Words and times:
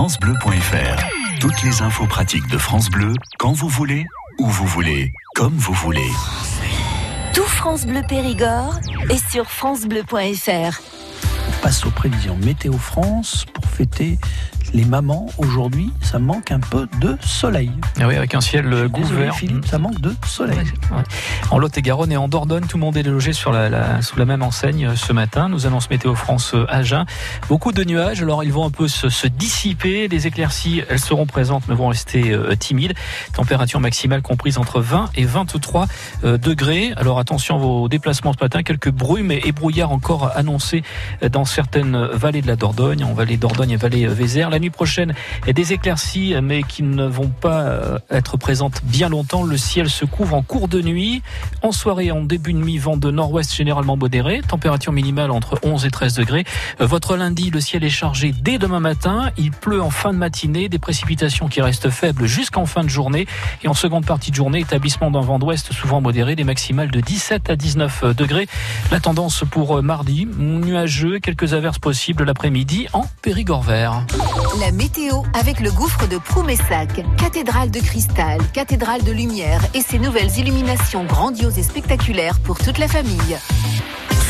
FranceBleu.fr. 0.00 1.04
Toutes 1.40 1.62
les 1.62 1.82
infos 1.82 2.06
pratiques 2.06 2.48
de 2.48 2.56
France 2.56 2.88
Bleu, 2.88 3.12
quand 3.38 3.52
vous 3.52 3.68
voulez, 3.68 4.06
où 4.38 4.46
vous 4.46 4.64
voulez, 4.64 5.12
comme 5.34 5.52
vous 5.52 5.74
voulez. 5.74 6.10
Tout 7.34 7.44
France 7.44 7.84
Bleu 7.84 8.00
Périgord 8.08 8.80
est 9.10 9.30
sur 9.30 9.50
FranceBleu.fr. 9.50 10.80
On 11.48 11.62
passe 11.62 11.84
aux 11.84 11.90
prévisions 11.90 12.34
Météo 12.38 12.78
France 12.78 13.44
pour 13.52 13.66
fêter 13.66 14.18
les 14.72 14.84
mamans, 14.84 15.26
aujourd'hui, 15.38 15.92
ça 16.00 16.18
manque 16.18 16.50
un 16.50 16.60
peu 16.60 16.88
de 17.00 17.16
soleil. 17.20 17.70
Ah 18.00 18.06
oui, 18.06 18.16
avec 18.16 18.34
un 18.34 18.40
ciel 18.40 18.88
couvert. 18.92 19.34
Philippe, 19.34 19.66
ça 19.66 19.78
manque 19.78 20.00
de 20.00 20.14
soleil. 20.26 20.58
En 21.50 21.58
Lot-et-Garonne 21.58 22.12
et 22.12 22.16
en 22.16 22.28
Dordogne, 22.28 22.64
tout 22.66 22.76
le 22.76 22.82
monde 22.82 22.96
est 22.96 23.02
logé 23.02 23.32
sur 23.32 23.52
la, 23.52 24.02
sous 24.02 24.18
la 24.18 24.24
même 24.24 24.42
enseigne 24.42 24.86
euh, 24.86 24.96
ce 24.96 25.12
matin. 25.12 25.48
Nous 25.48 25.66
annonce 25.66 25.90
Météo 25.90 26.14
France 26.14 26.52
euh, 26.54 26.66
Agen. 26.68 27.04
Beaucoup 27.48 27.72
de 27.72 27.82
nuages, 27.84 28.22
alors 28.22 28.44
ils 28.44 28.52
vont 28.52 28.64
un 28.64 28.70
peu 28.70 28.88
se, 28.88 29.26
dissiper. 29.26 30.08
Les 30.08 30.26
éclaircies, 30.26 30.82
elles 30.88 31.00
seront 31.00 31.26
présentes, 31.26 31.64
mais 31.68 31.74
vont 31.74 31.88
rester 31.88 32.30
euh, 32.30 32.54
timides. 32.54 32.94
Température 33.34 33.80
maximale 33.80 34.22
comprise 34.22 34.58
entre 34.58 34.80
20 34.80 35.10
et 35.14 35.24
23 35.24 35.86
degrés. 36.22 36.92
Alors 36.96 37.18
attention 37.18 37.58
vos 37.58 37.88
déplacements 37.88 38.32
ce 38.32 38.42
matin. 38.42 38.62
Quelques 38.62 38.90
brumes 38.90 39.30
et, 39.30 39.52
brouillards 39.52 39.92
encore 39.92 40.30
annoncés 40.36 40.82
dans 41.30 41.44
certaines 41.44 42.06
vallées 42.06 42.42
de 42.42 42.46
la 42.46 42.56
Dordogne, 42.56 43.04
en 43.04 43.14
vallée 43.14 43.36
Dordogne 43.36 43.72
et 43.72 43.76
vallée 43.76 44.06
Vézère 44.06 44.50
nuit 44.60 44.70
prochaine, 44.70 45.14
des 45.46 45.72
éclaircies, 45.72 46.34
mais 46.42 46.62
qui 46.62 46.82
ne 46.82 47.06
vont 47.06 47.28
pas 47.28 47.62
euh, 47.62 47.98
être 48.10 48.36
présentes 48.36 48.80
bien 48.84 49.08
longtemps. 49.08 49.42
Le 49.42 49.56
ciel 49.56 49.88
se 49.88 50.04
couvre 50.04 50.34
en 50.34 50.42
cours 50.42 50.68
de 50.68 50.80
nuit. 50.80 51.22
En 51.62 51.72
soirée, 51.72 52.10
en 52.10 52.22
début 52.22 52.52
de 52.52 52.58
nuit, 52.58 52.78
vent 52.78 52.96
de 52.96 53.10
nord-ouest 53.10 53.54
généralement 53.54 53.96
modéré. 53.96 54.40
Température 54.46 54.92
minimale 54.92 55.30
entre 55.30 55.58
11 55.62 55.86
et 55.86 55.90
13 55.90 56.14
degrés. 56.14 56.44
Euh, 56.80 56.86
votre 56.86 57.16
lundi, 57.16 57.50
le 57.50 57.60
ciel 57.60 57.84
est 57.84 57.90
chargé 57.90 58.32
dès 58.32 58.58
demain 58.58 58.80
matin. 58.80 59.30
Il 59.36 59.50
pleut 59.50 59.82
en 59.82 59.90
fin 59.90 60.12
de 60.12 60.18
matinée. 60.18 60.68
Des 60.68 60.78
précipitations 60.78 61.48
qui 61.48 61.60
restent 61.60 61.90
faibles 61.90 62.26
jusqu'en 62.26 62.66
fin 62.66 62.84
de 62.84 62.88
journée. 62.88 63.26
Et 63.62 63.68
en 63.68 63.74
seconde 63.74 64.06
partie 64.06 64.30
de 64.30 64.36
journée, 64.36 64.60
établissement 64.60 65.10
d'un 65.10 65.20
vent 65.20 65.38
d'ouest 65.38 65.72
souvent 65.72 66.00
modéré. 66.00 66.36
Des 66.36 66.44
maximales 66.44 66.90
de 66.90 67.00
17 67.00 67.50
à 67.50 67.56
19 67.56 68.14
degrés. 68.16 68.48
La 68.90 69.00
tendance 69.00 69.44
pour 69.50 69.78
euh, 69.78 69.82
mardi, 69.82 70.26
nuageux, 70.38 71.18
quelques 71.18 71.54
averses 71.54 71.78
possibles 71.78 72.24
l'après-midi 72.24 72.86
en 72.92 73.04
Périgord 73.22 73.62
vert. 73.62 74.04
La 74.58 74.72
météo 74.72 75.22
avec 75.32 75.60
le 75.60 75.70
gouffre 75.70 76.08
de 76.08 76.18
Proumessac, 76.18 76.88
cathédrale 77.16 77.70
de 77.70 77.78
cristal, 77.78 78.40
cathédrale 78.52 79.04
de 79.04 79.12
lumière 79.12 79.60
et 79.74 79.80
ses 79.80 80.00
nouvelles 80.00 80.36
illuminations 80.38 81.04
grandioses 81.04 81.56
et 81.56 81.62
spectaculaires 81.62 82.40
pour 82.40 82.58
toute 82.58 82.78
la 82.78 82.88
famille. 82.88 83.38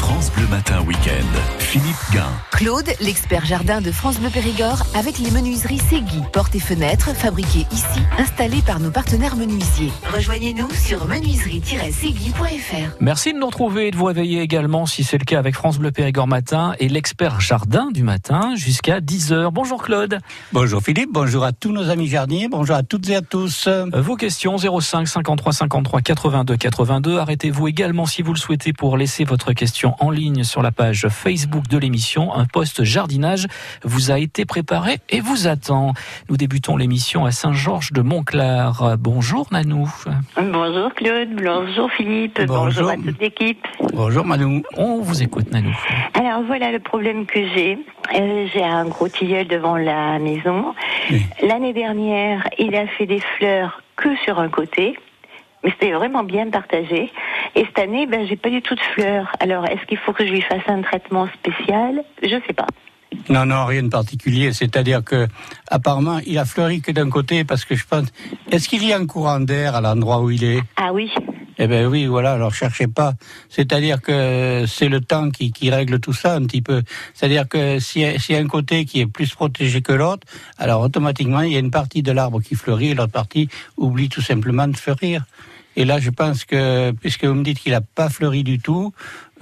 France 0.00 0.32
Bleu 0.32 0.46
Matin 0.46 0.80
Week-end. 0.86 1.26
Philippe 1.58 1.94
Gain. 2.12 2.30
Claude, 2.52 2.88
l'expert 3.00 3.44
jardin 3.44 3.82
de 3.82 3.92
France 3.92 4.18
Bleu 4.18 4.30
Périgord, 4.30 4.82
avec 4.94 5.18
les 5.18 5.30
menuiseries 5.30 5.78
Segui, 5.78 6.22
portes 6.32 6.54
et 6.54 6.60
fenêtres, 6.60 7.14
fabriquées 7.14 7.66
ici, 7.70 8.00
installées 8.18 8.62
par 8.62 8.80
nos 8.80 8.90
partenaires 8.90 9.36
menuisiers. 9.36 9.92
Rejoignez-nous 10.12 10.70
sur 10.70 11.06
menuiserie-segui.fr. 11.06 12.96
Merci 13.00 13.34
de 13.34 13.38
nous 13.38 13.46
retrouver 13.46 13.88
et 13.88 13.90
de 13.90 13.96
vous 13.96 14.06
réveiller 14.06 14.40
également, 14.40 14.86
si 14.86 15.04
c'est 15.04 15.18
le 15.18 15.24
cas, 15.24 15.38
avec 15.38 15.54
France 15.54 15.78
Bleu 15.78 15.92
Périgord 15.92 16.26
Matin 16.26 16.74
et 16.78 16.88
l'expert 16.88 17.40
jardin 17.40 17.90
du 17.92 18.02
matin 18.02 18.54
jusqu'à 18.56 19.00
10h. 19.00 19.50
Bonjour 19.52 19.82
Claude. 19.82 20.18
Bonjour 20.52 20.82
Philippe, 20.82 21.10
bonjour 21.12 21.44
à 21.44 21.52
tous 21.52 21.72
nos 21.72 21.90
amis 21.90 22.08
jardiniers, 22.08 22.48
bonjour 22.48 22.74
à 22.74 22.82
toutes 22.82 23.08
et 23.10 23.16
à 23.16 23.22
tous. 23.22 23.66
Euh, 23.68 23.84
vos 23.94 24.16
questions 24.16 24.56
05 24.56 25.06
53 25.06 25.52
53 25.52 26.00
82 26.00 26.56
82. 26.56 27.18
Arrêtez-vous 27.18 27.68
également 27.68 28.06
si 28.06 28.22
vous 28.22 28.32
le 28.32 28.38
souhaitez 28.38 28.72
pour 28.72 28.96
laisser 28.96 29.24
votre 29.24 29.52
question 29.52 29.89
en 30.00 30.10
ligne 30.10 30.44
sur 30.44 30.62
la 30.62 30.70
page 30.70 31.08
Facebook 31.08 31.68
de 31.68 31.78
l'émission. 31.78 32.34
Un 32.34 32.44
poste 32.44 32.84
jardinage 32.84 33.46
vous 33.82 34.10
a 34.10 34.18
été 34.18 34.44
préparé 34.44 34.98
et 35.08 35.20
vous 35.20 35.46
attend. 35.46 35.92
Nous 36.28 36.36
débutons 36.36 36.76
l'émission 36.76 37.24
à 37.24 37.30
Saint-Georges 37.30 37.92
de 37.92 38.02
Montclar. 38.02 38.96
Bonjour 38.98 39.46
Nanou. 39.50 39.92
Bonjour 40.36 40.94
Claude, 40.94 41.28
bonjour 41.34 41.90
Philippe, 41.92 42.40
bonjour, 42.46 42.90
à 42.90 42.96
toute 42.96 43.20
l'équipe. 43.20 43.66
Bonjour 43.92 44.24
Manou. 44.24 44.62
On 44.76 45.00
vous 45.00 45.22
écoute 45.22 45.50
Nanou. 45.50 45.76
Alors 46.14 46.42
voilà 46.46 46.72
le 46.72 46.78
problème 46.78 47.26
que 47.26 47.40
j'ai. 47.54 47.78
Euh, 48.14 48.46
j'ai 48.52 48.64
un 48.64 48.86
gros 48.86 49.08
tilleul 49.08 49.46
devant 49.46 49.76
la 49.76 50.18
maison. 50.18 50.74
L'année 51.42 51.72
dernière, 51.72 52.48
il 52.58 52.74
a 52.74 52.86
fait 52.86 53.06
des 53.06 53.20
fleurs 53.38 53.82
que 53.96 54.16
sur 54.24 54.38
un 54.38 54.48
côté 54.48 54.96
mais 55.62 55.70
c'était 55.70 55.92
vraiment 55.92 56.24
bien 56.24 56.48
partagé. 56.50 57.10
Et 57.54 57.64
cette 57.64 57.78
année, 57.78 58.06
ben, 58.06 58.26
j'ai 58.26 58.36
pas 58.36 58.50
du 58.50 58.62
tout 58.62 58.74
de 58.74 58.80
fleurs. 58.94 59.30
Alors, 59.40 59.66
est-ce 59.66 59.84
qu'il 59.86 59.98
faut 59.98 60.12
que 60.12 60.26
je 60.26 60.32
lui 60.32 60.42
fasse 60.42 60.62
un 60.68 60.82
traitement 60.82 61.28
spécial? 61.28 62.02
Je 62.22 62.36
sais 62.46 62.52
pas. 62.52 62.66
Non, 63.28 63.44
non, 63.44 63.64
rien 63.66 63.82
de 63.82 63.88
particulier. 63.88 64.52
C'est-à-dire 64.52 65.04
que, 65.04 65.26
apparemment, 65.68 66.20
il 66.26 66.38
a 66.38 66.44
fleuri 66.44 66.80
que 66.80 66.92
d'un 66.92 67.10
côté 67.10 67.44
parce 67.44 67.64
que 67.64 67.74
je 67.74 67.86
pense. 67.86 68.08
Est-ce 68.50 68.68
qu'il 68.68 68.84
y 68.84 68.92
a 68.92 68.96
un 68.96 69.06
courant 69.06 69.40
d'air 69.40 69.74
à 69.74 69.80
l'endroit 69.80 70.20
où 70.20 70.30
il 70.30 70.44
est? 70.44 70.60
Ah 70.76 70.92
oui. 70.92 71.12
Eh 71.62 71.66
ben 71.66 71.86
oui, 71.86 72.06
voilà. 72.06 72.32
Alors 72.32 72.54
cherchez 72.54 72.86
pas. 72.86 73.12
C'est-à-dire 73.50 74.00
que 74.00 74.64
c'est 74.66 74.88
le 74.88 75.00
temps 75.02 75.30
qui, 75.30 75.52
qui, 75.52 75.70
règle 75.70 76.00
tout 76.00 76.14
ça 76.14 76.34
un 76.34 76.46
petit 76.46 76.62
peu. 76.62 76.82
C'est-à-dire 77.12 77.46
que 77.48 77.78
y, 77.98 78.34
a 78.34 78.38
un 78.38 78.46
côté 78.46 78.86
qui 78.86 79.00
est 79.00 79.06
plus 79.06 79.34
protégé 79.34 79.82
que 79.82 79.92
l'autre, 79.92 80.26
alors 80.56 80.80
automatiquement 80.80 81.42
il 81.42 81.52
y 81.52 81.56
a 81.56 81.58
une 81.58 81.70
partie 81.70 82.02
de 82.02 82.12
l'arbre 82.12 82.40
qui 82.40 82.54
fleurit 82.54 82.90
et 82.90 82.94
l'autre 82.94 83.12
partie 83.12 83.50
oublie 83.76 84.08
tout 84.08 84.22
simplement 84.22 84.68
de 84.68 84.76
fleurir. 84.76 85.24
Et 85.76 85.84
là, 85.84 86.00
je 86.00 86.10
pense 86.10 86.44
que, 86.44 86.90
puisque 86.92 87.24
vous 87.24 87.34
me 87.34 87.44
dites 87.44 87.60
qu'il 87.60 87.72
n'a 87.72 87.80
pas 87.80 88.08
fleuri 88.08 88.42
du 88.42 88.58
tout, 88.58 88.92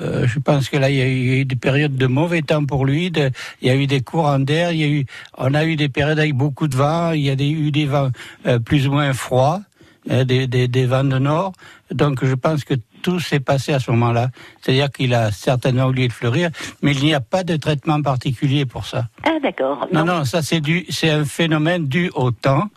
euh, 0.00 0.26
je 0.26 0.38
pense 0.38 0.68
que 0.68 0.76
là, 0.76 0.90
il 0.90 0.96
y 0.96 1.00
a 1.00 1.08
eu 1.08 1.44
des 1.44 1.56
périodes 1.56 1.96
de 1.96 2.06
mauvais 2.06 2.42
temps 2.42 2.64
pour 2.64 2.84
lui. 2.84 3.06
il 3.06 3.32
y 3.66 3.70
a 3.70 3.74
eu 3.74 3.86
des 3.86 4.00
courants 4.00 4.38
d'air. 4.38 4.72
Il 4.72 4.78
y 4.78 4.84
a 4.84 4.88
eu, 4.88 5.06
on 5.36 5.54
a 5.54 5.64
eu 5.64 5.76
des 5.76 5.88
périodes 5.88 6.18
avec 6.18 6.34
beaucoup 6.34 6.68
de 6.68 6.76
vent. 6.76 7.12
Il 7.12 7.22
y 7.22 7.30
a 7.30 7.34
eu 7.34 7.70
des 7.70 7.86
vents 7.86 8.10
euh, 8.46 8.58
plus 8.58 8.86
ou 8.86 8.92
moins 8.92 9.12
froids, 9.12 9.62
euh, 10.10 10.24
des, 10.24 10.46
des, 10.46 10.68
des, 10.68 10.86
vents 10.86 11.04
de 11.04 11.18
nord. 11.18 11.52
Donc, 11.92 12.24
je 12.24 12.34
pense 12.34 12.64
que 12.64 12.74
tout 13.02 13.20
s'est 13.20 13.40
passé 13.40 13.72
à 13.72 13.80
ce 13.80 13.90
moment-là. 13.90 14.28
C'est-à-dire 14.60 14.90
qu'il 14.90 15.14
a 15.14 15.30
certainement 15.32 15.86
oublié 15.86 16.08
de 16.08 16.12
fleurir, 16.12 16.50
mais 16.82 16.92
il 16.92 17.04
n'y 17.04 17.14
a 17.14 17.20
pas 17.20 17.44
de 17.44 17.56
traitement 17.56 18.00
particulier 18.02 18.66
pour 18.66 18.86
ça. 18.86 19.06
Ah, 19.24 19.38
d'accord. 19.42 19.86
Non, 19.92 20.04
non, 20.04 20.24
ça 20.24 20.42
c'est 20.42 20.60
du, 20.60 20.86
c'est 20.90 21.10
un 21.10 21.24
phénomène 21.24 21.86
dû 21.86 22.10
au 22.14 22.30
temps. 22.30 22.68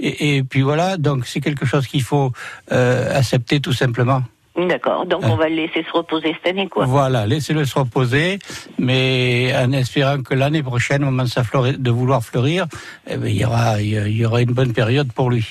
Et, 0.00 0.36
et 0.36 0.42
puis 0.42 0.62
voilà, 0.62 0.96
donc 0.96 1.26
c'est 1.26 1.40
quelque 1.40 1.66
chose 1.66 1.86
qu'il 1.86 2.02
faut 2.02 2.32
euh, 2.72 3.16
accepter 3.16 3.60
tout 3.60 3.72
simplement. 3.72 4.22
D'accord, 4.66 5.06
donc 5.06 5.22
on 5.24 5.36
va 5.36 5.48
le 5.48 5.54
laisser 5.54 5.84
se 5.84 5.96
reposer 5.96 6.34
cette 6.34 6.52
année, 6.52 6.66
quoi. 6.66 6.84
Voilà, 6.84 7.28
laissez-le 7.28 7.64
se 7.64 7.78
reposer, 7.78 8.40
mais 8.76 9.54
en 9.56 9.70
espérant 9.70 10.20
que 10.20 10.34
l'année 10.34 10.64
prochaine, 10.64 11.04
au 11.04 11.12
moment 11.12 11.22
de, 11.22 11.76
de 11.76 11.90
vouloir 11.92 12.24
fleurir, 12.24 12.66
eh 13.08 13.16
bien, 13.18 13.28
il, 13.28 13.36
y 13.36 13.44
aura, 13.44 13.80
il 13.80 14.16
y 14.16 14.26
aura 14.26 14.42
une 14.42 14.50
bonne 14.50 14.72
période 14.72 15.12
pour 15.12 15.30
lui. 15.30 15.46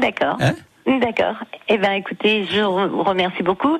D'accord. 0.00 0.38
Hein 0.40 0.54
D'accord. 1.00 1.34
Eh 1.68 1.76
bien, 1.76 1.92
écoutez, 1.92 2.46
je 2.50 2.60
vous 2.60 3.02
remercie 3.02 3.42
beaucoup. 3.42 3.78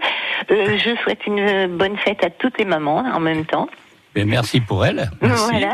Euh, 0.51 0.79
je 0.79 0.95
souhaite 1.03 1.27
une 1.27 1.77
bonne 1.77 1.97
fête 1.97 2.23
à 2.25 2.31
toutes 2.31 2.59
les 2.59 2.65
mamans 2.65 2.99
en 2.99 3.21
même 3.21 3.45
temps. 3.47 3.69
Merci 4.15 4.61
pour 4.61 4.85
elle. 4.85 5.11
Voilà. 5.21 5.73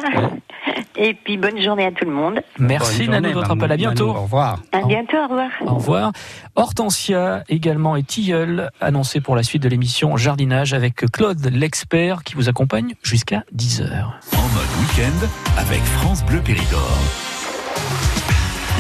Et 0.97 1.15
puis 1.15 1.37
bonne 1.37 1.61
journée 1.61 1.87
à 1.87 1.93
tout 1.93 2.05
le 2.05 2.13
monde. 2.13 2.41
Merci 2.59 3.09
Nanou 3.09 3.29
de 3.29 3.35
votre 3.35 3.51
appel. 3.51 3.73
À 3.73 3.77
bientôt. 3.77 4.11
au 4.11 4.23
revoir. 4.23 4.59
À 4.73 4.83
bientôt. 4.83 5.17
Au 5.17 5.29
revoir. 5.29 5.51
Au 5.63 5.75
revoir. 5.75 6.13
Hortensia 6.55 7.43
également 7.49 7.97
et 7.97 8.03
Tilleul 8.03 8.71
annoncé 8.81 9.21
pour 9.21 9.35
la 9.35 9.43
suite 9.43 9.63
de 9.63 9.69
l'émission 9.69 10.17
Jardinage 10.17 10.73
avec 10.73 10.97
Claude 11.11 11.45
l'expert 11.53 12.23
qui 12.23 12.35
vous 12.35 12.49
accompagne 12.49 12.95
jusqu'à 13.03 13.45
10h. 13.57 13.83
En 13.83 14.43
mode 14.43 14.71
week-end 14.81 15.27
avec 15.59 15.83
France 15.83 16.25
Bleu 16.25 16.41
Périgord. 16.41 17.34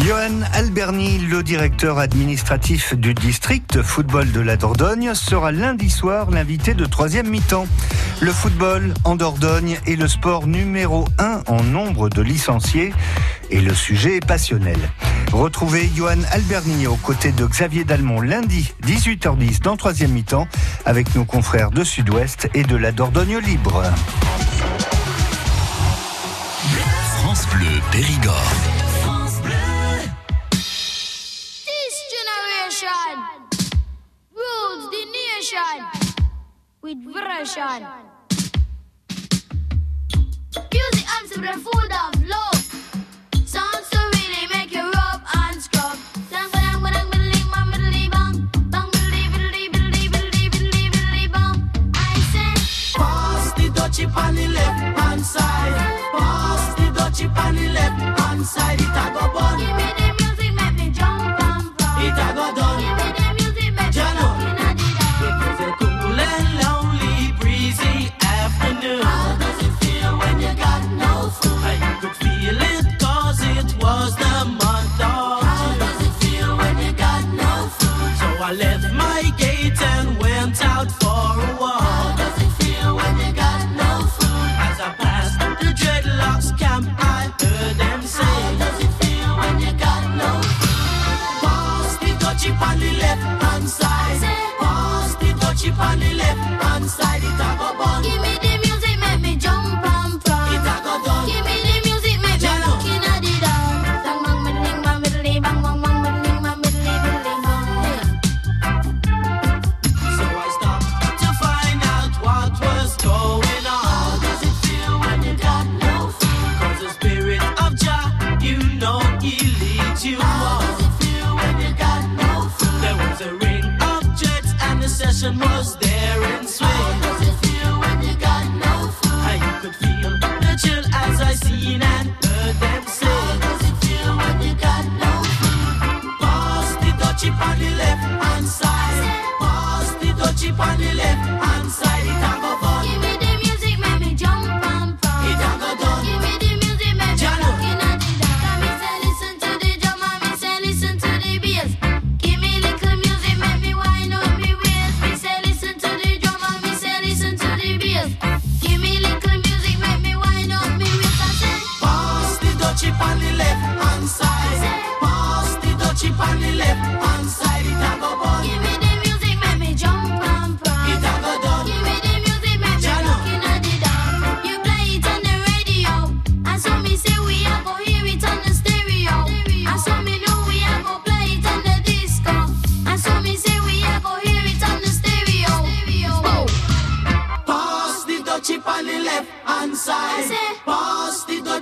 Johan 0.03 0.43
Alberni, 0.53 1.19
le 1.19 1.43
directeur 1.43 1.99
administratif 1.99 2.94
du 2.94 3.15
district 3.15 3.81
football 3.81 4.32
de 4.32 4.41
la 4.41 4.56
Dordogne, 4.56 5.15
sera 5.15 5.53
lundi 5.53 5.88
soir 5.88 6.31
l'invité 6.31 6.75
de 6.75 6.84
troisième 6.84 7.28
mi-temps. 7.28 7.66
Le 8.21 8.33
football 8.33 8.93
en 9.04 9.16
Dordogne 9.16 9.78
est 9.87 9.97
le 9.97 10.09
sport 10.09 10.47
numéro 10.47 11.06
un 11.19 11.43
en 11.47 11.62
nombre 11.62 12.09
de 12.10 12.21
licenciés 12.22 12.93
et 13.50 13.60
le 13.60 13.72
sujet 13.72 14.16
est 14.16 14.27
passionnel. 14.27 14.78
Retrouvez 15.33 15.89
Johan 15.97 16.22
Alberni 16.33 16.86
aux 16.86 16.97
côtés 16.97 17.33
de 17.33 17.47
Xavier 17.47 17.84
Dalmont 17.84 18.21
lundi 18.21 18.74
18h10 18.86 19.63
dans 19.63 19.77
troisième 19.77 20.10
mi-temps 20.10 20.48
avec 20.84 21.15
nos 21.15 21.24
confrères 21.24 21.71
de 21.71 21.83
Sud-Ouest 21.83 22.51
et 22.53 22.65
de 22.65 22.77
la 22.77 22.92
Dordogne 22.92 23.39
libre. 23.39 23.83
France 27.21 27.47
Bleu 27.53 27.80
Périgord. 27.91 28.73
With 37.03 37.25
version. 37.25 37.87
Music 40.73 41.07
and 41.15 41.29
the 41.31 41.53
food 41.65 41.93
of 42.03 42.13
love. 42.29 42.63
Sounds 43.47 43.87
so 43.91 43.99
really 44.13 44.47
make 44.53 44.73
you 44.73 44.83
rub 44.83 45.23
and 45.35 45.61
scrub. 45.61 45.99
Pass 52.97 53.53
the 53.55 53.69
dutchie 53.71 54.17
on 54.17 54.35
the 54.35 54.49
left 54.49 54.81
hand 54.99 55.27
side. 55.27 55.75
Pass 56.13 56.75
the 56.77 56.83
dutchie 56.97 57.37
on 57.37 57.55
the 57.57 57.69
left 57.71 58.01
hand 58.21 58.41
inside 58.41 58.81
it 58.81 58.89
a 58.89 59.11
go 59.13 59.33
bun. 59.33 59.84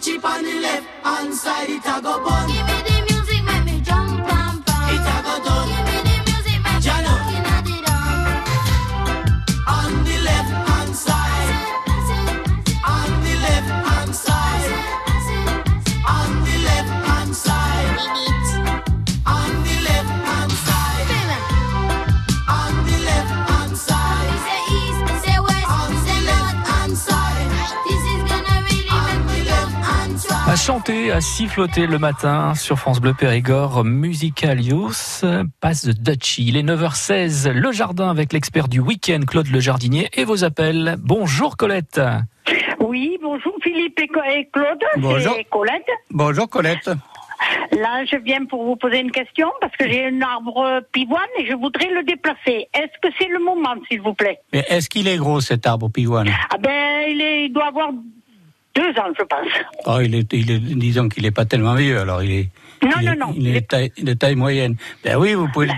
The 0.04 0.18
on 0.24 0.42
the 0.42 0.60
left 0.60 0.86
hand 1.04 1.32
side. 1.32 1.70
It 1.70 1.86
a 1.86 2.02
go 2.02 2.24
bun. 2.24 2.91
À 31.12 31.20
siffloter 31.20 31.86
le 31.86 31.98
matin 31.98 32.54
sur 32.54 32.78
France 32.78 32.98
Bleu 33.00 33.12
Périgord, 33.12 33.84
Musical 33.84 34.60
Youth, 34.62 35.24
passe 35.60 35.84
de 35.84 35.92
Dutchy. 35.92 36.46
Il 36.48 36.56
est 36.56 36.62
9h16, 36.62 37.50
le 37.50 37.70
jardin 37.70 38.08
avec 38.08 38.32
l'expert 38.32 38.66
du 38.66 38.80
week-end, 38.80 39.20
Claude 39.26 39.48
Le 39.48 39.60
Jardinier, 39.60 40.08
et 40.14 40.24
vos 40.24 40.42
appels. 40.44 40.96
Bonjour 41.00 41.56
Colette. 41.58 42.00
Oui, 42.80 43.18
bonjour 43.22 43.52
Philippe 43.62 44.00
et, 44.00 44.48
Claude, 44.52 44.82
Bonjour. 44.96 45.34
c'est 45.36 45.44
Colette. 45.44 45.86
Bonjour 46.10 46.48
Colette. 46.48 46.90
Là, 47.72 48.04
je 48.06 48.16
viens 48.16 48.44
pour 48.46 48.64
vous 48.64 48.76
poser 48.76 49.00
une 49.00 49.10
question 49.10 49.48
parce 49.60 49.76
que 49.76 49.88
j'ai 49.90 50.06
un 50.06 50.20
arbre 50.22 50.80
pivoine 50.92 51.20
et 51.38 51.46
je 51.46 51.54
voudrais 51.54 51.90
le 51.90 52.04
déplacer. 52.04 52.68
Est-ce 52.72 52.98
que 53.02 53.12
c'est 53.18 53.28
le 53.28 53.38
moment, 53.44 53.74
s'il 53.90 54.00
vous 54.00 54.14
plaît? 54.14 54.38
Mais 54.52 54.64
est-ce 54.68 54.88
qu'il 54.88 55.08
est 55.08 55.16
gros 55.18 55.40
cet 55.40 55.66
arbre 55.66 55.88
pivoine? 55.90 56.30
Ah 56.50 56.56
ben, 56.58 57.02
il, 57.10 57.20
est- 57.20 57.44
il 57.46 57.52
doit 57.52 57.66
avoir 57.66 57.90
deux 58.74 58.90
ans, 59.00 59.12
je 59.18 59.24
pense. 59.24 59.48
Oh, 59.86 59.98
il 60.02 60.14
est, 60.14 60.32
il 60.32 60.50
est, 60.50 60.58
disons 60.58 61.08
qu'il 61.08 61.24
n'est 61.24 61.30
pas 61.30 61.44
tellement 61.44 61.74
vieux, 61.74 61.98
alors 62.00 62.22
il 62.22 62.30
est. 62.32 62.48
Non, 62.82 62.90
il 63.00 63.06
non, 63.06 63.12
est- 63.12 63.16
non. 63.16 63.34
Il 63.36 63.48
est 63.56 63.60
de 63.60 63.66
taille, 63.66 63.92
de 64.02 64.12
taille 64.12 64.34
moyenne. 64.34 64.76
Ben 65.04 65.16
oui, 65.16 65.34
vous 65.34 65.46
pouvez, 65.48 65.66
le, 65.68 65.72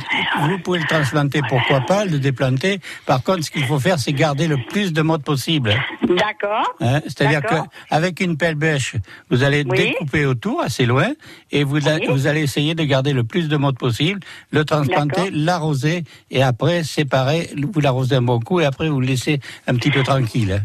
vous 0.48 0.58
pouvez 0.60 0.78
le 0.78 0.86
transplanter, 0.86 1.40
pourquoi 1.48 1.80
pas, 1.82 2.06
le 2.06 2.18
déplanter. 2.18 2.80
Par 3.04 3.22
contre, 3.22 3.44
ce 3.44 3.50
qu'il 3.50 3.64
faut 3.66 3.78
faire, 3.78 3.98
c'est 3.98 4.12
garder 4.14 4.46
le 4.48 4.56
plus 4.70 4.92
de 4.92 5.02
modes 5.02 5.22
possible. 5.22 5.74
D'accord. 6.02 6.72
Hein, 6.80 7.00
C'est-à-dire 7.04 7.42
qu'avec 7.42 8.20
une 8.20 8.38
pelle 8.38 8.54
bêche, 8.54 8.94
vous 9.28 9.42
allez 9.42 9.64
Oui. 9.68 9.76
découper 9.76 10.24
autour, 10.24 10.62
assez 10.62 10.86
loin, 10.86 11.08
et 11.52 11.62
vous, 11.64 11.88
a- 11.88 11.98
vous 12.08 12.26
allez 12.26 12.40
essayer 12.42 12.74
de 12.74 12.84
garder 12.84 13.12
le 13.12 13.24
plus 13.24 13.48
de 13.48 13.56
modes 13.58 13.76
possible, 13.78 14.20
le 14.50 14.64
transplanter, 14.64 15.30
l'arroser, 15.30 16.04
et 16.30 16.42
après, 16.42 16.84
séparer, 16.84 17.50
vous 17.56 17.80
l'arrosez 17.80 18.14
un 18.16 18.22
bon 18.22 18.40
coup, 18.40 18.60
et 18.60 18.64
après, 18.64 18.88
vous 18.88 19.00
le 19.00 19.06
laissez 19.08 19.40
un 19.66 19.74
petit 19.74 19.90
peu 19.90 20.02
tranquille. 20.02 20.64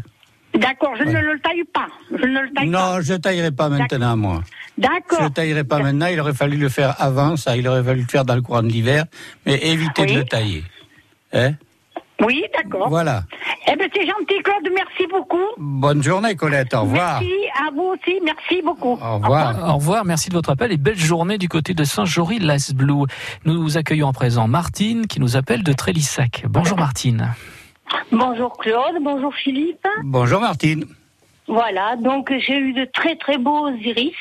D'accord, 0.54 0.94
je 0.98 1.04
Ouais. 1.04 1.12
ne 1.12 1.20
le 1.20 1.38
taille 1.40 1.64
pas. 1.72 1.86
Je 2.10 2.26
ne 2.26 2.40
le 2.40 2.52
taille 2.52 2.70
pas. 2.70 2.94
Non, 2.94 3.00
je 3.00 3.14
taillerai 3.14 3.50
pas 3.52 3.68
maintenant, 3.68 4.16
moi. 4.16 4.40
Je 4.76 4.82
D'accord. 4.82 5.22
ne 5.22 5.28
taillerai 5.28 5.64
pas 5.64 5.78
maintenant, 5.78 6.06
il 6.06 6.18
aurait 6.20 6.34
fallu 6.34 6.56
le 6.56 6.68
faire 6.68 6.94
avant, 7.00 7.36
ça, 7.36 7.56
il 7.56 7.66
aurait 7.68 7.82
fallu 7.84 8.00
le 8.02 8.06
faire 8.08 8.24
dans 8.24 8.34
le 8.34 8.42
courant 8.42 8.62
de 8.62 8.68
l'hiver, 8.68 9.04
mais 9.46 9.58
évitez 9.62 10.02
Oui. 10.02 10.12
de 10.14 10.18
le 10.18 10.24
tailler. 10.24 10.64
Hein? 11.32 11.52
Oui, 12.22 12.44
d'accord. 12.54 12.88
voilà. 12.90 13.22
Eh 13.66 13.76
ben, 13.76 13.88
c'est 13.94 14.04
gentil, 14.06 14.42
Claude. 14.42 14.68
Merci 14.74 15.06
beaucoup. 15.10 15.38
Bonne 15.56 16.02
journée, 16.02 16.34
Colette, 16.34 16.74
au 16.74 16.82
revoir. 16.82 17.20
Merci 17.22 17.34
à 17.66 17.70
vous 17.74 17.94
aussi. 17.94 18.18
Merci 18.22 18.60
beaucoup. 18.62 18.98
Au 19.02 19.18
revoir. 19.18 19.70
Au 19.70 19.74
revoir, 19.76 20.04
merci 20.04 20.28
de 20.28 20.34
votre 20.34 20.50
appel 20.50 20.70
et 20.72 20.76
belle 20.76 20.98
journée 20.98 21.38
du 21.38 21.48
côté 21.48 21.72
de 21.72 21.84
Saint-Jory-Las-Blou. 21.84 23.06
Nous 23.46 23.78
accueillons 23.78 24.08
à 24.08 24.12
présent 24.12 24.48
Martine 24.48 25.06
qui 25.06 25.18
nous 25.20 25.36
appelle 25.36 25.62
de 25.62 25.72
Trélissac. 25.72 26.44
Bonjour 26.48 26.76
Martine. 26.76 27.32
Bonjour 28.12 28.56
Claude. 28.58 28.96
Bonjour 29.02 29.34
Philippe. 29.34 29.86
Bonjour, 30.02 30.40
Martine. 30.40 30.84
Voilà, 31.46 31.96
donc 31.96 32.32
j'ai 32.46 32.56
eu 32.58 32.72
de 32.72 32.84
très 32.84 33.16
très 33.16 33.38
beaux 33.38 33.68
iris. 33.70 34.14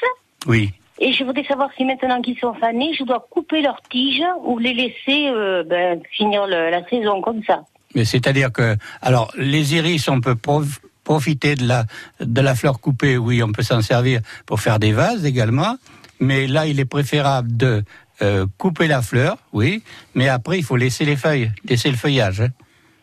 Oui. 0.47 0.71
Et 0.99 1.13
je 1.13 1.23
voudrais 1.23 1.45
savoir 1.45 1.69
si 1.77 1.85
maintenant 1.85 2.21
qu'ils 2.21 2.37
sont 2.39 2.53
fanés, 2.55 2.93
je 2.97 3.03
dois 3.03 3.25
couper 3.29 3.61
leurs 3.61 3.81
tiges 3.89 4.23
ou 4.43 4.57
les 4.57 4.73
laisser 4.73 5.27
euh, 5.29 5.63
ben, 5.63 6.01
finir 6.11 6.45
le- 6.45 6.69
la 6.69 6.85
saison 6.89 7.21
comme 7.21 7.43
ça. 7.45 7.63
Mais 7.95 8.03
c'est-à-dire 8.05 8.51
que, 8.51 8.75
alors, 9.01 9.31
les 9.37 9.75
iris, 9.75 10.07
on 10.09 10.19
peut 10.21 10.35
prof- 10.35 10.79
profiter 11.03 11.55
de 11.55 11.65
la, 11.67 11.85
de 12.19 12.41
la 12.41 12.53
fleur 12.53 12.79
coupée, 12.81 13.17
oui, 13.17 13.41
on 13.41 13.51
peut 13.51 13.63
s'en 13.63 13.81
servir 13.81 14.19
pour 14.45 14.59
faire 14.59 14.77
des 14.77 14.91
vases 14.91 15.25
également, 15.25 15.77
mais 16.19 16.47
là, 16.47 16.67
il 16.67 16.79
est 16.79 16.85
préférable 16.85 17.55
de 17.55 17.83
euh, 18.21 18.45
couper 18.57 18.87
la 18.87 19.01
fleur, 19.01 19.37
oui, 19.53 19.81
mais 20.15 20.27
après, 20.27 20.57
il 20.59 20.63
faut 20.63 20.75
laisser 20.75 21.05
les 21.05 21.15
feuilles, 21.15 21.51
laisser 21.65 21.89
le 21.89 21.97
feuillage. 21.97 22.41
hein. 22.41 22.49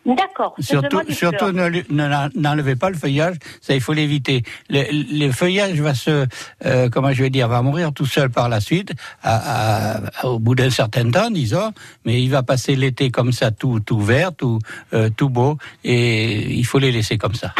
D'accord. 0.07 0.55
Surtout, 0.59 1.01
surtout 1.09 1.51
ne- 1.51 2.39
n'enlevez 2.39 2.77
pas 2.77 2.89
le 2.89 2.95
feuillage, 2.95 3.35
ça 3.59 3.73
il 3.75 3.81
faut 3.81 3.91
l'éviter. 3.91 4.41
Le, 4.69 4.83
le 5.25 5.31
feuillage 5.33 5.79
va 5.81 5.93
se, 5.93 6.25
euh, 6.65 6.89
comment 6.89 7.11
je 7.11 7.21
vais 7.23 7.29
dire, 7.29 7.49
va 7.49 7.61
mourir 7.61 7.91
tout 7.91 8.05
seul 8.05 8.29
par 8.29 8.47
la 8.47 8.61
suite, 8.61 8.93
à- 9.21 9.97
à- 10.21 10.25
au 10.27 10.39
bout 10.39 10.55
d'un 10.55 10.69
certain 10.69 11.11
temps, 11.11 11.29
disons, 11.29 11.73
mais 12.05 12.23
il 12.23 12.29
va 12.29 12.41
passer 12.41 12.77
l'été 12.77 13.11
comme 13.11 13.33
ça, 13.33 13.51
tout, 13.51 13.81
tout 13.81 13.99
vert, 13.99 14.33
tout, 14.33 14.59
euh, 14.93 15.09
tout 15.09 15.27
beau, 15.29 15.57
et 15.83 16.53
il 16.53 16.65
faut 16.65 16.79
les 16.79 16.93
laisser 16.93 17.17
comme 17.17 17.35
ça. 17.35 17.53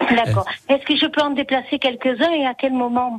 D'accord. 0.00 0.46
Est-ce 0.68 0.84
que 0.86 0.96
je 0.96 1.06
peux 1.10 1.20
en 1.20 1.30
déplacer 1.30 1.80
quelques-uns 1.80 2.30
et 2.32 2.46
à 2.46 2.54
quel 2.54 2.72
moment? 2.74 3.18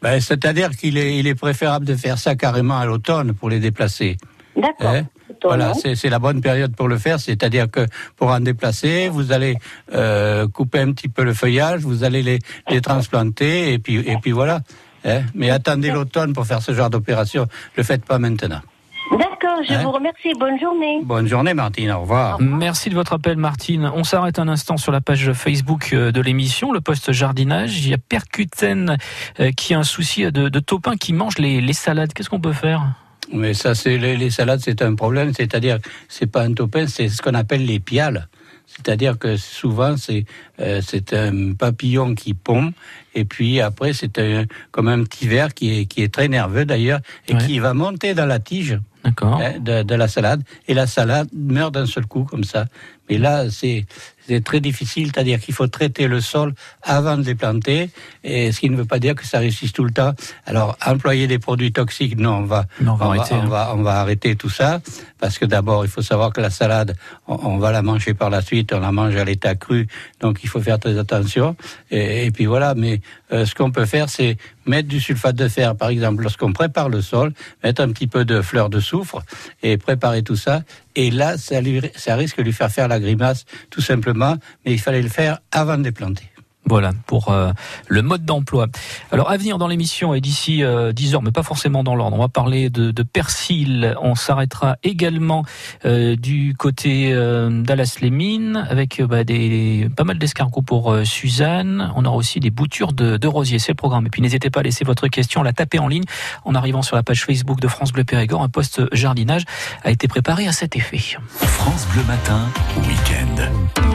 Ben, 0.00 0.20
C'est-à-dire 0.20 0.70
qu'il 0.70 0.96
est, 0.96 1.18
il 1.18 1.26
est 1.26 1.34
préférable 1.34 1.84
de 1.86 1.96
faire 1.96 2.18
ça 2.18 2.36
carrément 2.36 2.78
à 2.78 2.86
l'automne 2.86 3.32
pour 3.34 3.50
les 3.50 3.58
déplacer. 3.58 4.16
D'accord. 4.56 4.94
Voilà, 5.42 5.72
c'est 5.74 6.08
la 6.08 6.18
bonne 6.18 6.40
période 6.40 6.74
pour 6.76 6.88
le 6.88 6.98
faire. 6.98 7.20
C'est-à-dire 7.20 7.70
que 7.70 7.86
pour 8.16 8.28
en 8.28 8.40
déplacer, 8.40 9.08
vous 9.08 9.32
allez 9.32 9.56
euh, 9.94 10.48
couper 10.48 10.80
un 10.80 10.92
petit 10.92 11.08
peu 11.08 11.24
le 11.24 11.34
feuillage, 11.34 11.82
vous 11.82 12.04
allez 12.04 12.22
les, 12.22 12.38
les 12.70 12.80
transplanter 12.80 13.72
et 13.72 13.78
puis 13.78 13.96
et 13.98 14.16
puis 14.20 14.32
voilà. 14.32 14.60
Hein 15.04 15.22
Mais 15.34 15.50
attendez 15.50 15.90
l'automne 15.90 16.32
pour 16.32 16.46
faire 16.46 16.62
ce 16.62 16.72
genre 16.72 16.90
d'opération. 16.90 17.46
Le 17.76 17.82
faites 17.82 18.04
pas 18.04 18.18
maintenant. 18.18 18.60
D'accord, 19.10 19.58
je 19.68 19.74
Hein 19.74 19.82
vous 19.82 19.90
remercie. 19.90 20.32
Bonne 20.38 20.58
journée. 20.58 21.00
Bonne 21.02 21.26
journée, 21.26 21.52
Martine. 21.54 21.90
Au 21.90 22.00
revoir. 22.02 22.40
Merci 22.40 22.88
de 22.88 22.94
votre 22.94 23.12
appel, 23.14 23.36
Martine. 23.36 23.90
On 23.94 24.04
s'arrête 24.04 24.38
un 24.38 24.48
instant 24.48 24.76
sur 24.76 24.92
la 24.92 25.00
page 25.00 25.32
Facebook 25.32 25.90
euh, 25.92 26.12
de 26.12 26.20
l'émission, 26.20 26.72
le 26.72 26.80
poste 26.80 27.12
jardinage. 27.12 27.84
Il 27.84 27.90
y 27.90 27.94
a 27.94 27.98
Percuten 27.98 28.96
euh, 29.40 29.50
qui 29.50 29.74
a 29.74 29.80
un 29.80 29.82
souci 29.82 30.22
de, 30.30 30.48
de 30.48 30.60
topin 30.60 30.96
qui 30.96 31.12
mange 31.12 31.36
les, 31.38 31.60
les 31.60 31.72
salades. 31.72 32.12
Qu'est-ce 32.14 32.30
qu'on 32.30 32.40
peut 32.40 32.52
faire? 32.54 32.86
Mais 33.32 33.54
ça, 33.54 33.74
c'est 33.74 33.98
les, 33.98 34.16
les 34.16 34.30
salades, 34.30 34.60
c'est 34.62 34.82
un 34.82 34.94
problème. 34.94 35.32
C'est-à-dire, 35.34 35.78
c'est 36.08 36.26
pas 36.30 36.42
un 36.42 36.52
topin, 36.52 36.86
c'est 36.86 37.08
ce 37.08 37.22
qu'on 37.22 37.34
appelle 37.34 37.64
les 37.64 37.80
piales. 37.80 38.28
C'est-à-dire 38.66 39.18
que 39.18 39.36
souvent, 39.36 39.96
c'est 39.96 40.24
euh, 40.60 40.80
un 41.12 41.52
papillon 41.52 42.14
qui 42.14 42.32
pond, 42.32 42.72
et 43.14 43.24
puis 43.24 43.60
après, 43.60 43.92
c'est 43.92 44.18
comme 44.70 44.88
un 44.88 45.02
petit 45.04 45.26
ver 45.26 45.52
qui 45.52 45.80
est, 45.80 45.84
qui 45.86 46.02
est 46.02 46.12
très 46.12 46.28
nerveux 46.28 46.64
d'ailleurs, 46.64 47.00
et 47.28 47.34
Ouais. 47.34 47.46
qui 47.46 47.58
va 47.58 47.74
monter 47.74 48.14
dans 48.14 48.24
la 48.26 48.38
tige 48.38 48.78
hein, 49.04 49.10
de, 49.60 49.82
de 49.82 49.94
la 49.94 50.08
salade, 50.08 50.42
et 50.68 50.74
la 50.74 50.86
salade 50.86 51.28
meurt 51.34 51.74
d'un 51.74 51.86
seul 51.86 52.06
coup 52.06 52.24
comme 52.24 52.44
ça. 52.44 52.64
Mais 53.10 53.18
là, 53.18 53.50
c'est 53.50 53.86
c'est 54.26 54.42
très 54.44 54.60
difficile, 54.60 55.10
c'est-à-dire 55.12 55.40
qu'il 55.40 55.54
faut 55.54 55.66
traiter 55.66 56.06
le 56.06 56.20
sol 56.20 56.54
avant 56.82 57.16
de 57.16 57.22
les 57.22 57.34
planter, 57.34 57.90
et 58.22 58.52
ce 58.52 58.60
qui 58.60 58.70
ne 58.70 58.76
veut 58.76 58.84
pas 58.84 58.98
dire 58.98 59.14
que 59.14 59.26
ça 59.26 59.38
réussisse 59.38 59.72
tout 59.72 59.84
le 59.84 59.90
temps. 59.90 60.12
Alors, 60.46 60.76
employer 60.86 61.26
des 61.26 61.38
produits 61.38 61.72
toxiques, 61.72 62.16
non, 62.16 62.36
on 62.36 62.44
va, 62.44 62.66
Non, 62.80 62.92
on 62.92 62.96
va 62.96 63.06
arrêter, 63.06 63.34
on 63.34 63.42
hein. 63.42 63.48
va, 63.48 63.74
on 63.74 63.82
va 63.82 64.00
arrêter 64.00 64.36
tout 64.36 64.48
ça, 64.48 64.80
parce 65.18 65.38
que 65.38 65.44
d'abord, 65.44 65.84
il 65.84 65.90
faut 65.90 66.02
savoir 66.02 66.32
que 66.32 66.40
la 66.40 66.50
salade, 66.50 66.96
on, 67.26 67.58
va 67.58 67.72
la 67.72 67.82
manger 67.82 68.14
par 68.14 68.30
la 68.30 68.42
suite, 68.42 68.72
on 68.72 68.80
la 68.80 68.92
mange 68.92 69.16
à 69.16 69.24
l'état 69.24 69.54
cru, 69.54 69.88
donc 70.20 70.40
il 70.42 70.48
faut 70.48 70.60
faire 70.60 70.78
très 70.78 70.98
attention. 70.98 71.56
Et, 71.90 72.26
et 72.26 72.30
puis 72.30 72.46
voilà, 72.46 72.74
mais 72.74 73.00
euh, 73.32 73.44
ce 73.44 73.54
qu'on 73.54 73.70
peut 73.70 73.86
faire, 73.86 74.08
c'est 74.08 74.36
mettre 74.66 74.88
du 74.88 75.00
sulfate 75.00 75.36
de 75.36 75.48
fer, 75.48 75.74
par 75.76 75.88
exemple, 75.88 76.22
lorsqu'on 76.22 76.52
prépare 76.52 76.88
le 76.88 77.02
sol, 77.02 77.32
mettre 77.64 77.82
un 77.82 77.88
petit 77.88 78.06
peu 78.06 78.24
de 78.24 78.40
fleur 78.42 78.70
de 78.70 78.80
soufre 78.80 79.22
et 79.62 79.76
préparer 79.76 80.22
tout 80.22 80.36
ça. 80.36 80.62
Et 80.94 81.10
là, 81.10 81.38
ça, 81.38 81.60
lui, 81.60 81.80
ça 81.94 82.16
risque 82.16 82.38
de 82.38 82.42
lui 82.42 82.52
faire 82.52 82.70
faire 82.70 82.88
la 82.88 83.00
grimace, 83.00 83.44
tout 83.70 83.80
simplement, 83.80 84.36
mais 84.64 84.72
il 84.72 84.80
fallait 84.80 85.02
le 85.02 85.08
faire 85.08 85.38
avant 85.50 85.78
de 85.78 85.84
les 85.84 85.92
planter. 85.92 86.31
Voilà 86.66 86.92
pour 87.06 87.30
euh, 87.30 87.50
le 87.88 88.02
mode 88.02 88.24
d'emploi. 88.24 88.66
Alors 89.10 89.30
à 89.30 89.36
venir 89.36 89.58
dans 89.58 89.66
l'émission 89.66 90.14
et 90.14 90.20
d'ici 90.20 90.62
euh, 90.62 90.92
10 90.92 91.14
heures, 91.16 91.22
mais 91.22 91.32
pas 91.32 91.42
forcément 91.42 91.82
dans 91.82 91.96
l'ordre. 91.96 92.16
On 92.16 92.20
va 92.20 92.28
parler 92.28 92.70
de, 92.70 93.02
persil. 93.02 93.96
On 94.00 94.14
s'arrêtera 94.14 94.76
également 94.84 95.44
euh, 95.84 96.14
du 96.14 96.54
côté 96.56 97.12
euh, 97.12 97.62
d'Alas-les-Mines 97.62 98.64
avec 98.70 99.00
euh, 99.00 99.06
bah, 99.06 99.24
des 99.24 99.88
pas 99.96 100.04
mal 100.04 100.18
d'escargots 100.18 100.62
pour 100.62 100.92
euh, 100.92 101.04
Suzanne. 101.04 101.92
On 101.96 102.04
aura 102.04 102.16
aussi 102.16 102.38
des 102.38 102.50
boutures 102.50 102.92
de, 102.92 103.16
de 103.16 103.28
rosiers. 103.28 103.58
C'est 103.58 103.72
le 103.72 103.76
programme. 103.76 104.06
Et 104.06 104.10
puis 104.10 104.22
n'hésitez 104.22 104.48
pas 104.48 104.60
à 104.60 104.62
laisser 104.62 104.84
votre 104.84 105.08
question, 105.08 105.42
la 105.42 105.52
taper 105.52 105.80
en 105.80 105.88
ligne 105.88 106.04
en 106.44 106.54
arrivant 106.54 106.82
sur 106.82 106.94
la 106.94 107.02
page 107.02 107.24
Facebook 107.24 107.60
de 107.60 107.68
France 107.68 107.92
Bleu 107.92 108.04
Périgord. 108.04 108.42
Un 108.42 108.48
poste 108.48 108.82
jardinage 108.94 109.44
a 109.82 109.90
été 109.90 110.06
préparé 110.06 110.46
à 110.46 110.52
cet 110.52 110.76
effet. 110.76 111.18
France 111.28 111.86
Bleu 111.92 112.04
Matin, 112.04 112.48
week-end. 112.86 113.91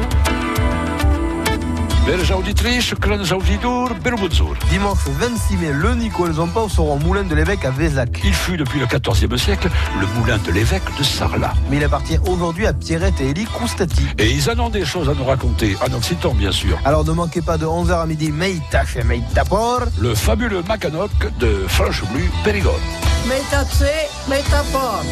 Belles 2.07 2.31
auditrices, 2.31 2.93
grands 2.93 3.19
auditeurs, 3.33 3.93
bel 4.01 4.13
bonjour. 4.17 4.55
Dimanche 4.69 4.99
26 5.07 5.57
mai, 5.57 5.73
le 5.73 5.93
Nicole 5.93 6.31
Zompao 6.31 6.69
sera 6.69 6.93
au 6.93 6.99
moulin 6.99 7.25
de 7.25 7.35
l'évêque 7.35 7.65
à 7.65 7.69
Vézac. 7.69 8.21
Il 8.23 8.33
fut 8.33 8.55
depuis 8.55 8.79
le 8.79 8.85
XIVe 8.85 9.35
siècle 9.35 9.69
le 9.99 10.07
moulin 10.17 10.37
de 10.37 10.49
l'évêque 10.53 10.85
de 10.97 11.03
Sarlat. 11.03 11.53
Mais 11.69 11.75
il 11.75 11.83
appartient 11.83 12.17
aujourd'hui 12.25 12.65
à 12.65 12.71
Pierrette 12.71 13.19
et 13.19 13.31
Elie 13.31 13.43
Croustati. 13.43 14.03
Et 14.19 14.31
ils 14.31 14.49
en 14.49 14.57
ont 14.57 14.69
des 14.69 14.85
choses 14.85 15.09
à 15.09 15.13
nous 15.15 15.25
raconter, 15.25 15.75
en 15.85 15.93
occitan 15.93 16.33
bien 16.33 16.53
sûr. 16.53 16.79
Alors 16.85 17.03
ne 17.03 17.11
manquez 17.11 17.41
pas 17.41 17.57
de 17.57 17.65
11h 17.65 18.01
à 18.01 18.05
midi, 18.05 18.31
Meitache 18.31 18.95
et 18.95 19.03
Meitapor. 19.03 19.81
Le 19.99 20.15
fabuleux 20.15 20.63
Macanoc 20.65 21.11
de 21.39 21.65
Franche-Bleu 21.67 22.23
Périgord. 22.45 22.79
Meitace, 23.27 23.83
Meitapor. 24.29 25.03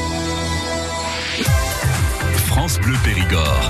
France 2.47 2.79
Bleu 2.79 2.95
Périgord. 3.03 3.69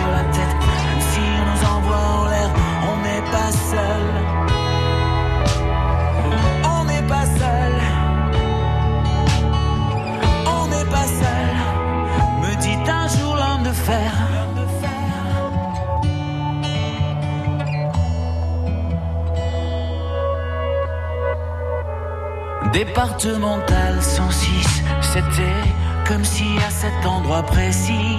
sur 0.00 0.08
la 0.08 0.24
tête, 0.36 0.56
nous 1.48 1.60
envoie 1.74 2.04
en 2.18 2.24
l'air, 2.32 2.50
on 2.90 2.96
n'est 3.06 3.26
pas 3.36 3.52
seul. 3.72 4.04
On 6.74 6.84
n'est 6.90 7.06
pas 7.14 7.26
seul. 7.40 7.74
On 10.56 10.64
n'est 10.72 10.90
pas 10.96 11.08
seul. 11.20 11.50
Me 12.42 12.52
dit 12.64 12.78
un 13.00 13.06
jour 13.14 13.32
l'homme 13.40 13.64
de 13.70 13.74
fer. 13.88 14.12
Départemental 22.72 24.00
106, 24.00 24.82
c'était 25.00 25.64
comme 26.06 26.24
si 26.24 26.46
à 26.66 26.70
cet 26.70 27.04
endroit 27.04 27.42
précis, 27.42 28.18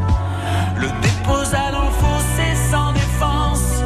le 1.21 1.27
déposa 1.27 1.71
dans 1.71 1.83
le 1.83 1.91
fossé 1.91 2.55
sans 2.69 2.93
défense, 2.93 3.83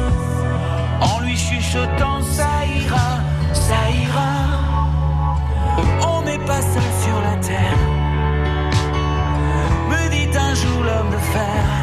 en 1.00 1.20
lui 1.20 1.36
chuchotant 1.36 2.22
ça 2.22 2.64
ira, 2.66 3.20
ça 3.52 3.90
ira. 3.90 4.32
On 6.02 6.22
n'est 6.22 6.38
pas 6.38 6.62
seul 6.62 6.82
sur 7.04 7.20
la 7.20 7.36
terre, 7.36 7.78
me 9.88 10.08
dit 10.10 10.36
un 10.36 10.54
jour 10.54 10.82
l'homme 10.82 11.10
de 11.10 11.18
fer. 11.18 11.76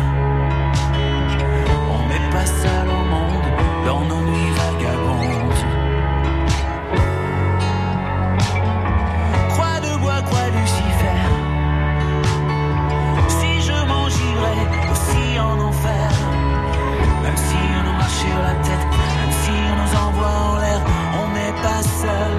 on 20.21 21.27
n'est 21.35 21.57
pas 21.61 21.83
seul. 22.01 22.37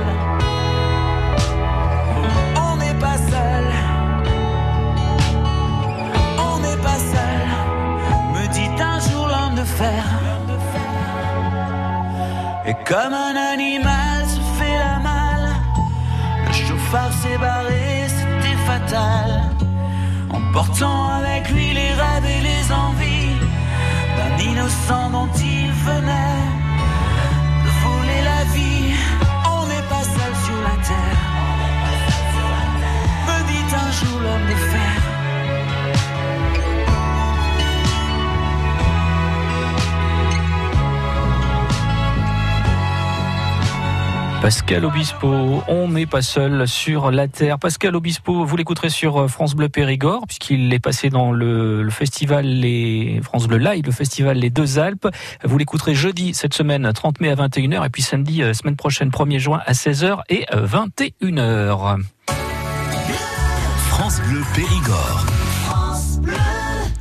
On 2.66 2.76
n'est 2.76 2.94
pas 2.94 3.18
seul. 3.32 3.66
On 6.38 6.58
n'est 6.60 6.82
pas 6.88 6.98
seul. 7.12 7.46
Me 8.34 8.46
dit 8.52 8.70
un 8.82 9.00
jour 9.00 9.28
l'homme 9.28 9.56
de 9.56 9.64
fer. 9.64 10.04
Et 12.66 12.74
comme 12.84 13.12
un 13.12 13.36
animal 13.52 14.24
se 14.26 14.40
fait 14.58 14.78
la 14.78 14.98
malle, 14.98 15.50
le 16.46 16.52
chauffard 16.52 17.12
s'est 17.12 17.38
barré, 17.38 18.06
c'était 18.08 18.56
fatal. 18.64 19.50
En 20.30 20.40
portant 20.52 21.08
avec 21.10 21.50
lui 21.50 21.74
les 21.74 21.92
rêves 21.92 22.28
et 22.36 22.40
les 22.40 22.72
envies 22.72 23.36
d'un 24.16 24.50
innocent 24.50 25.10
dont 25.10 25.28
il 25.36 25.70
venait. 25.72 26.63
Pascal 44.44 44.84
Obispo, 44.84 45.62
on 45.68 45.88
n'est 45.88 46.04
pas 46.04 46.20
seul 46.20 46.68
sur 46.68 47.10
la 47.10 47.28
terre. 47.28 47.58
Pascal 47.58 47.96
Obispo, 47.96 48.44
vous 48.44 48.56
l'écouterez 48.58 48.90
sur 48.90 49.16
euh, 49.16 49.26
France 49.26 49.54
Bleu 49.54 49.70
Périgord, 49.70 50.26
puisqu'il 50.26 50.70
est 50.74 50.78
passé 50.78 51.08
dans 51.08 51.32
le, 51.32 51.88
festival 51.88 52.44
les 52.44 53.20
France 53.22 53.48
Bleu 53.48 53.56
Live, 53.56 53.86
le 53.86 53.90
festival 53.90 54.36
Les 54.36 54.50
Deux 54.50 54.78
Alpes. 54.78 55.08
Vous 55.44 55.56
l'écouterez 55.56 55.94
jeudi 55.94 56.34
cette 56.34 56.52
semaine, 56.52 56.92
30 56.92 57.22
mai 57.22 57.30
à 57.30 57.36
21h, 57.36 57.86
et 57.86 57.88
puis 57.88 58.02
samedi, 58.02 58.42
euh, 58.42 58.52
semaine 58.52 58.76
prochaine, 58.76 59.08
1er 59.08 59.38
juin 59.38 59.62
à 59.64 59.72
16h 59.72 60.20
et 60.28 60.44
euh, 60.52 60.66
21h. 60.66 62.02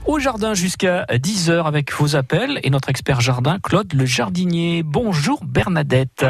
Au 0.05 0.19
jardin 0.19 0.53
jusqu'à 0.53 1.03
10h 1.11 1.65
avec 1.65 1.91
vos 1.91 2.15
appels 2.15 2.61
et 2.63 2.69
notre 2.69 2.87
expert 2.87 3.19
jardin, 3.19 3.57
Claude 3.61 3.93
le 3.93 4.05
jardinier. 4.05 4.83
Bonjour 4.83 5.43
Bernadette. 5.43 6.25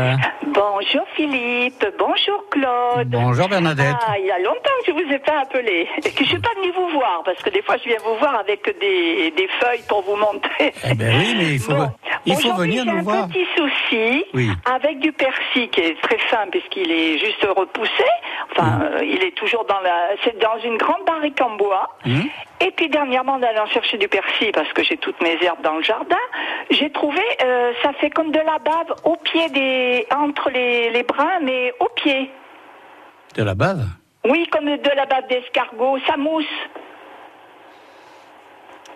Bonjour 0.65 1.05
Philippe, 1.17 1.85
bonjour 1.99 2.45
Claude. 2.49 3.09
Bonjour 3.09 3.49
Bernadette. 3.49 3.95
Ah, 4.07 4.17
il 4.17 4.25
y 4.27 4.31
a 4.31 4.39
longtemps 4.39 4.71
que 4.85 4.85
je 4.87 4.91
vous 4.93 5.11
ai 5.11 5.19
pas 5.19 5.41
appelé 5.41 5.89
et 5.97 6.09
que 6.09 6.23
je 6.23 6.29
suis 6.29 6.39
pas 6.39 6.51
venue 6.55 6.71
vous 6.71 6.87
voir 6.87 7.21
parce 7.25 7.37
que 7.43 7.49
des 7.49 7.61
fois 7.63 7.75
je 7.83 7.89
viens 7.89 7.97
vous 8.05 8.15
voir 8.15 8.35
avec 8.39 8.63
des, 8.79 9.31
des 9.31 9.49
feuilles 9.59 9.83
pour 9.89 10.03
vous 10.03 10.15
montrer. 10.15 10.73
Eh 10.89 10.93
ben 10.93 11.19
oui, 11.19 11.35
mais 11.37 11.53
il 11.55 11.59
faut, 11.59 11.73
il 12.25 12.35
faut 12.37 12.53
venir 12.53 12.85
j'ai 12.85 12.91
nous 12.91 12.97
un 12.99 13.01
voir. 13.01 13.27
petit 13.27 13.45
souci 13.57 14.23
Oui. 14.33 14.47
avec 14.73 14.99
du 14.99 15.11
persil 15.11 15.69
qui 15.69 15.81
est 15.81 16.01
très 16.01 16.17
fin 16.29 16.47
puisqu'il 16.49 16.89
est 16.91 17.17
juste 17.17 17.45
repoussé. 17.57 18.05
Enfin, 18.51 18.83
euh, 18.83 19.03
il 19.03 19.21
est 19.21 19.35
toujours 19.35 19.65
dans 19.65 19.81
la, 19.81 20.11
c'est 20.23 20.39
dans 20.39 20.57
une 20.63 20.77
grande 20.77 21.03
barrique 21.05 21.41
en 21.41 21.57
bois. 21.57 21.89
Hum. 22.05 22.23
Et 22.61 22.71
puis 22.71 22.87
dernièrement, 22.87 23.33
en 23.33 23.43
allant 23.43 23.65
chercher 23.65 23.97
du 23.97 24.07
persil, 24.07 24.51
parce 24.53 24.71
que 24.71 24.83
j'ai 24.83 24.95
toutes 24.95 25.19
mes 25.21 25.37
herbes 25.43 25.61
dans 25.63 25.75
le 25.75 25.83
jardin, 25.83 26.15
j'ai 26.69 26.89
trouvé, 26.91 27.19
euh, 27.43 27.73
ça 27.81 27.91
fait 27.99 28.09
comme 28.09 28.31
de 28.31 28.39
la 28.39 28.57
bave 28.59 28.95
au 29.03 29.17
pied 29.17 29.49
des, 29.49 30.07
entre 30.15 30.49
les, 30.53 30.89
les 30.91 31.03
brins, 31.03 31.39
mais 31.41 31.73
au 31.79 31.89
pied. 31.89 32.31
De 33.35 33.43
la 33.43 33.55
bave? 33.55 33.85
Oui, 34.25 34.47
comme 34.51 34.65
de 34.65 34.95
la 34.95 35.05
bave 35.05 35.27
d'escargot, 35.27 35.97
ça 36.07 36.15
mousse. 36.15 36.45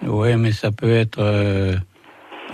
Oui, 0.04 0.36
mais 0.38 0.52
ça 0.52 0.70
peut 0.72 0.96
être. 0.96 1.20
euh, 1.20 1.74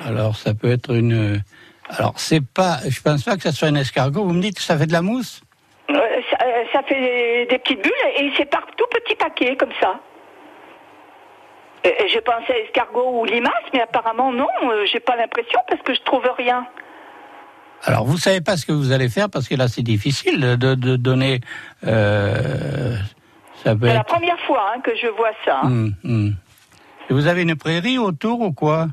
alors, 0.08 0.36
ça 0.36 0.54
peut 0.54 0.72
être 0.72 0.92
une. 0.96 1.42
Alors, 1.90 2.14
c'est 2.18 2.44
pas. 2.46 2.78
Je 2.88 3.02
pense 3.02 3.24
pas 3.24 3.36
que 3.36 3.44
ça 3.44 3.52
soit 3.52 3.68
un 3.68 3.76
escargot. 3.76 4.24
Vous 4.24 4.34
me 4.34 4.42
dites 4.42 4.56
que 4.56 4.62
ça 4.64 4.78
fait 4.78 4.88
de 4.88 4.94
la 4.94 5.02
mousse? 5.02 5.42
Euh, 5.90 6.22
ça, 6.32 6.38
euh, 6.44 6.64
ça 6.72 6.82
fait 6.84 7.46
des 7.46 7.60
petites 7.60 7.84
bulles 7.84 7.92
et 8.18 8.32
c'est 8.38 8.50
par 8.50 8.66
tout 8.78 8.88
petit 8.92 9.16
paquet 9.16 9.56
comme 9.58 9.74
ça. 9.80 10.00
Pensé 12.26 12.54
à 12.54 12.60
escargot 12.60 13.20
ou 13.20 13.26
limace, 13.26 13.52
mais 13.74 13.82
apparemment 13.82 14.32
non, 14.32 14.48
euh, 14.64 14.86
j'ai 14.86 15.02
pas 15.02 15.18
l'impression 15.18 15.60
parce 15.68 15.82
que 15.82 15.94
je 15.94 16.02
trouve 16.04 16.24
rien. 16.38 16.66
Alors, 17.86 18.06
vous 18.06 18.18
savez 18.18 18.42
pas 18.42 18.56
ce 18.58 18.66
que 18.66 18.72
vous 18.72 18.92
allez 18.92 19.10
faire 19.10 19.30
parce 19.30 19.48
que 19.48 19.56
là, 19.56 19.68
c'est 19.68 19.82
difficile 19.84 20.40
de, 20.58 20.76
de 20.76 20.96
donner. 20.96 21.42
euh, 21.86 22.96
C'est 23.64 23.76
la 23.82 24.04
première 24.04 24.40
fois 24.42 24.72
hein, 24.76 24.80
que 24.82 24.92
je 24.96 25.08
vois 25.08 25.32
ça. 25.46 25.62
Hum, 25.64 25.94
hum. 26.04 26.36
Et 27.10 27.14
Vous 27.14 27.28
avez 27.28 27.42
une 27.42 27.56
prairie 27.56 27.98
autour 27.98 28.40
ou 28.42 28.54
quoi? 28.54 28.88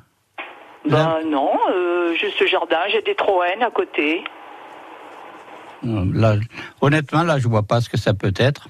Ben 0.89 1.19
non, 1.27 1.53
euh, 1.71 2.15
juste 2.15 2.41
le 2.41 2.47
jardin, 2.47 2.79
j'ai 2.91 3.03
des 3.03 3.15
troènes 3.15 3.63
à 3.63 3.71
côté. 3.71 4.25
Non, 5.83 6.09
Là, 6.13 6.35
honnêtement, 6.81 7.23
là, 7.23 7.39
je 7.39 7.47
vois 7.49 7.63
pas 7.63 7.81
ce 7.81 7.89
que 7.89 7.97
ça 7.99 8.13
peut 8.15 8.33
être. 8.37 8.69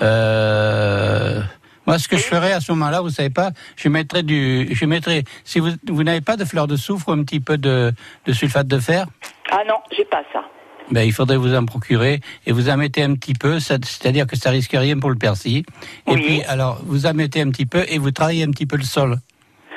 Euh, 0.00 1.40
moi, 1.86 1.98
ce 1.98 2.08
que 2.08 2.16
je 2.16 2.22
ferais 2.22 2.52
à 2.52 2.60
ce 2.60 2.72
moment-là, 2.72 3.00
vous 3.00 3.10
savez 3.10 3.30
pas, 3.30 3.50
je 3.76 3.88
mettrais 3.88 4.22
du, 4.22 4.68
je 4.72 4.84
mettrais, 4.86 5.24
si 5.44 5.58
vous, 5.60 5.70
vous 5.88 6.02
n'avez 6.04 6.20
pas 6.20 6.36
de 6.36 6.44
fleur 6.44 6.66
de 6.66 6.76
soufre, 6.76 7.10
un 7.12 7.22
petit 7.24 7.40
peu 7.40 7.58
de, 7.58 7.92
de 8.26 8.32
sulfate 8.32 8.66
de 8.66 8.78
fer, 8.78 9.06
Ah 9.50 9.62
non, 9.68 9.76
j'ai 9.96 10.04
pas 10.04 10.22
ça. 10.32 10.42
ben, 10.90 11.02
il 11.02 11.12
faudrait 11.12 11.36
vous 11.38 11.54
en 11.54 11.64
procurer 11.64 12.20
et 12.46 12.52
vous 12.52 12.68
en 12.68 12.76
mettez 12.76 13.02
un 13.02 13.14
petit 13.14 13.34
peu, 13.34 13.58
c'est-à-dire 13.60 14.26
que 14.26 14.36
ça 14.36 14.50
risque 14.50 14.72
rien 14.74 14.98
pour 14.98 15.10
le 15.10 15.16
persil. 15.16 15.64
Et 16.06 16.14
puis, 16.14 16.42
alors, 16.44 16.80
vous 16.84 17.06
en 17.06 17.14
mettez 17.14 17.40
un 17.40 17.50
petit 17.50 17.66
peu 17.66 17.84
et 17.88 17.98
vous 17.98 18.10
travaillez 18.10 18.44
un 18.44 18.50
petit 18.50 18.66
peu 18.66 18.76
le 18.76 18.84
sol. 18.84 19.18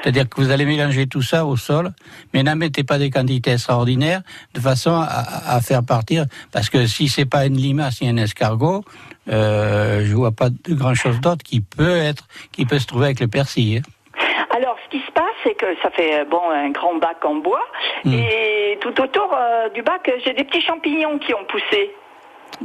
C'est-à-dire 0.05 0.29
que 0.29 0.39
vous 0.39 0.51
allez 0.51 0.65
mélanger 0.65 1.07
tout 1.07 1.23
ça 1.23 1.47
au 1.47 1.55
sol, 1.57 1.89
mais 2.31 2.43
n'en 2.43 2.55
mettez 2.55 2.83
pas 2.83 2.99
des 2.99 3.09
quantités 3.09 3.53
extraordinaires, 3.53 4.21
de 4.53 4.59
façon 4.59 4.91
à, 4.93 5.59
faire 5.61 5.81
partir, 5.83 6.25
parce 6.51 6.69
que 6.69 6.85
si 6.85 7.07
c'est 7.07 7.25
pas 7.25 7.47
une 7.47 7.57
limace 7.57 8.01
ni 8.03 8.09
un 8.09 8.17
escargot, 8.17 8.83
euh, 9.31 10.05
je 10.05 10.13
vois 10.13 10.31
pas 10.31 10.49
de 10.51 10.75
grand 10.75 10.93
chose 10.93 11.19
d'autre 11.21 11.41
qui 11.43 11.59
peut 11.61 11.97
être, 11.97 12.27
qui 12.51 12.65
peut 12.67 12.77
se 12.77 12.85
trouver 12.85 13.05
avec 13.05 13.19
le 13.19 13.27
persil. 13.27 13.77
hein. 13.79 14.15
Alors, 14.55 14.77
ce 14.85 14.89
qui 14.95 15.03
se 15.03 15.11
passe, 15.11 15.23
c'est 15.43 15.55
que 15.55 15.65
ça 15.81 15.89
fait 15.89 16.19
euh, 16.21 16.25
bon 16.29 16.39
un 16.51 16.69
grand 16.69 16.95
bac 16.99 17.17
en 17.25 17.35
bois 17.37 17.65
Hmm. 18.03 18.13
et 18.13 18.77
tout 18.81 19.01
autour 19.01 19.33
euh, 19.35 19.69
du 19.69 19.81
bac, 19.81 20.07
j'ai 20.23 20.33
des 20.33 20.43
petits 20.43 20.61
champignons 20.61 21.17
qui 21.17 21.33
ont 21.33 21.43
poussé. 21.49 21.89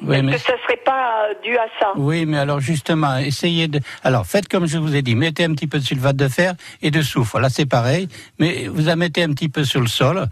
Oui, 0.02 0.16
Est-ce 0.16 0.22
mais 0.24 0.32
que 0.32 0.38
ça 0.38 0.52
serait 0.64 0.80
pas 0.84 1.26
euh, 1.28 1.34
dû 1.42 1.56
à 1.56 1.66
ça? 1.78 1.92
Oui, 1.96 2.26
mais 2.26 2.38
alors 2.38 2.60
justement, 2.60 3.16
essayez 3.18 3.68
de. 3.68 3.80
Alors 4.04 4.26
faites 4.26 4.48
comme 4.48 4.66
je 4.66 4.78
vous 4.78 4.94
ai 4.96 5.02
dit, 5.02 5.14
mettez 5.14 5.44
un 5.44 5.52
petit 5.54 5.66
peu 5.66 5.78
de 5.78 5.84
sulfate 5.84 6.16
de 6.16 6.28
fer 6.28 6.54
et 6.82 6.90
de 6.90 7.02
soufre. 7.02 7.38
Là, 7.40 7.48
c'est 7.48 7.66
pareil, 7.66 8.08
mais 8.38 8.68
vous 8.68 8.88
en 8.88 8.96
mettez 8.96 9.22
un 9.22 9.30
petit 9.32 9.48
peu 9.48 9.64
sur 9.64 9.80
le 9.80 9.86
sol. 9.88 10.26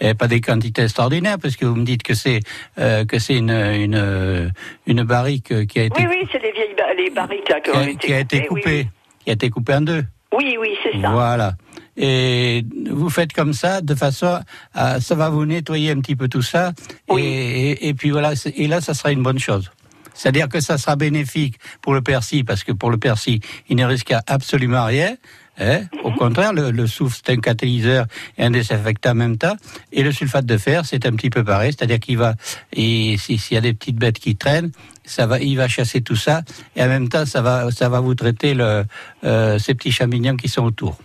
Et 0.00 0.14
pas 0.14 0.26
des 0.28 0.40
quantités 0.40 0.82
extraordinaires, 0.82 1.36
parce 1.40 1.56
que 1.56 1.66
vous 1.66 1.76
me 1.76 1.84
dites 1.84 2.02
que 2.02 2.14
c'est 2.14 2.40
euh, 2.78 3.04
que 3.04 3.18
c'est 3.18 3.36
une, 3.36 3.50
une 3.50 4.50
une 4.86 5.02
barrique 5.04 5.66
qui 5.66 5.80
a 5.80 5.84
été 5.84 6.00
Oui, 6.02 6.06
oui, 6.08 6.28
c'est 6.32 6.42
les 6.42 6.52
vieilles 6.52 6.74
ba- 6.76 6.94
les 6.94 7.10
barriques 7.10 7.48
là 7.48 7.60
qui 7.60 7.70
a, 7.70 7.82
été 7.88 7.96
qui 8.06 8.12
a 8.12 8.18
été 8.20 8.46
coupées, 8.46 8.60
coupée, 8.62 8.76
oui, 8.82 8.88
qui 9.24 9.30
a 9.30 9.32
été 9.34 9.50
coupée 9.50 9.74
en 9.74 9.80
deux. 9.82 10.04
Oui, 10.36 10.56
oui, 10.60 10.76
c'est 10.82 11.00
ça. 11.00 11.10
Voilà. 11.10 11.52
Et 11.96 12.64
vous 12.90 13.08
faites 13.10 13.32
comme 13.32 13.52
ça, 13.52 13.80
de 13.80 13.94
façon 13.94 14.40
à, 14.74 15.00
ça 15.00 15.14
va 15.14 15.28
vous 15.30 15.46
nettoyer 15.46 15.90
un 15.92 16.00
petit 16.00 16.16
peu 16.16 16.28
tout 16.28 16.42
ça. 16.42 16.72
Et, 17.16 17.70
et, 17.70 17.88
et 17.88 17.94
puis 17.94 18.10
voilà, 18.10 18.32
et 18.56 18.66
là, 18.66 18.80
ça 18.80 18.94
sera 18.94 19.12
une 19.12 19.22
bonne 19.22 19.38
chose. 19.38 19.70
C'est-à-dire 20.16 20.48
que 20.48 20.60
ça 20.60 20.78
sera 20.78 20.94
bénéfique 20.96 21.58
pour 21.82 21.92
le 21.94 22.00
persil, 22.00 22.44
parce 22.44 22.62
que 22.62 22.72
pour 22.72 22.90
le 22.90 22.98
persil, 22.98 23.40
il 23.68 23.76
ne 23.76 23.84
risque 23.84 24.14
absolument 24.28 24.84
rien. 24.84 25.16
hein. 25.58 25.82
Au 26.04 26.12
contraire, 26.12 26.52
le, 26.52 26.70
le 26.70 26.86
soufre, 26.86 27.16
c'est 27.16 27.32
un 27.32 27.38
catalyseur 27.40 28.06
et 28.38 28.44
un 28.44 28.50
désinfectant 28.52 29.10
en 29.10 29.14
même 29.16 29.36
temps. 29.38 29.56
Et 29.90 30.04
le 30.04 30.12
sulfate 30.12 30.46
de 30.46 30.56
fer, 30.56 30.84
c'est 30.86 31.04
un 31.06 31.12
petit 31.16 31.30
peu 31.30 31.42
pareil. 31.42 31.72
C'est-à-dire 31.76 31.98
qu'il 31.98 32.18
va, 32.18 32.34
et 32.72 33.16
si- 33.18 33.38
s'il 33.38 33.56
y 33.56 33.58
a 33.58 33.60
des 33.60 33.74
petites 33.74 33.96
bêtes 33.96 34.20
qui 34.20 34.36
traînent, 34.36 34.70
ça 35.04 35.26
va, 35.26 35.40
il 35.40 35.56
va 35.56 35.66
chasser 35.66 36.00
tout 36.00 36.16
ça. 36.16 36.42
Et 36.76 36.82
en 36.84 36.86
même 36.88 37.08
temps, 37.08 37.26
ça 37.26 37.42
va, 37.42 37.72
ça 37.72 37.88
va 37.88 37.98
vous 37.98 38.14
traiter 38.14 38.54
le, 38.54 38.84
euh, 39.24 39.58
ces 39.58 39.74
petits 39.74 39.90
champignons 39.92 40.36
qui 40.36 40.48
sont 40.48 40.62
autour. 40.62 40.96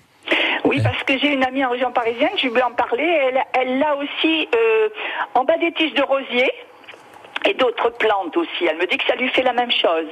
Oui, 0.65 0.81
parce 0.83 1.01
que 1.03 1.17
j'ai 1.17 1.33
une 1.33 1.43
amie 1.43 1.63
en 1.65 1.69
région 1.71 1.91
parisienne, 1.91 2.29
je 2.37 2.47
lui 2.47 2.61
en 2.61 2.71
parler. 2.71 3.03
Elle, 3.03 3.39
elle 3.53 3.79
l'a 3.79 3.95
aussi 3.95 4.47
euh, 4.55 4.89
en 5.33 5.43
bas 5.45 5.57
des 5.57 5.71
tiges 5.73 5.93
de 5.93 6.01
rosier 6.03 6.49
et 7.49 7.53
d'autres 7.53 7.91
plantes 7.97 8.35
aussi. 8.37 8.65
Elle 8.69 8.77
me 8.77 8.85
dit 8.85 8.97
que 8.97 9.05
ça 9.07 9.15
lui 9.15 9.29
fait 9.29 9.43
la 9.43 9.53
même 9.53 9.71
chose. 9.71 10.07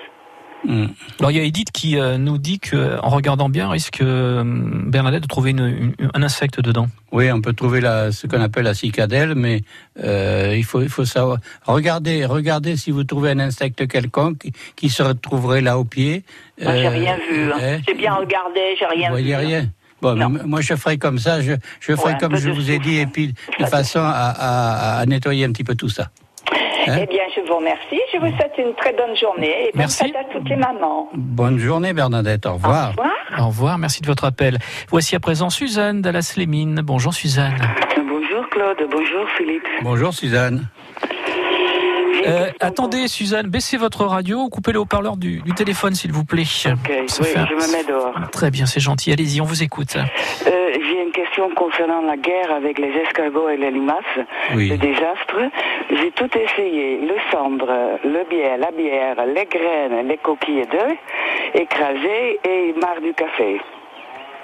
Alors 1.19 1.29
il 1.31 1.38
y 1.38 1.39
a 1.39 1.43
Edith 1.43 1.71
qui 1.71 1.99
euh, 1.99 2.17
nous 2.17 2.39
dit 2.39 2.60
que 2.60 2.99
en 3.01 3.10
regardant 3.10 3.47
bien, 3.47 3.69
risque 3.69 4.01
euh, 4.01 4.41
Bernadette 4.43 5.21
de 5.21 5.27
trouver 5.27 5.51
une- 5.51 5.93
une- 5.99 6.10
un 6.15 6.23
insecte 6.23 6.60
dedans. 6.60 6.88
Oui, 7.12 7.31
on 7.31 7.41
peut 7.41 7.53
trouver 7.53 7.79
la, 7.79 8.12
ce 8.12 8.25
qu'on 8.25 8.41
appelle 8.41 8.63
la 8.63 8.73
cicadelle, 8.73 9.36
mais 9.36 9.62
euh, 10.03 10.55
il 10.57 10.63
faut 10.63 10.81
il 10.81 10.89
faut 10.89 11.05
savoir. 11.05 11.38
Regardez, 11.67 12.25
regardez 12.25 12.75
si 12.75 12.89
vous 12.89 13.03
trouvez 13.03 13.29
un 13.31 13.39
insecte 13.39 13.88
quelconque 13.88 14.39
qui, 14.39 14.51
qui 14.75 14.89
se 14.89 15.03
retrouverait 15.03 15.62
là 15.62 15.77
au 15.77 15.83
pied. 15.86 16.23
Moi, 16.60 16.75
j'ai 16.75 16.88
Euh, 16.88 16.89
rien 16.89 17.17
vu. 17.29 17.51
hein. 17.51 17.57
hein. 17.62 17.77
J'ai 17.88 17.93
bien 17.93 18.15
regardé, 18.15 18.75
j'ai 18.79 18.86
rien 18.88 19.10
Vous 19.12 19.17
vu. 19.17 19.21
voyez 19.21 19.36
rien. 19.36 19.65
Bon, 20.01 20.15
moi 20.45 20.62
je 20.62 20.75
ferai 20.75 20.97
comme 20.97 21.17
ça, 21.19 21.41
je, 21.41 21.53
je 21.79 21.95
ferai 21.95 22.13
Ouais, 22.13 22.17
comme 22.19 22.36
je 22.36 22.49
vous 22.49 22.69
ai 22.71 22.79
dit, 22.79 22.97
et 22.99 23.05
puis 23.07 23.33
de 23.60 23.65
façon 23.65 23.99
à, 23.99 24.10
à- 24.38 24.99
à 24.99 25.05
nettoyer 25.05 25.45
un 25.45 25.51
petit 25.51 25.63
peu 25.63 25.75
tout 25.75 25.89
ça. 25.89 26.10
Hein 26.89 26.99
Eh 27.01 27.05
bien, 27.07 27.23
je 27.36 27.41
vous 27.45 27.57
remercie. 27.57 27.99
Je 28.13 28.17
vous 28.17 28.27
souhaite 28.38 28.53
une 28.57 28.73
très 28.75 28.93
bonne 28.93 29.13
journée 29.17 29.49
et 29.67 29.71
bonne 29.73 29.79
Merci. 29.79 30.05
fête 30.05 30.15
à 30.15 30.23
toutes 30.33 30.47
les 30.47 30.55
mamans. 30.55 31.10
Bonne 31.13 31.57
journée 31.60 31.91
Bernadette, 31.91 32.45
au 32.45 32.53
revoir. 32.53 32.93
Au 33.38 33.47
revoir, 33.47 33.77
merci 33.77 34.01
de 34.01 34.07
votre 34.07 34.23
appel. 34.23 34.57
Voici 34.89 35.13
à 35.15 35.19
présent 35.19 35.49
Suzanne 35.49 36.01
dallas 36.01 36.36
lémine 36.38 36.81
Bonjour 36.83 37.13
Suzanne. 37.13 37.57
Bonjour 38.07 38.47
Claude, 38.51 38.77
bonjour 38.89 39.27
Philippe. 39.38 39.63
Bonjour 39.81 40.13
Suzanne. 40.13 40.67
Euh, 42.27 42.51
attendez, 42.59 43.07
Suzanne, 43.07 43.47
baissez 43.47 43.77
votre 43.77 44.05
radio 44.05 44.39
ou 44.41 44.49
coupez 44.49 44.71
le 44.73 44.79
haut-parleur 44.79 45.17
du, 45.17 45.41
du 45.41 45.53
téléphone, 45.53 45.93
s'il 45.95 46.11
vous 46.11 46.25
plaît. 46.25 46.43
Ok, 46.65 46.89
oui, 46.89 47.05
je 47.09 47.55
me 47.55 47.71
mets 47.71 47.83
dehors. 47.83 48.13
Très 48.31 48.51
bien, 48.51 48.65
c'est 48.65 48.79
gentil. 48.79 49.11
Allez-y, 49.11 49.41
on 49.41 49.45
vous 49.45 49.63
écoute. 49.63 49.95
Euh, 49.95 50.49
J'ai 50.73 51.03
une 51.03 51.11
question 51.11 51.49
concernant 51.55 52.01
la 52.01 52.17
guerre 52.17 52.51
avec 52.51 52.79
les 52.79 52.89
escargots 52.89 53.49
et 53.49 53.57
les 53.57 53.71
limaces, 53.71 53.95
Oui. 54.55 54.69
le 54.69 54.77
désastre. 54.77 55.37
J'ai 55.89 56.11
tout 56.11 56.29
essayé, 56.37 56.99
le 57.01 57.15
cendre, 57.31 57.67
le 58.03 58.29
bière, 58.29 58.57
la 58.57 58.71
bière, 58.71 59.15
les 59.25 59.45
graines, 59.45 60.07
les 60.07 60.17
coquilles 60.17 60.65
d'œufs, 60.69 60.97
écrasées 61.53 62.39
et 62.47 62.73
marre 62.79 63.01
du 63.01 63.13
café. 63.13 63.59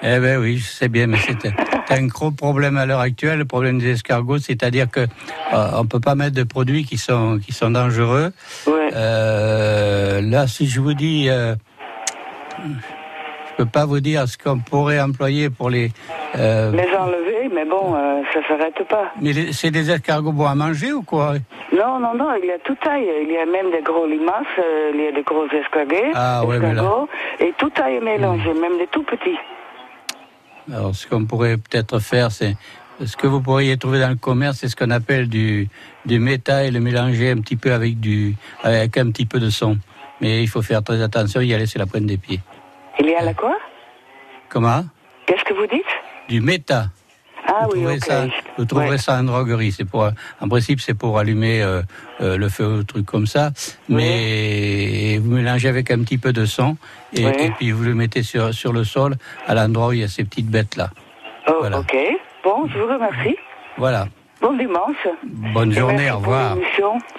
Eh 0.06 0.20
ben 0.20 0.38
oui, 0.40 0.58
je 0.58 0.66
sais 0.66 0.90
bien, 0.90 1.08
mais 1.08 1.18
c'est 1.18 1.50
un, 1.94 2.08
gros 2.08 2.32
problème 2.32 2.76
à 2.78 2.86
l'heure 2.86 3.00
actuelle, 3.00 3.40
le 3.40 3.46
problème 3.46 3.80
des 3.80 3.92
escargots, 3.92 4.38
c'est-à-dire 4.38 4.90
que 4.92 5.00
euh, 5.02 5.68
on 5.78 5.86
peut 5.86 6.02
pas 6.02 6.16
mettre 6.16 6.36
de 6.36 6.44
produits 6.44 6.84
qui 6.84 6.98
sont 6.98 7.40
qui 7.40 7.54
sont 7.54 7.72
dangereux. 7.72 8.32
Euh, 8.68 10.22
là, 10.22 10.48
si 10.48 10.68
je 10.68 10.82
vous 10.82 10.94
dis, 10.94 11.30
euh, 11.30 11.56
je 12.60 13.56
peux 13.58 13.66
pas 13.66 13.86
vous 13.86 14.02
dire 14.02 14.28
ce 14.28 14.38
qu'on 14.38 14.60
pourrait 14.60 15.00
employer 15.00 15.50
pour 15.50 15.70
les. 15.70 15.92
euh, 16.36 16.72
Les 16.72 16.94
enlever, 16.98 17.50
mais 17.54 17.64
bon, 17.66 17.96
euh, 17.96 18.22
ça 18.34 18.40
s'arrête 18.48 18.86
pas. 18.90 19.14
mais 19.22 19.32
c'est 19.54 19.72
des 19.72 19.90
escargots 19.90 20.34
bons 20.34 20.48
à 20.48 20.56
manger 20.56 20.92
ou 20.92 21.04
quoi? 21.04 21.36
Non, 21.72 21.98
non, 22.00 22.14
non, 22.14 22.30
il 22.42 22.48
y 22.48 22.52
a 22.52 22.60
toute 22.60 22.80
taille. 22.82 23.08
Il 23.24 23.32
y 23.32 23.38
a 23.38 23.46
même 23.46 23.72
des 23.72 23.82
gros 23.82 24.06
limaces, 24.06 24.46
il 24.94 25.00
y 25.02 25.08
a 25.08 25.12
des 25.14 25.24
gros 25.24 25.46
escargots, 25.48 26.12
Ah, 26.14 26.44
ouais, 26.46 26.60
mais 26.60 26.74
là- 26.74 26.82
escargots 26.82 27.10
et 27.40 27.54
toute 27.58 27.74
taille 27.76 28.02
mélangée, 28.02 28.54
même 28.54 28.78
des 28.78 28.88
tout 28.88 29.04
petits. 29.04 29.38
Alors, 30.72 30.96
ce 30.96 31.08
qu'on 31.08 31.26
pourrait 31.26 31.58
peut-être 31.58 32.00
faire, 32.00 32.32
c'est 32.32 32.56
ce 33.04 33.18
que 33.18 33.28
vous 33.28 33.42
pourriez 33.42 33.78
trouver 33.78 34.00
dans 34.00 34.10
le 34.10 34.16
commerce, 34.16 34.60
c'est 34.60 34.70
ce 34.70 34.76
qu'on 34.76 34.92
appelle 34.92 35.28
du 35.28 35.68
du 36.06 36.20
méta 36.20 36.64
et 36.64 36.72
le 36.72 36.80
mélanger 36.80 37.32
un 37.32 37.38
petit 37.38 37.56
peu 37.56 37.74
avec 37.74 38.00
du 38.00 38.36
avec 38.64 38.98
un 38.98 39.10
petit 39.12 39.26
peu 39.26 39.40
de 39.40 39.50
son. 39.50 39.78
Mais 40.22 40.42
il 40.42 40.48
faut 40.48 40.62
faire 40.62 40.84
très 40.84 41.02
attention, 41.02 41.42
y 41.42 41.54
aller, 41.54 41.66
c'est 41.66 41.80
la 41.80 41.86
pointe 41.86 42.06
des 42.06 42.18
pieds. 42.18 42.40
Il 43.00 43.08
y 43.08 43.16
a 43.16 43.24
la 43.24 43.34
quoi? 43.34 43.58
Comment? 44.48 44.86
Qu'est-ce 45.26 45.44
que 45.44 45.54
vous 45.54 45.68
dites? 45.68 45.84
Du 46.30 46.40
méta. 46.40 46.88
Ah 47.46 47.68
vous 47.74 47.86
oui, 47.88 48.00
ça, 48.00 48.26
vous 48.58 48.66
trouverez 48.66 48.90
Ouais. 48.92 48.98
ça 48.98 49.20
en 49.20 49.24
droguerie. 49.24 49.72
C'est 49.72 49.86
pour, 49.86 50.10
en 50.42 50.48
principe, 50.48 50.80
c'est 50.82 50.94
pour 50.94 51.20
allumer 51.20 51.62
euh, 51.62 51.82
euh, 52.22 52.38
le 52.38 52.50
feu 52.50 52.80
ou 52.80 52.84
truc 52.84 53.06
comme 53.06 53.28
ça. 53.28 53.52
Mais 54.08 55.18
vous 55.22 55.32
mélangez 55.32 55.68
avec 55.68 55.92
un 55.92 56.00
petit 56.00 56.18
peu 56.18 56.34
de 56.34 56.46
son 56.46 56.78
et, 57.14 57.26
Ouais. 57.26 57.46
et 57.48 57.52
puis 57.52 57.72
vous 57.72 57.84
le 57.84 57.96
mettez 57.96 58.24
sur 58.24 58.54
sur 58.54 58.74
le 58.74 58.84
sol 58.84 59.16
à 59.48 59.54
l'endroit 59.56 59.88
où 59.90 59.94
il 59.94 60.00
y 60.00 60.04
a 60.04 60.08
ces 60.08 60.24
petites 60.24 60.50
bêtes 60.50 60.76
là. 60.76 60.90
Oh, 61.48 61.54
Voilà. 61.60 61.80
ok. 61.80 61.96
Bon, 62.44 62.68
je 62.68 62.78
vous 62.80 62.88
remercie. 62.88 63.36
Voilà. 63.78 64.08
Bon 64.42 64.58
dimanche. 64.58 65.08
Bonne 65.54 65.72
Et 65.72 65.76
journée. 65.76 65.96
merci 65.96 66.12
Au 66.12 66.18
revoir. 66.18 66.58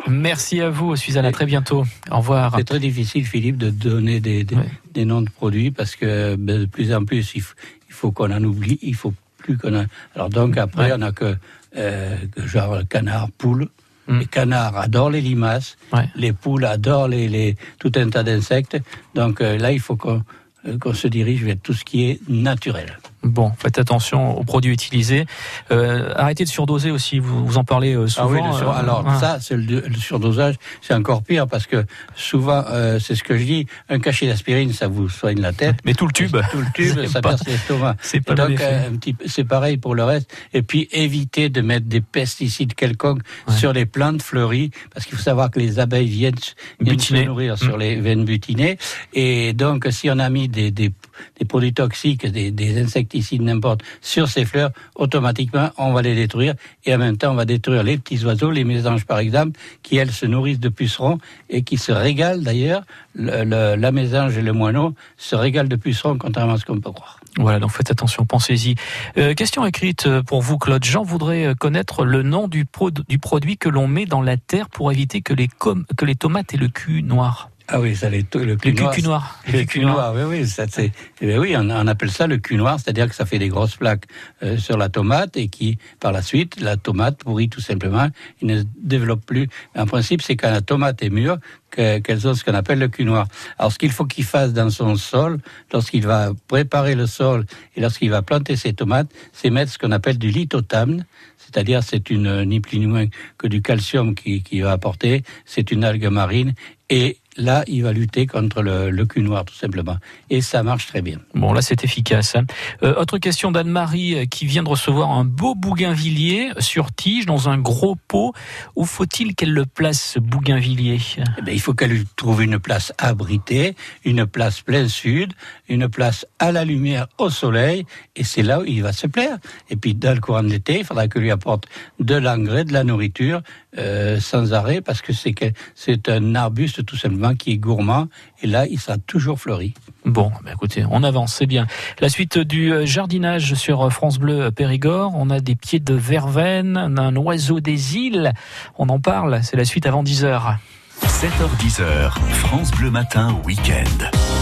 Merci 0.08 0.60
à 0.60 0.68
vous, 0.70 0.94
Suzanne. 0.96 1.24
À 1.24 1.32
très 1.32 1.46
bientôt. 1.46 1.84
Au 2.10 2.16
revoir. 2.18 2.52
C'est 2.56 2.64
très 2.64 2.78
difficile, 2.80 3.24
Philippe, 3.24 3.56
de 3.56 3.70
donner 3.70 4.20
des, 4.20 4.44
des, 4.44 4.56
des 4.92 5.04
noms 5.06 5.22
de 5.22 5.30
produits 5.30 5.70
parce 5.70 5.96
que 5.96 6.36
ben, 6.36 6.60
de 6.60 6.66
plus 6.66 6.92
en 6.92 7.04
plus, 7.04 7.32
il 7.34 7.40
faut, 7.40 7.54
il 7.88 7.94
faut 7.94 8.10
qu'on 8.12 8.30
en 8.30 8.44
oublie, 8.44 8.78
il 8.82 8.94
faut 8.94 9.14
plus 9.44 9.56
qu'on 9.58 9.74
en... 9.82 9.86
Alors 10.14 10.30
donc 10.30 10.56
après, 10.56 10.90
on 10.98 11.02
a 11.02 11.12
que, 11.12 11.36
euh, 11.76 12.16
que 12.32 12.46
genre 12.46 12.80
canard, 12.88 13.28
poule. 13.38 13.68
Les 14.06 14.26
canards 14.26 14.76
adorent 14.76 15.10
les 15.16 15.22
limaces, 15.22 15.78
les 16.14 16.34
poules 16.34 16.66
adorent 16.66 17.08
les, 17.08 17.26
les, 17.26 17.56
tout 17.78 17.92
un 17.96 18.10
tas 18.10 18.22
d'insectes. 18.22 18.76
Donc 19.14 19.40
euh, 19.40 19.56
là, 19.56 19.72
il 19.72 19.80
faut 19.80 19.96
qu'on 19.96 20.22
euh, 20.66 20.78
qu'on 20.78 20.92
se 20.92 21.08
dirige 21.08 21.42
vers 21.42 21.56
tout 21.62 21.72
ce 21.72 21.84
qui 21.84 21.98
est 22.10 22.20
naturel. 22.28 22.98
Bon, 23.24 23.52
faites 23.58 23.78
attention 23.78 24.38
aux 24.38 24.44
produits 24.44 24.72
utilisés. 24.72 25.24
Euh, 25.70 26.12
arrêtez 26.14 26.44
de 26.44 26.48
surdoser 26.48 26.90
aussi. 26.90 27.18
Vous, 27.18 27.46
vous 27.46 27.56
en 27.58 27.64
parlez 27.64 27.94
euh, 27.94 28.06
souvent. 28.06 28.28
Ah 28.44 28.48
oui, 28.50 28.56
sur- 28.58 28.70
euh, 28.70 28.74
alors 28.78 29.04
ça, 29.18 29.38
c'est 29.40 29.56
le, 29.56 29.80
le 29.80 29.94
surdosage, 29.96 30.56
c'est 30.82 30.92
encore 30.94 31.22
pire 31.22 31.46
parce 31.48 31.66
que 31.66 31.84
souvent, 32.14 32.64
euh, 32.68 32.98
c'est 32.98 33.14
ce 33.14 33.22
que 33.22 33.36
je 33.38 33.44
dis, 33.44 33.66
un 33.88 33.98
cachet 33.98 34.26
d'aspirine, 34.26 34.72
ça 34.72 34.88
vous 34.88 35.08
soigne 35.08 35.40
la 35.40 35.52
tête. 35.52 35.76
Mais 35.84 35.94
tout 35.94 36.06
le 36.06 36.12
tube. 36.12 36.36
Tout 36.52 36.58
le 36.58 36.66
tube, 36.74 37.06
ça 37.06 37.22
pas- 37.22 37.30
perce 37.30 37.46
l'estomac. 37.46 37.96
c'est 38.02 38.20
pas 38.20 38.34
donc, 38.34 38.60
euh, 38.60 38.88
un 38.88 38.96
petit 38.96 39.14
peu- 39.14 39.24
c'est 39.26 39.44
pareil 39.44 39.78
pour 39.78 39.94
le 39.94 40.04
reste. 40.04 40.30
Et 40.52 40.62
puis, 40.62 40.88
éviter 40.92 41.48
de 41.48 41.60
mettre 41.62 41.86
des 41.86 42.02
pesticides 42.02 42.74
quelconques 42.74 43.22
sur 43.48 43.72
les 43.72 43.86
plantes 43.86 44.20
fleuries, 44.22 44.70
parce 44.92 45.06
qu'il 45.06 45.16
faut 45.16 45.22
savoir 45.22 45.50
que 45.50 45.58
les 45.58 45.78
abeilles 45.78 46.08
viennent, 46.08 46.34
viennent 46.80 46.98
se 47.00 47.14
nourrir 47.24 47.56
sur 47.56 47.76
Mm. 47.76 47.80
les 47.80 47.96
veines 48.00 48.24
butinées. 48.26 48.76
Et 49.14 49.52
donc, 49.54 49.86
si 49.90 50.10
on 50.10 50.18
a 50.18 50.28
mis 50.28 50.48
des, 50.48 50.70
des, 50.70 50.92
des 51.38 51.44
produits 51.46 51.72
toxiques, 51.72 52.26
des, 52.26 52.50
des 52.50 52.82
insecticides, 52.82 53.13
n'importe, 53.40 53.82
sur 54.00 54.28
ces 54.28 54.44
fleurs, 54.44 54.70
automatiquement, 54.94 55.70
on 55.78 55.92
va 55.92 56.02
les 56.02 56.14
détruire. 56.14 56.54
Et 56.84 56.94
en 56.94 56.98
même 56.98 57.16
temps, 57.16 57.32
on 57.32 57.34
va 57.34 57.44
détruire 57.44 57.82
les 57.82 57.98
petits 57.98 58.24
oiseaux, 58.24 58.50
les 58.50 58.64
mésanges 58.64 59.04
par 59.04 59.18
exemple, 59.18 59.58
qui, 59.82 59.96
elles, 59.96 60.10
se 60.12 60.26
nourrissent 60.26 60.60
de 60.60 60.68
pucerons 60.68 61.18
et 61.50 61.62
qui 61.62 61.76
se 61.76 61.92
régalent 61.92 62.42
d'ailleurs. 62.42 62.82
Le- 63.14 63.44
le- 63.44 63.76
la 63.76 63.92
mésange 63.92 64.36
et 64.38 64.42
le 64.42 64.52
moineau 64.52 64.94
se 65.16 65.36
régalent 65.36 65.68
de 65.68 65.76
pucerons, 65.76 66.18
contrairement 66.18 66.54
à 66.54 66.58
ce 66.58 66.64
qu'on 66.64 66.80
peut 66.80 66.90
croire. 66.92 67.18
Voilà, 67.36 67.58
donc 67.58 67.70
faites 67.72 67.90
attention, 67.90 68.24
pensez-y. 68.24 68.76
Euh, 69.18 69.34
question 69.34 69.66
écrite 69.66 70.06
euh, 70.06 70.22
pour 70.22 70.40
vous, 70.42 70.56
Claude. 70.58 70.84
Jean 70.84 71.02
voudrait 71.02 71.46
euh, 71.46 71.54
connaître 71.54 72.04
le 72.04 72.22
nom 72.22 72.46
du, 72.48 72.64
du 73.08 73.18
produit 73.18 73.56
que 73.56 73.68
l'on 73.68 73.88
met 73.88 74.06
dans 74.06 74.22
la 74.22 74.36
terre 74.36 74.68
pour 74.68 74.92
éviter 74.92 75.20
que 75.20 75.34
les, 75.34 75.48
que 75.48 76.04
les 76.04 76.14
tomates 76.14 76.54
aient 76.54 76.58
le 76.58 76.68
cul 76.68 77.02
noir. 77.02 77.50
Ah 77.66 77.80
oui, 77.80 77.96
ça, 77.96 78.10
les, 78.10 78.18
le 78.18 78.24
cul 78.24 78.42
Le 78.42 78.56
cul- 78.56 78.72
noir. 78.74 78.92
cul 78.94 79.02
noir. 79.02 79.40
Le 79.50 79.64
cul 79.64 79.80
noir, 79.80 80.12
oui, 80.14 80.22
oui, 80.40 80.46
ça, 80.46 80.66
c'est, 80.70 80.92
eh 81.22 81.26
bien 81.26 81.38
oui, 81.38 81.56
on, 81.56 81.70
on 81.70 81.86
appelle 81.86 82.10
ça 82.10 82.26
le 82.26 82.36
cul 82.36 82.56
noir, 82.56 82.78
c'est-à-dire 82.78 83.08
que 83.08 83.14
ça 83.14 83.24
fait 83.24 83.38
des 83.38 83.48
grosses 83.48 83.76
plaques 83.76 84.04
euh, 84.42 84.58
sur 84.58 84.76
la 84.76 84.90
tomate 84.90 85.38
et 85.38 85.48
qui, 85.48 85.78
par 85.98 86.12
la 86.12 86.20
suite, 86.20 86.60
la 86.60 86.76
tomate 86.76 87.20
pourrit 87.24 87.48
tout 87.48 87.62
simplement, 87.62 88.08
il 88.42 88.48
ne 88.48 88.62
développe 88.82 89.24
plus. 89.24 89.48
En 89.74 89.86
principe, 89.86 90.20
c'est 90.20 90.36
quand 90.36 90.50
la 90.50 90.60
tomate 90.60 91.02
est 91.02 91.08
mûre 91.08 91.38
que- 91.70 92.00
qu'elles 92.00 92.28
ont 92.28 92.34
ce 92.34 92.44
qu'on 92.44 92.52
appelle 92.52 92.78
le 92.80 92.88
cul 92.88 93.06
noir. 93.06 93.26
Alors, 93.58 93.72
ce 93.72 93.78
qu'il 93.78 93.92
faut 93.92 94.04
qu'il 94.04 94.24
fasse 94.24 94.52
dans 94.52 94.68
son 94.68 94.96
sol, 94.96 95.38
lorsqu'il 95.72 96.02
va 96.06 96.32
préparer 96.48 96.94
le 96.94 97.06
sol 97.06 97.46
et 97.76 97.80
lorsqu'il 97.80 98.10
va 98.10 98.20
planter 98.20 98.56
ses 98.56 98.74
tomates, 98.74 99.08
c'est 99.32 99.48
mettre 99.48 99.72
ce 99.72 99.78
qu'on 99.78 99.90
appelle 99.92 100.18
du 100.18 100.28
lithotamne, 100.30 101.06
c'est-à-dire 101.38 101.82
c'est 101.82 102.10
une 102.10 102.44
ni 102.44 102.60
plus 102.60 102.78
ni 102.78 102.86
moins 102.86 103.06
que 103.38 103.46
du 103.46 103.62
calcium 103.62 104.14
qui, 104.14 104.42
qui 104.42 104.60
va 104.60 104.72
apporter, 104.72 105.22
c'est 105.46 105.70
une 105.72 105.82
algue 105.82 106.08
marine 106.08 106.52
et 106.90 107.16
là 107.36 107.64
il 107.66 107.82
va 107.82 107.92
lutter 107.92 108.26
contre 108.26 108.62
le, 108.62 108.90
le 108.90 109.06
cul 109.06 109.22
noir 109.22 109.44
tout 109.44 109.54
simplement 109.54 109.96
et 110.30 110.40
ça 110.40 110.62
marche 110.62 110.86
très 110.86 111.02
bien. 111.02 111.18
Bon, 111.34 111.52
là, 111.52 111.62
c'est 111.62 111.84
efficace. 111.84 112.36
hein. 112.36 112.44
Euh, 112.82 112.94
autre 112.96 113.18
question 113.18 113.50
d'Anne-Marie 113.52 114.14
euh, 114.14 114.24
qui 114.26 114.46
vient 114.46 114.62
de 114.62 114.68
recevoir 114.68 115.10
un 115.12 115.24
beau 115.24 115.54
bougainvillier 115.54 116.50
sur 116.58 116.92
tige 116.92 117.26
dans 117.26 117.48
un 117.48 117.58
gros 117.58 117.96
pot. 118.08 118.32
Où 118.76 118.84
faut-il 118.84 119.34
qu'elle 119.34 119.52
le 119.52 119.66
place, 119.66 120.12
ce 120.14 120.18
bougainvillier? 120.18 120.98
Eh 121.38 121.42
bien, 121.42 121.54
il 121.54 121.60
faut 121.60 121.74
qu'elle 121.74 121.90
lui 121.90 122.04
trouve 122.16 122.42
une 122.42 122.58
place 122.58 122.92
abritée, 122.98 123.74
une 124.04 124.26
place 124.26 124.60
plein 124.60 124.88
sud, 124.88 125.32
une 125.68 125.88
place 125.88 126.26
à 126.38 126.52
la 126.52 126.64
lumière, 126.64 127.06
au 127.18 127.30
soleil, 127.30 127.86
et 128.16 128.24
c'est 128.24 128.42
là 128.42 128.60
où 128.60 128.64
il 128.64 128.82
va 128.82 128.92
se 128.92 129.06
plaire. 129.06 129.38
Et 129.70 129.76
puis, 129.76 129.94
dans 129.94 130.14
le 130.14 130.20
courant 130.20 130.42
de 130.42 130.48
l'été, 130.48 130.78
il 130.80 130.84
faudra 130.84 131.08
que 131.08 131.18
lui 131.18 131.30
apporte 131.30 131.66
de 132.00 132.14
l'engrais, 132.14 132.64
de 132.64 132.72
la 132.72 132.84
nourriture, 132.84 133.42
euh, 133.78 134.20
sans 134.20 134.52
arrêt, 134.52 134.80
parce 134.80 135.02
que 135.02 135.12
c'est 135.12 135.32
que 135.32 135.46
c'est 135.74 136.08
un 136.08 136.34
arbuste 136.34 136.84
tout 136.84 136.96
simplement 136.96 137.34
qui 137.34 137.52
est 137.52 137.58
gourmand, 137.58 138.08
et 138.42 138.46
là, 138.46 138.66
il 138.66 138.78
sera 138.78 138.98
toujours 138.98 139.40
fleuri. 139.40 139.74
Bon, 140.04 140.30
bah 140.44 140.52
écoutez, 140.52 140.84
on 140.90 141.02
avance, 141.02 141.34
c'est 141.34 141.46
bien. 141.46 141.66
La 142.00 142.08
suite 142.08 142.38
du 142.38 142.72
euh, 142.72 142.86
jardinage 142.86 143.54
sur 143.54 143.82
euh, 143.82 143.90
France 143.90 144.18
Bleu 144.18 144.50
Périgord, 144.50 145.12
on 145.14 145.30
a 145.30 145.40
des 145.40 145.56
pieds 145.56 145.80
de 145.80 145.94
verveine, 145.94 146.76
un 146.76 147.16
oiseau 147.16 147.60
des 147.60 147.96
îles, 147.96 148.32
on 148.78 148.88
en 148.88 149.00
parle, 149.00 149.40
c'est 149.42 149.56
la 149.56 149.64
suite 149.64 149.86
avant 149.86 150.04
10h. 150.04 150.56
7h10h, 151.02 152.12
France 152.30 152.70
Bleu 152.70 152.90
Matin, 152.90 153.36
week-end. 153.44 154.33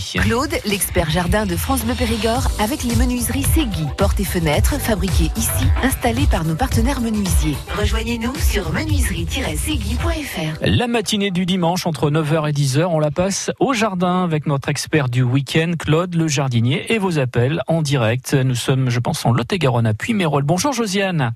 Claude, 0.00 0.54
l'expert 0.64 1.10
jardin 1.10 1.44
de 1.44 1.56
France 1.56 1.84
Bleu 1.84 1.94
Périgord, 1.94 2.48
avec 2.58 2.84
les 2.84 2.96
menuiseries 2.96 3.42
Segui. 3.42 3.84
Portes 3.98 4.18
et 4.18 4.24
fenêtres 4.24 4.80
fabriquées 4.80 5.30
ici, 5.36 5.66
installées 5.82 6.26
par 6.30 6.44
nos 6.44 6.54
partenaires 6.54 7.02
menuisiers. 7.02 7.56
Rejoignez-nous 7.78 8.34
sur 8.36 8.72
menuiserie-segui.fr. 8.72 10.58
La 10.62 10.86
matinée 10.86 11.30
du 11.30 11.44
dimanche 11.44 11.86
entre 11.86 12.10
9h 12.10 12.48
et 12.48 12.52
10h, 12.52 12.84
on 12.84 12.98
la 12.98 13.10
passe 13.10 13.50
au 13.60 13.74
jardin 13.74 14.24
avec 14.24 14.46
notre 14.46 14.70
expert 14.70 15.10
du 15.10 15.22
week-end, 15.22 15.72
Claude 15.78 16.14
le 16.14 16.28
jardinier, 16.28 16.90
et 16.92 16.98
vos 16.98 17.18
appels 17.18 17.60
en 17.66 17.82
direct. 17.82 18.32
Nous 18.32 18.54
sommes, 18.54 18.88
je 18.88 19.00
pense, 19.00 19.26
en 19.26 19.32
Lot-et-Garonne 19.32 19.86
à 19.86 19.92
Puy-Mérol. 19.92 20.44
Bonjour 20.44 20.72
Josiane. 20.72 21.34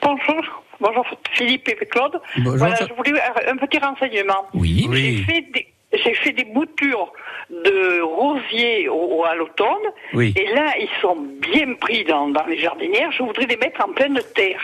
Bonjour. 0.00 0.42
Bonjour 0.80 1.04
Philippe 1.34 1.68
et 1.68 1.86
Claude. 1.86 2.20
Bonjour. 2.38 2.56
Voilà, 2.56 2.74
je 2.74 2.94
voulais 2.94 3.20
un 3.46 3.56
petit 3.56 3.78
renseignement. 3.78 4.46
Oui. 4.52 4.88
J'ai 4.90 5.22
fait 5.22 5.46
des, 5.54 5.71
j'ai 5.92 6.14
fait 6.14 6.32
des 6.32 6.44
boutures 6.44 7.12
de 7.50 8.00
rosiers 8.00 8.88
au, 8.88 9.24
à 9.24 9.34
l'automne. 9.34 9.86
Oui. 10.14 10.32
Et 10.36 10.46
là, 10.54 10.72
ils 10.78 10.88
sont 11.00 11.16
bien 11.16 11.74
pris 11.74 12.04
dans, 12.04 12.28
dans 12.28 12.46
les 12.46 12.58
jardinières. 12.58 13.12
Je 13.12 13.22
voudrais 13.22 13.46
les 13.46 13.56
mettre 13.56 13.84
en 13.86 13.92
pleine 13.92 14.18
terre. 14.34 14.60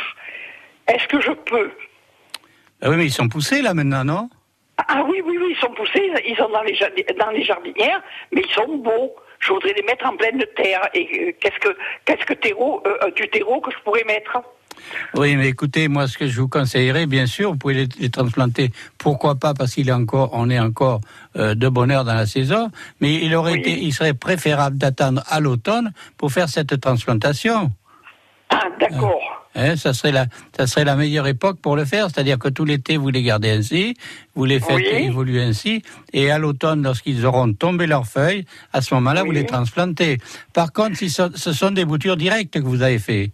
Est-ce 0.86 1.06
que 1.06 1.20
je 1.20 1.32
peux 1.32 1.70
Ah 2.80 2.90
oui, 2.90 2.96
mais 2.96 3.04
ils 3.06 3.12
sont 3.12 3.28
poussés 3.28 3.60
là 3.62 3.74
maintenant, 3.74 4.04
non? 4.04 4.30
Ah 4.88 5.02
oui, 5.08 5.20
oui, 5.24 5.36
oui, 5.38 5.48
ils 5.56 5.60
sont 5.60 5.72
poussés. 5.74 6.10
Ils 6.26 6.36
sont 6.36 6.48
dans 6.50 6.62
les, 6.62 6.74
jardi- 6.74 7.04
dans 7.18 7.30
les 7.30 7.42
jardinières, 7.42 8.00
mais 8.32 8.42
ils 8.42 8.52
sont 8.54 8.76
beaux. 8.76 9.14
Je 9.40 9.52
voudrais 9.52 9.72
les 9.72 9.82
mettre 9.82 10.06
en 10.06 10.16
pleine 10.16 10.42
terre. 10.56 10.88
Et 10.94 11.28
euh, 11.28 11.32
qu'est-ce 11.40 11.58
que, 11.58 11.76
qu'est-ce 12.04 12.24
que 12.24 12.34
terreau, 12.34 12.82
euh, 12.86 12.96
euh, 13.02 13.10
du 13.10 13.28
terreau 13.28 13.60
que 13.60 13.70
je 13.70 13.78
pourrais 13.84 14.04
mettre? 14.04 14.38
Oui, 15.14 15.36
mais 15.36 15.48
écoutez, 15.48 15.88
moi, 15.88 16.06
ce 16.08 16.18
que 16.18 16.26
je 16.28 16.40
vous 16.40 16.48
conseillerais, 16.48 17.06
bien 17.06 17.26
sûr, 17.26 17.52
vous 17.52 17.56
pouvez 17.58 17.74
les, 17.74 17.88
les 18.00 18.10
transplanter. 18.10 18.72
Pourquoi 18.98 19.36
pas 19.36 19.54
Parce 19.54 19.74
qu'il 19.74 19.88
est 19.88 19.92
encore, 19.92 20.30
on 20.32 20.50
est 20.50 20.58
encore 20.60 21.00
euh, 21.36 21.54
de 21.54 21.68
bonne 21.68 21.90
heure 21.90 22.04
dans 22.04 22.14
la 22.14 22.26
saison. 22.26 22.70
Mais 23.00 23.14
il 23.24 23.34
aurait 23.34 23.58
été, 23.58 23.78
il 23.82 23.92
serait 23.92 24.14
préférable 24.14 24.78
d'attendre 24.78 25.22
à 25.28 25.40
l'automne 25.40 25.92
pour 26.16 26.32
faire 26.32 26.48
cette 26.48 26.80
transplantation. 26.80 27.72
Ah, 28.50 28.62
d'accord. 28.80 29.20
Hein, 29.54 29.76
ça 29.76 29.92
serait 29.92 30.12
la, 30.12 30.26
ça 30.56 30.66
serait 30.66 30.84
la 30.84 30.94
meilleure 30.94 31.26
époque 31.26 31.58
pour 31.60 31.74
le 31.74 31.84
faire, 31.84 32.08
c'est-à-dire 32.10 32.38
que 32.38 32.48
tout 32.48 32.64
l'été 32.64 32.96
vous 32.96 33.08
les 33.10 33.22
gardez 33.22 33.50
ainsi, 33.50 33.94
vous 34.36 34.44
les 34.44 34.60
faites 34.60 34.76
Oui. 34.76 35.06
évoluer 35.06 35.42
ainsi, 35.42 35.82
et 36.12 36.30
à 36.30 36.38
l'automne, 36.38 36.82
lorsqu'ils 36.82 37.26
auront 37.26 37.52
tombé 37.54 37.86
leurs 37.86 38.06
feuilles, 38.06 38.44
à 38.72 38.82
ce 38.82 38.94
moment-là, 38.94 39.24
vous 39.24 39.32
les 39.32 39.46
transplantez. 39.46 40.18
Par 40.52 40.72
contre, 40.72 40.96
si 40.96 41.10
ce, 41.10 41.22
ce 41.34 41.52
sont 41.52 41.72
des 41.72 41.84
boutures 41.84 42.16
directes 42.16 42.54
que 42.54 42.58
vous 42.60 42.82
avez 42.82 42.98
fait. 43.00 43.32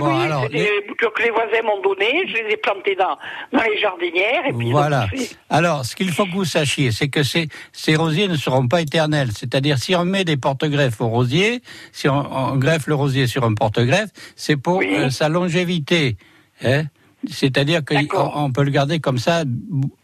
Bon, 0.00 0.16
oui. 0.18 0.24
alors, 0.24 0.48
boutures 0.88 1.12
que 1.12 1.22
les 1.22 1.30
voisins 1.30 1.62
m'ont 1.64 1.80
données. 1.82 2.24
Je 2.26 2.34
les 2.42 2.54
ai 2.54 2.56
plantées 2.56 2.96
dans, 2.96 3.16
dans 3.52 3.62
les 3.64 3.78
jardinières. 3.80 4.46
Et 4.48 4.52
puis 4.52 4.70
Voilà. 4.72 5.06
Alors, 5.48 5.84
ce 5.84 5.94
qu'il 5.94 6.10
faut 6.10 6.24
que 6.26 6.32
vous 6.32 6.44
sachiez, 6.44 6.90
c'est 6.90 7.08
que 7.08 7.22
ces, 7.22 7.48
ces 7.72 7.94
rosiers 7.96 8.26
ne 8.28 8.36
seront 8.36 8.66
pas 8.66 8.80
éternels. 8.80 9.30
C'est-à-dire, 9.36 9.78
si 9.78 9.94
on 9.94 10.04
met 10.04 10.24
des 10.24 10.36
porte-greffes 10.36 11.00
au 11.00 11.08
rosier, 11.08 11.62
si 11.92 12.08
on, 12.08 12.14
on 12.52 12.56
greffe 12.56 12.86
le 12.86 12.94
rosier 12.94 13.26
sur 13.26 13.44
un 13.44 13.54
porte-greffe, 13.54 14.10
c'est 14.36 14.56
pour 14.56 14.82
euh, 14.82 15.10
sa 15.10 15.28
longévité. 15.28 16.16
hein. 16.64 16.84
C'est-à-dire 17.28 17.82
qu'on 17.84 18.30
on 18.34 18.50
peut 18.50 18.62
le 18.62 18.70
garder 18.70 18.98
comme 18.98 19.18
ça 19.18 19.44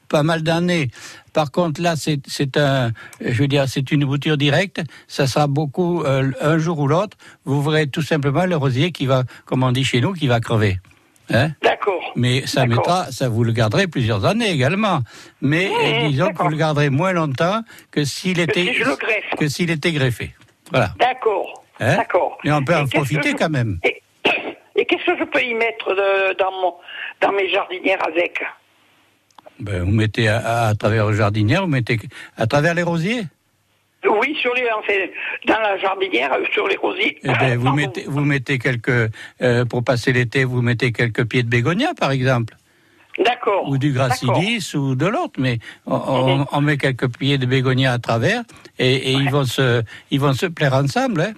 pas 0.08 0.22
mal 0.22 0.42
d'années. 0.42 0.88
Par 1.32 1.50
contre, 1.50 1.80
là, 1.82 1.94
c'est 1.96 2.56
un, 2.56 2.92
je 3.20 3.40
veux 3.42 3.48
dire, 3.48 3.68
c'est 3.68 3.90
une 3.92 4.04
bouture 4.04 4.36
directe. 4.36 4.80
Ça 5.08 5.26
sera 5.26 5.46
beaucoup 5.46 6.02
euh, 6.04 6.30
un 6.40 6.58
jour 6.58 6.78
ou 6.78 6.88
l'autre. 6.88 7.16
Vous 7.44 7.62
verrez 7.62 7.86
tout 7.88 8.02
simplement 8.02 8.46
le 8.46 8.56
rosier 8.56 8.92
qui 8.92 9.06
va, 9.06 9.24
comme 9.44 9.62
on 9.62 9.72
dit 9.72 9.84
chez 9.84 10.00
nous, 10.00 10.12
qui 10.14 10.26
va 10.28 10.40
crever. 10.40 10.78
Hein? 11.28 11.50
D'accord. 11.60 12.12
mais 12.14 12.46
ça 12.46 12.66
mettra, 12.66 13.10
ça 13.10 13.28
vous 13.28 13.42
le 13.42 13.50
garderez 13.50 13.88
plusieurs 13.88 14.24
années 14.24 14.48
également. 14.50 15.00
Mais 15.40 15.68
euh, 15.68 16.08
disons 16.08 16.32
que 16.32 16.40
vous 16.40 16.48
le 16.50 16.56
garderez 16.56 16.88
moins 16.88 17.12
longtemps 17.12 17.62
que 17.90 18.04
s'il 18.04 18.38
était 18.38 18.72
si 18.72 19.36
que 19.36 19.48
s'il 19.48 19.70
était 19.72 19.90
greffé. 19.90 20.34
Voilà. 20.70 20.90
D'accord. 21.00 21.64
Hein? 21.80 21.96
D'accord. 21.96 22.38
Et 22.44 22.52
on 22.52 22.62
peut 22.62 22.74
Et 22.74 22.76
en 22.76 22.86
profiter 22.86 23.30
je- 23.32 23.36
quand 23.36 23.50
même. 23.50 23.80
Et 24.78 24.84
qu'est-ce 24.84 25.04
que 25.06 25.18
je 25.18 25.24
peux 25.24 25.42
y 25.42 25.54
mettre 25.54 25.88
de- 25.94 26.36
dans, 26.38 26.52
mon, 26.52 26.74
dans 27.20 27.32
mes 27.32 27.48
jardinières 27.50 27.98
avec? 28.06 28.40
Ben, 29.60 29.82
vous 29.84 29.90
mettez 29.90 30.28
à, 30.28 30.66
à 30.68 30.74
travers 30.74 31.06
le 31.06 31.16
jardinière, 31.16 31.62
vous 31.62 31.68
mettez 31.68 31.98
à 32.36 32.46
travers 32.46 32.74
les 32.74 32.82
rosiers. 32.82 33.22
Oui, 34.08 34.36
sur 34.40 34.54
les, 34.54 34.66
enfin, 34.78 34.92
dans 35.46 35.58
la 35.60 35.78
jardinière, 35.78 36.32
euh, 36.34 36.44
sur 36.52 36.68
les 36.68 36.76
rosiers. 36.76 37.18
Eh 37.24 37.28
ben, 37.40 37.58
vous 37.58 37.72
mettez, 37.72 38.04
vous 38.06 38.20
mettez 38.24 38.58
quelques 38.58 39.10
euh, 39.42 39.64
pour 39.64 39.82
passer 39.82 40.12
l'été, 40.12 40.44
vous 40.44 40.62
mettez 40.62 40.92
quelques 40.92 41.24
pieds 41.26 41.42
de 41.42 41.48
bégonia 41.48 41.92
par 41.98 42.10
exemple. 42.12 42.54
D'accord. 43.24 43.66
Ou 43.68 43.78
du 43.78 43.92
gracilis 43.92 44.74
ou 44.74 44.94
de 44.94 45.06
l'autre, 45.06 45.40
mais 45.40 45.58
on, 45.86 45.94
on- 45.96 46.46
on 46.52 46.60
met 46.60 46.76
quelques 46.76 47.08
pieds 47.16 47.38
de 47.38 47.46
bégonia 47.46 47.92
à 47.94 47.98
travers 47.98 48.42
et, 48.78 48.94
et 48.94 49.12
ils 49.12 49.30
vont 49.30 49.46
se 49.46 49.82
ils 50.10 50.20
vont 50.20 50.34
se 50.34 50.44
plaire 50.46 50.74
ensemble. 50.74 51.22
Hein. 51.22 51.32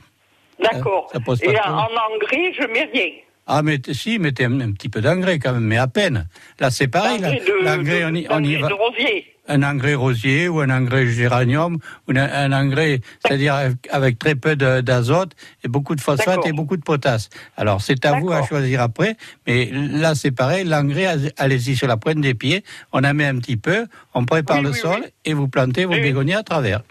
D'accord. 0.60 1.08
Et 1.14 1.56
en, 1.60 1.72
en 1.72 1.82
engrais, 1.84 2.52
je 2.52 2.66
mets 2.66 2.90
rien. 2.92 3.12
Ah, 3.50 3.62
mais 3.62 3.80
si, 3.92 4.18
mettez 4.18 4.44
un, 4.44 4.60
un 4.60 4.72
petit 4.72 4.90
peu 4.90 5.00
d'engrais 5.00 5.38
quand 5.38 5.54
même, 5.54 5.64
mais 5.64 5.78
à 5.78 5.86
peine. 5.86 6.28
Là, 6.60 6.70
c'est 6.70 6.86
pareil. 6.88 7.18
L'engrais, 7.62 8.04
on 8.04 8.14
y, 8.14 8.26
on 8.28 8.42
y 8.44 8.52
d'engrais 8.52 8.60
va. 8.60 8.68
de 8.68 8.74
rosier. 8.74 9.34
Un 9.50 9.62
engrais 9.62 9.94
rosier 9.94 10.46
ou 10.48 10.60
un 10.60 10.68
engrais 10.68 11.06
géranium 11.06 11.78
ou 12.06 12.10
un, 12.10 12.16
un 12.18 12.52
engrais, 12.52 13.00
c'est-à-dire 13.24 13.54
avec, 13.88 14.18
très 14.18 14.34
peu 14.34 14.54
d'azote 14.56 15.32
et 15.64 15.68
beaucoup 15.68 15.94
de 15.94 16.02
phosphate 16.02 16.46
et 16.46 16.52
beaucoup 16.52 16.76
de 16.76 16.82
potasse. 16.82 17.30
Alors, 17.56 17.80
c'est 17.80 18.04
à 18.04 18.20
vous 18.20 18.30
à 18.30 18.46
choisir 18.46 18.82
après, 18.82 19.16
mais 19.46 19.70
là, 19.72 20.14
c'est 20.14 20.32
pareil. 20.32 20.64
L'engrais, 20.64 21.06
allez- 21.06 21.32
allez-y 21.38 21.74
sur 21.74 21.86
la 21.88 21.96
pointe 21.96 22.20
des 22.20 22.34
pieds, 22.34 22.62
on 22.92 23.02
en 23.02 23.14
met 23.14 23.24
un 23.24 23.38
petit 23.38 23.56
peu, 23.56 23.86
on 24.12 24.26
prépare 24.26 24.58
Oui, 24.58 24.64
le 24.64 24.70
oui, 24.72 24.78
sol 24.78 25.04
et 25.24 25.32
vous 25.32 25.48
plantez 25.48 25.86
vos 25.86 25.94
bégonias 25.94 26.40
à 26.40 26.42
travers. 26.42 26.82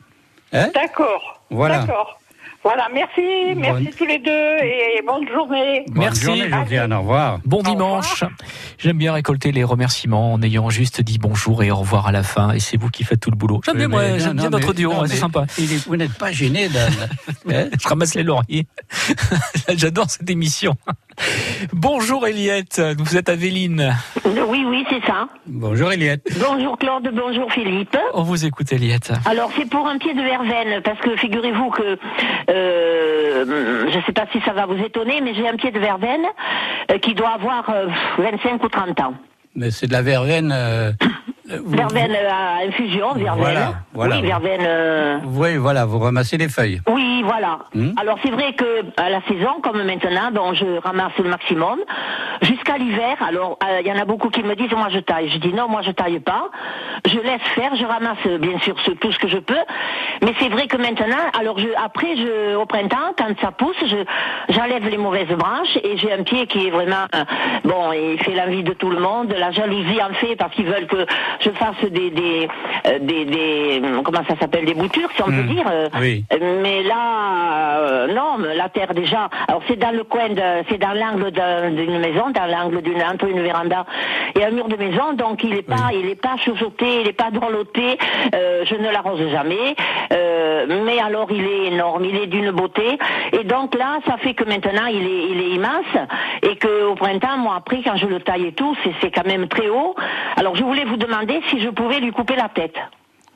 Hein? 0.51 0.69
D'accord. 0.73 1.39
Voilà. 1.51 1.81
D'accord. 1.81 2.19
Voilà, 2.63 2.89
merci, 2.93 3.21
merci 3.55 3.91
tous 3.97 4.05
les 4.05 4.19
deux 4.19 4.29
et 4.29 5.01
bonne 5.05 5.25
journée. 5.29 5.85
Bonne 5.87 6.13
journée, 6.15 6.49
Josiane. 6.49 6.91
Au 6.91 6.99
revoir. 6.99 7.39
Bon 7.45 7.61
dimanche. 7.61 8.25
J'aime 8.77 8.97
bien 8.97 9.13
récolter 9.13 9.51
les 9.53 9.63
remerciements 9.63 10.33
en 10.33 10.41
ayant 10.41 10.69
juste 10.69 11.01
dit 11.01 11.17
bonjour 11.17 11.63
et 11.63 11.71
au 11.71 11.77
revoir 11.77 12.07
à 12.07 12.11
la 12.11 12.23
fin. 12.23 12.51
Et 12.51 12.59
c'est 12.59 12.75
vous 12.75 12.89
qui 12.89 13.03
faites 13.05 13.21
tout 13.21 13.31
le 13.31 13.37
boulot. 13.37 13.61
J'aime 13.63 13.77
bien, 13.77 13.87
moi, 13.87 14.01
mais 14.01 14.19
j'aime 14.19 14.29
non, 14.29 14.33
bien 14.41 14.43
non, 14.49 14.57
notre 14.57 14.67
mais- 14.69 14.73
duo, 14.73 14.91
non, 14.93 15.01
ouais, 15.03 15.07
c'est 15.07 15.15
sympa. 15.15 15.45
est- 15.57 15.87
vous 15.87 15.95
n'êtes 15.95 16.17
pas 16.17 16.31
gêné, 16.33 16.67
Dan. 16.67 16.91
Hein 17.49 17.69
Je 17.81 17.87
ramasse 17.87 18.15
les 18.15 18.23
lauriers. 18.23 18.67
J'adore 19.69 20.09
cette 20.09 20.29
émission. 20.29 20.75
Bonjour 21.73 22.27
Eliette, 22.27 22.81
vous 22.97 23.17
êtes 23.17 23.29
à 23.29 23.35
Véline. 23.35 23.93
Oui, 24.25 24.63
oui, 24.67 24.85
c'est 24.89 25.05
ça. 25.05 25.27
Bonjour 25.47 25.91
Eliette. 25.91 26.21
Bonjour 26.39 26.77
Claude, 26.77 27.09
bonjour 27.13 27.51
Philippe. 27.51 27.97
On 28.13 28.23
vous 28.23 28.45
écoute 28.45 28.71
Eliette. 28.71 29.11
Alors 29.25 29.51
c'est 29.57 29.69
pour 29.69 29.87
un 29.87 29.97
pied 29.97 30.13
de 30.13 30.21
verveine, 30.21 30.81
parce 30.83 30.99
que 30.99 31.15
figurez-vous 31.17 31.69
que 31.71 31.97
euh, 32.49 33.89
je 33.91 33.97
ne 33.97 34.03
sais 34.03 34.11
pas 34.13 34.25
si 34.31 34.39
ça 34.41 34.53
va 34.53 34.65
vous 34.65 34.81
étonner, 34.83 35.21
mais 35.21 35.33
j'ai 35.33 35.47
un 35.47 35.55
pied 35.55 35.71
de 35.71 35.79
verveine 35.79 36.25
euh, 36.91 36.97
qui 36.99 37.13
doit 37.13 37.31
avoir 37.31 37.69
euh, 37.69 37.87
25 38.19 38.63
ou 38.63 38.69
30 38.69 38.99
ans. 39.01 39.13
Mais 39.55 39.71
c'est 39.71 39.87
de 39.87 39.93
la 39.93 40.01
verveine. 40.03 40.53
euh, 41.51 41.59
vous- 41.63 41.75
verveine 41.75 42.11
euh, 42.11 42.29
à 42.31 42.65
infusion, 42.67 43.13
verveine. 43.13 43.35
Voilà, 43.43 43.73
voilà. 43.93 44.15
Oui, 44.17 44.21
verveine. 44.23 44.61
euh, 44.63 45.17
Oui, 45.25 45.55
voilà, 45.57 45.85
vous 45.85 45.99
ramassez 45.99 46.37
les 46.37 46.49
feuilles. 46.49 46.81
Oui, 46.87 47.21
voilà. 47.23 47.59
Hmm. 47.73 47.91
Alors 47.99 48.17
c'est 48.23 48.31
vrai 48.31 48.53
que 48.53 48.83
à 48.97 49.09
la 49.09 49.21
saison, 49.27 49.59
comme 49.61 49.81
maintenant, 49.83 50.53
je 50.53 50.79
ramasse 50.83 51.13
le 51.17 51.29
maximum 51.29 51.79
jusqu'à 52.41 52.77
l'hiver. 52.77 53.15
Alors 53.27 53.57
euh, 53.63 53.79
il 53.81 53.87
y 53.87 53.91
en 53.91 53.97
a 53.99 54.05
beaucoup 54.05 54.29
qui 54.29 54.43
me 54.43 54.55
disent 54.55 54.71
moi 54.71 54.87
je 54.91 54.99
taille. 54.99 55.29
Je 55.29 55.37
dis 55.37 55.53
non, 55.53 55.67
moi 55.67 55.81
je 55.81 55.91
taille 55.91 56.19
pas. 56.19 56.49
Je 57.05 57.19
laisse 57.19 57.41
faire. 57.55 57.75
Je 57.75 57.85
ramasse 57.85 58.17
euh, 58.25 58.37
bien 58.37 58.57
sûr 58.59 58.75
ce- 58.85 58.91
tout 58.91 59.11
ce 59.11 59.19
que 59.19 59.27
je 59.27 59.37
peux. 59.37 59.55
Mais 60.23 60.33
c'est 60.39 60.49
vrai 60.49 60.67
que 60.67 60.77
maintenant, 60.77 61.15
alors 61.39 61.59
je, 61.59 61.67
après 61.83 62.15
je, 62.17 62.55
au 62.55 62.65
printemps, 62.65 63.13
quand 63.17 63.27
ça 63.41 63.51
pousse, 63.51 63.75
je 63.85 63.97
j'enlève 64.49 64.87
les 64.87 64.97
mauvaises 64.97 65.27
branches 65.29 65.77
et 65.83 65.97
j'ai 65.97 66.11
un 66.11 66.23
pied 66.23 66.47
qui 66.47 66.67
est 66.67 66.71
vraiment 66.71 67.05
euh, 67.15 67.23
bon. 67.63 67.91
Il 67.93 68.19
fait 68.23 68.33
l'envie 68.35 68.63
de 68.63 68.73
tout 68.73 68.89
le 68.89 68.99
monde. 68.99 69.33
La 69.37 69.51
jalousie 69.51 69.99
en 70.01 70.13
fait 70.15 70.35
parce 70.35 70.53
qu'ils 70.55 70.65
veulent 70.67 70.87
que 70.87 71.05
je 71.39 71.49
fasse 71.51 71.81
des 71.89 72.09
des 72.09 72.47
euh, 72.87 72.99
des, 72.99 73.25
des- 73.25 73.81
comment 74.03 74.23
ça 74.27 74.35
s'appelle 74.39 74.65
des 74.65 74.73
boutures 74.73 75.09
si 75.15 75.21
on 75.21 75.25
peut 75.25 75.43
dire. 75.43 75.65
euh, 75.69 75.87
Oui. 75.99 76.23
euh, 76.33 76.59
Mais 76.63 76.83
là, 76.83 77.79
euh, 77.79 78.07
non, 78.07 78.37
la 78.55 78.69
terre 78.69 78.93
déjà. 78.93 79.29
Alors 79.47 79.61
c'est 79.67 79.77
dans 79.77 79.91
le 79.95 80.03
coin, 80.03 80.29
de, 80.29 80.41
c'est 80.69 80.77
dans 80.77 80.93
l'angle 80.93 81.31
d'un- 81.31 81.71
d'une 81.71 81.99
maison, 81.99 82.29
dans 82.31 82.45
l'angle 82.45 82.81
d'une 82.81 83.01
entre 83.01 83.25
une 83.27 83.41
véranda 83.41 83.85
et 84.35 84.43
un 84.43 84.51
mur 84.51 84.67
de 84.67 84.75
maison. 84.77 85.13
Donc 85.13 85.43
il 85.43 85.53
est 85.53 85.61
pas, 85.67 85.89
il 85.93 86.05
est 86.09 86.21
pas 86.21 86.37
chuchoté, 86.37 87.01
il 87.01 87.07
est 87.07 87.13
pas 87.13 87.31
drôloté. 87.31 87.97
Euh, 88.35 88.63
je 88.65 88.75
ne 88.75 88.89
l'arrose 88.91 89.21
jamais. 89.31 89.75
Euh, 90.11 90.81
mais 90.85 90.99
alors 90.99 91.27
il 91.31 91.43
est 91.43 91.65
énorme, 91.73 92.05
il 92.05 92.15
est 92.17 92.27
d'une 92.27 92.51
beauté. 92.51 92.97
Et 93.33 93.43
donc 93.43 93.75
là, 93.75 93.99
ça 94.05 94.17
fait 94.17 94.33
que 94.33 94.43
maintenant 94.43 94.85
il 94.87 95.03
est, 95.05 95.23
il 95.31 95.41
est 95.41 95.49
immense 95.55 95.91
et 96.43 96.55
que 96.55 96.85
au 96.85 96.95
printemps, 96.95 97.37
moi 97.37 97.55
après 97.57 97.81
quand 97.83 97.95
je 97.97 98.05
le 98.07 98.19
taille 98.19 98.47
et 98.47 98.51
tout, 98.53 98.75
c'est 98.83 98.91
c'est 99.01 99.11
quand 99.11 99.25
même 99.27 99.47
très 99.47 99.69
haut. 99.69 99.95
Alors 100.37 100.55
je 100.55 100.63
voulais 100.63 100.85
vous 100.85 100.97
demander 100.97 101.26
si 101.49 101.61
je 101.61 101.69
pouvais 101.69 101.99
lui 101.99 102.11
couper 102.11 102.35
la 102.35 102.49
tête. 102.49 102.75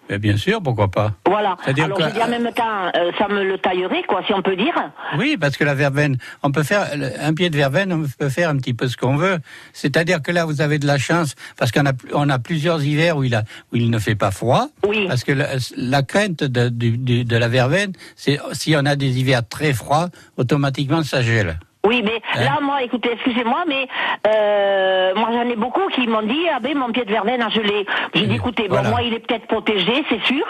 Mais 0.10 0.18
bien 0.18 0.36
sûr, 0.36 0.62
pourquoi 0.62 0.90
pas 0.92 1.14
Voilà. 1.26 1.56
Alors 1.66 1.98
que- 1.98 2.04
je 2.04 2.10
dis 2.16 2.22
en 2.22 2.28
même 2.28 2.52
temps, 2.54 2.92
euh, 2.98 3.12
ça 3.18 3.30
me 3.30 3.44
le 3.46 3.58
taillerait, 3.60 4.04
quoi, 4.04 4.22
si 4.26 4.34
on 4.34 4.42
peut 4.42 4.58
dire. 4.58 4.74
Oui, 5.18 5.38
parce 5.40 5.56
que 5.56 5.64
la 5.64 5.74
verveine, 5.74 6.18
on 6.44 6.52
peut 6.52 6.64
faire 6.64 6.86
un 7.22 7.34
pied 7.34 7.50
de 7.50 7.56
verveine, 7.56 7.94
on 7.94 8.04
peut 8.20 8.28
faire 8.28 8.50
un 8.50 8.58
petit 8.58 8.74
peu 8.74 8.90
ce 8.90 8.98
qu'on 8.98 9.16
veut. 9.16 9.38
C'est-à-dire 9.72 10.22
que 10.22 10.32
là, 10.34 10.44
vous 10.44 10.60
avez 10.60 10.80
de 10.80 10.88
la 10.88 10.98
chance 10.98 11.36
parce 11.58 11.72
qu'on 11.72 11.86
a 11.86 11.94
on 12.14 12.28
a 12.30 12.40
plusieurs 12.40 12.84
hivers 12.84 13.16
où 13.16 13.24
il 13.24 13.36
a 13.36 13.44
où 13.72 13.78
il 13.78 13.90
ne 13.90 14.00
fait 14.00 14.16
pas 14.16 14.32
froid. 14.32 14.68
Oui. 14.86 15.06
Parce 15.08 15.24
que 15.24 15.32
la, 15.32 15.48
la 15.78 16.04
crainte 16.04 16.44
de, 16.44 16.68
du- 16.68 17.24
de 17.24 17.38
la 17.38 17.48
verveine, 17.48 17.94
c'est 18.18 18.38
si 18.52 18.76
on 18.76 18.86
a 18.86 18.98
des 18.98 19.18
hivers 19.18 19.48
très 19.48 19.72
froids, 19.72 20.10
automatiquement 20.36 21.04
ça 21.04 21.22
gèle. 21.22 21.58
Oui, 21.86 22.02
mais 22.04 22.22
Hein 22.36 22.44
là, 22.46 22.60
moi, 22.62 22.84
écoutez, 22.84 23.10
excusez-moi, 23.14 23.64
mais 23.68 23.88
euh, 24.28 25.14
moi, 25.16 25.30
j'en 25.32 25.50
ai 25.50 25.56
beaucoup 25.56 25.88
qui 25.94 26.08
m'ont 26.08 26.22
dit, 26.22 26.46
ah 26.54 26.60
ben, 26.62 26.78
mon 26.78 26.92
pied 26.92 27.04
de 27.06 27.12
verveine 27.12 27.42
a 27.42 27.50
gelé. 27.50 27.86
J'ai 28.14 28.28
dit, 28.28 28.36
écoutez, 28.36 28.68
bon, 28.68 28.84
moi, 28.84 29.02
il 29.04 29.14
est 29.14 29.20
peut-être 29.20 29.48
protégé, 29.48 29.92
c'est 30.10 30.24
sûr, 30.26 30.44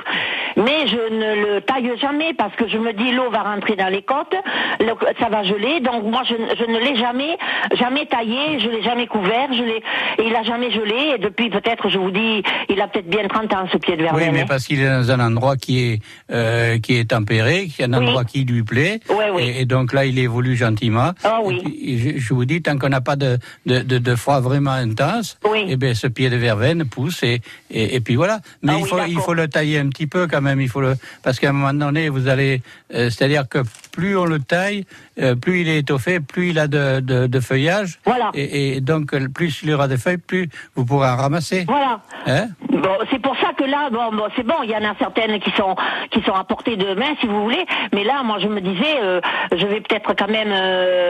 mais 0.58 0.88
je 0.88 1.13
ne 1.13 1.56
le 1.56 1.62
taille 1.62 1.91
jamais 2.00 2.34
parce 2.34 2.54
que 2.56 2.67
je 2.67 2.78
me 2.78 2.91
dis, 2.94 3.12
l'eau 3.12 3.30
va 3.32 3.44
rentrer 3.44 3.76
dans 3.76 3.88
les 3.88 4.02
côtes, 4.02 4.36
le- 4.80 4.94
ça 5.20 5.30
va 5.30 5.44
geler, 5.44 5.80
donc 5.80 6.04
moi, 6.04 6.24
je, 6.28 6.36
je 6.60 6.65
ne 6.70 6.78
l'ai 6.80 6.96
jamais, 6.98 7.38
jamais 7.80 8.06
taillé, 8.08 8.60
je 8.60 8.70
l'ai 8.70 8.82
jamais 8.84 9.08
couvert, 9.08 9.48
je 9.54 9.63
l'ai, 9.63 9.78
et 10.20 10.28
il 10.28 10.36
a 10.36 10.44
jamais 10.44 10.72
gelé, 10.72 11.13
et 11.15 11.17
depuis, 11.17 11.50
peut-être, 11.50 11.89
je 11.89 11.98
vous 11.98 12.12
dis, 12.12 12.44
il 12.70 12.82
a 12.82 12.88
peut-être 12.88 13.10
bien 13.10 13.28
30 13.28 13.54
ans, 13.54 13.65
ce 13.72 13.78
pied 13.78 13.96
de 13.96 14.04
verveine. 14.04 14.28
Oui, 14.30 14.34
mais 14.34 14.41
hein. 14.41 14.46
parce 14.48 14.65
qu'il 14.65 14.82
est 14.82 14.89
dans 14.89 15.10
un 15.12 15.20
endroit 15.26 15.56
qui 15.56 15.80
est 15.94 16.00
euh, 16.32 16.78
qui 16.80 16.98
est 16.98 17.10
tempéré, 17.12 17.67
qui 17.67 17.82
est 17.82 17.86
un 17.86 17.94
Oui. 17.94 18.06
endroit 18.08 18.26
qui 18.26 18.44
lui 18.44 18.63
plaît, 18.63 19.00
Ouais, 19.10 19.30
oui. 19.34 19.44
et, 19.44 19.62
et 19.62 19.65
donc 19.65 19.94
là 19.94 20.06
il 20.06 20.20
évolue 20.20 20.56
gentiment. 20.56 21.12
Ah 21.24 21.40
oui. 21.44 21.62
Et 21.84 21.98
je, 21.98 22.18
je 22.20 22.34
vous 22.34 22.46
dis, 22.46 22.62
tant 22.62 22.78
qu'on 22.78 22.90
n'a 22.90 23.02
pas 23.02 23.16
de, 23.16 23.38
de, 23.66 23.80
de, 23.80 23.98
de 23.98 24.16
froid 24.16 24.40
vraiment 24.40 24.72
intense, 24.72 25.38
Oui. 25.50 25.66
eh 25.68 25.76
bien 25.76 25.94
ce 25.94 26.08
pied 26.08 26.30
de 26.30 26.36
verveine 26.38 26.86
pousse 26.86 27.24
et, 27.24 27.42
et, 27.70 27.96
et 27.96 28.00
puis 28.02 28.16
voilà. 28.16 28.40
Mais 28.62 28.74
Ah 28.74 28.78
il 28.80 28.84
oui, 28.84 28.90
faut 28.90 29.00
il 29.08 29.20
faut 29.20 29.34
le 29.34 29.48
tailler 29.48 29.80
un 29.80 29.90
petit 29.90 30.08
peu 30.08 30.28
quand 30.28 30.42
même. 30.42 30.62
Il 30.62 30.70
faut 30.70 30.82
le 30.82 30.96
parce 31.24 31.40
qu'à 31.40 31.50
un 31.50 31.54
moment 31.54 31.74
donné 31.74 32.10
vous 32.10 32.28
allez, 32.28 32.62
euh, 32.94 33.10
c'est-à-dire 33.10 33.48
que 33.50 33.60
plus 33.92 34.18
on 34.18 34.26
le 34.26 34.40
taille, 34.40 34.86
euh, 35.20 35.36
plus 35.36 35.62
il 35.62 35.70
est 35.70 35.80
étoffé, 35.80 36.20
plus 36.20 36.50
il 36.52 36.60
a 36.60 36.68
de, 36.68 37.00
de, 37.02 37.28
de 37.28 37.40
feuillage. 37.40 38.00
Voilà. 38.06 38.32
Et, 38.34 38.78
et 38.78 38.82
donc 38.82 39.16
plus 39.34 39.62
il 39.64 39.72
aura 39.74 39.88
de 39.88 39.98
feuilles, 39.98 40.18
plus 40.18 40.50
vous 40.76 40.86
pourrez 40.86 41.10
en 41.10 41.18
ramasser. 41.18 41.66
Voilà. 41.68 42.02
Hein? 42.26 42.48
Bon, 42.70 42.98
c'est 43.12 43.20
pour 43.22 43.36
ça 43.38 43.52
que 43.58 43.64
là, 43.64 43.90
bon, 43.92 44.16
bon, 44.16 44.24
c'est 44.36 44.44
bon, 44.46 44.56
il 44.64 44.70
y 44.70 44.76
en 44.76 44.84
a 44.84 44.96
certaines 44.98 45.40
qui 45.40 45.52
sont 45.52 45.76
qui 46.12 46.22
sont 46.24 46.34
à 46.34 46.44
portée 46.44 46.78
de 46.78 46.94
main, 46.96 47.14
si 47.20 47.28
vous 47.28 47.44
voulez. 47.44 47.66
Mais 47.94 48.04
là, 48.04 48.24
moi, 48.24 48.38
je 48.40 48.48
me 48.48 48.60
disais, 48.62 48.96
euh, 49.02 49.22
je 49.52 49.66
vais 49.66 49.82
peut-être 49.82 50.14
quand 50.16 50.28
même. 50.30 50.52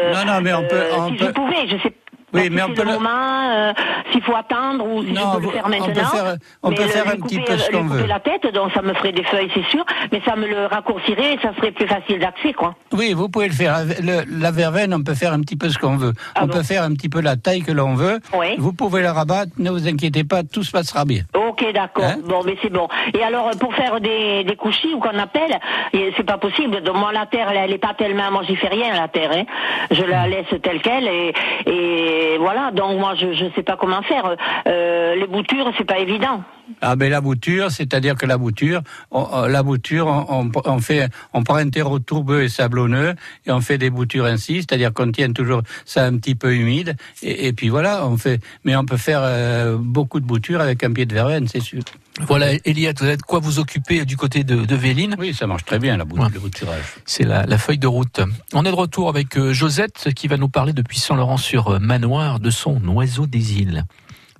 Euh, 0.01 0.13
Non, 0.13 0.33
non, 0.33 0.41
mais 0.41 0.53
on 0.53 0.61
peut- 0.63 0.75
euh, 0.75 0.91
on 0.97 1.07
si 1.09 1.15
peut- 1.17 1.25
je 1.27 1.31
pouvais, 1.31 1.67
je 1.67 1.77
sais. 1.77 1.93
Oui, 2.33 2.47
mais 2.49 2.61
on 2.63 2.69
peut 2.73 2.85
le 2.85 2.93
moment, 2.93 3.09
euh, 3.51 3.73
s'il 4.09 4.23
faut 4.23 4.33
attendre 4.33 4.85
ou 4.87 5.03
si 5.03 5.11
Non, 5.11 5.33
je 5.33 5.39
peux 5.39 5.43
le 5.47 5.51
faire 5.51 5.63
on 5.65 5.69
peut 5.69 5.77
maintenant. 5.79 6.05
faire- 6.09 6.35
on 6.63 6.71
peut 6.71 6.83
faire 6.87 7.07
un 7.09 7.17
petit 7.19 7.39
peu 7.41 7.57
ce 7.57 7.69
lui 7.69 7.77
qu'on 7.77 7.83
veut. 7.87 8.05
la 8.05 8.21
tête, 8.21 8.47
donc 8.53 8.71
ça 8.71 8.81
me 8.81 8.93
ferait 8.93 9.11
des 9.11 9.23
feuilles, 9.25 9.51
c'est 9.53 9.65
sûr, 9.65 9.83
mais 10.13 10.21
ça 10.23 10.37
me 10.37 10.47
le 10.47 10.65
raccourcirait 10.67 11.33
et 11.33 11.39
ça 11.41 11.53
serait 11.57 11.71
plus 11.71 11.87
facile 11.87 12.19
d'accès, 12.19 12.53
quoi. 12.53 12.73
Oui, 12.93 13.11
vous 13.11 13.27
pouvez 13.27 13.49
le 13.49 13.53
faire. 13.53 13.79
Le- 14.01 14.23
la 14.39 14.51
verveine, 14.51 14.93
on 14.93 15.03
peut 15.03 15.13
faire 15.13 15.33
un 15.33 15.41
petit 15.41 15.57
peu 15.57 15.67
ce 15.67 15.77
qu'on 15.77 15.97
veut. 15.97 16.13
Ah 16.33 16.43
on 16.43 16.47
bon 16.47 16.53
peut 16.53 16.63
faire 16.63 16.83
un 16.83 16.93
petit 16.93 17.09
peu 17.09 17.19
la 17.19 17.35
taille 17.35 17.63
que 17.63 17.73
l'on 17.73 17.95
veut. 17.95 18.21
Oui. 18.33 18.55
Vous 18.57 18.71
pouvez 18.71 19.01
la 19.01 19.11
rabattre, 19.11 19.51
ne 19.57 19.69
vous 19.69 19.85
inquiétez 19.89 20.23
pas, 20.23 20.43
tout 20.43 20.63
se 20.63 20.71
passera 20.71 21.03
bien. 21.03 21.23
Ok, 21.61 21.73
d'accord. 21.73 22.03
Hein 22.05 22.15
bon, 22.23 22.41
mais 22.45 22.55
c'est 22.61 22.71
bon. 22.71 22.87
Et 23.13 23.23
alors, 23.23 23.49
euh, 23.49 23.51
pour 23.59 23.73
faire 23.75 23.99
des, 23.99 24.43
des 24.43 24.55
couchis 24.55 24.93
ou 24.93 24.99
qu'on 24.99 25.17
appelle, 25.17 25.59
c'est 25.93 26.25
pas 26.25 26.37
possible. 26.37 26.81
Donc, 26.81 26.97
moi, 26.97 27.11
la 27.11 27.25
terre, 27.25 27.49
elle, 27.51 27.57
elle 27.57 27.73
est 27.73 27.77
pas 27.77 27.93
tellement. 27.93 28.31
Moi, 28.31 28.43
j'y 28.47 28.55
fais 28.55 28.67
rien, 28.67 28.93
la 28.93 29.07
terre. 29.07 29.31
Hein. 29.33 29.43
Je 29.91 30.03
la 30.03 30.27
laisse 30.27 30.47
telle 30.61 30.81
quelle 30.81 31.07
et, 31.07 31.33
et 31.65 32.37
voilà. 32.39 32.71
Donc, 32.71 32.99
moi, 32.99 33.13
je 33.15 33.33
je 33.33 33.45
sais 33.55 33.63
pas 33.63 33.77
comment 33.77 34.01
faire. 34.03 34.35
Euh, 34.67 35.15
les 35.15 35.27
boutures, 35.27 35.71
c'est 35.77 35.85
pas 35.85 35.99
évident. 35.99 36.41
Ah 36.81 36.95
ben 36.95 37.09
la 37.09 37.21
bouture, 37.21 37.71
c'est-à-dire 37.71 38.15
que 38.15 38.25
la 38.25 38.37
bouture, 38.37 38.81
on- 39.11 39.27
on- 39.31 39.45
la 39.47 39.63
bouture, 39.63 40.07
on, 40.07 40.79
fait, 40.79 41.09
on 41.33 41.43
prend 41.43 41.55
un 41.55 41.69
terreau 41.69 41.99
tourbeux 41.99 42.43
et 42.43 42.49
sablonneux 42.49 43.15
et 43.45 43.51
on 43.51 43.61
fait 43.61 43.77
des 43.77 43.89
boutures 43.89 44.25
ainsi, 44.25 44.57
c'est-à-dire 44.57 44.93
qu'on 44.93 45.11
tient 45.11 45.31
toujours 45.33 45.61
ça 45.85 46.05
un 46.05 46.17
petit 46.17 46.35
peu 46.35 46.53
humide 46.55 46.95
et, 47.21 47.47
et 47.47 47.53
puis 47.53 47.69
voilà, 47.69 48.05
on 48.07 48.17
fait. 48.17 48.39
Mais 48.63 48.75
on 48.75 48.85
peut 48.85 48.97
faire 48.97 49.21
euh, 49.23 49.77
beaucoup 49.79 50.19
de 50.19 50.25
boutures 50.25 50.61
avec 50.61 50.83
un 50.83 50.91
pied 50.93 51.05
de 51.05 51.13
verveine, 51.13 51.47
c'est 51.47 51.59
sûr. 51.61 51.81
Voilà, 52.27 52.51
Eliade, 52.65 52.99
vous 52.99 53.05
avez 53.05 53.17
de 53.17 53.21
quoi 53.21 53.39
vous 53.39 53.59
occuper 53.59 54.03
du 54.05 54.17
côté 54.17 54.43
de, 54.43 54.65
de 54.65 54.75
Véline? 54.75 55.15
Oui, 55.17 55.33
ça 55.33 55.47
marche 55.47 55.63
très 55.65 55.79
bien 55.79 55.95
la 55.97 56.03
bout- 56.05 56.17
Ouais. 56.19 56.27
le 56.33 56.39
bouturage. 56.39 56.83
C'est 57.05 57.23
la, 57.23 57.45
la 57.45 57.57
feuille 57.57 57.77
de 57.79 57.87
route. 57.87 58.19
On 58.53 58.65
est 58.65 58.69
de 58.69 58.75
retour 58.75 59.07
avec 59.09 59.37
euh, 59.37 59.53
Josette 59.53 60.13
qui 60.13 60.27
va 60.27 60.37
nous 60.37 60.49
parler 60.49 60.73
depuis 60.73 60.99
Saint-Laurent 60.99 61.37
sur 61.37 61.69
euh, 61.69 61.79
Manoir 61.79 62.39
de 62.39 62.49
son 62.49 62.85
oiseau 62.89 63.27
des 63.27 63.53
îles. 63.59 63.85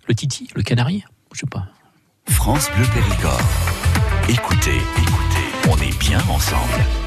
Le 0.07 0.13
titi, 0.15 0.49
le 0.55 0.63
canari 0.63 1.03
Je 1.33 1.39
sais 1.39 1.47
pas. 1.47 1.65
France 2.29 2.69
Bleu 2.75 2.85
Périgord. 2.93 3.39
Écoutez, 4.29 4.77
écoutez, 4.97 5.69
on 5.69 5.77
est 5.77 5.97
bien 5.99 6.19
ensemble. 6.29 7.00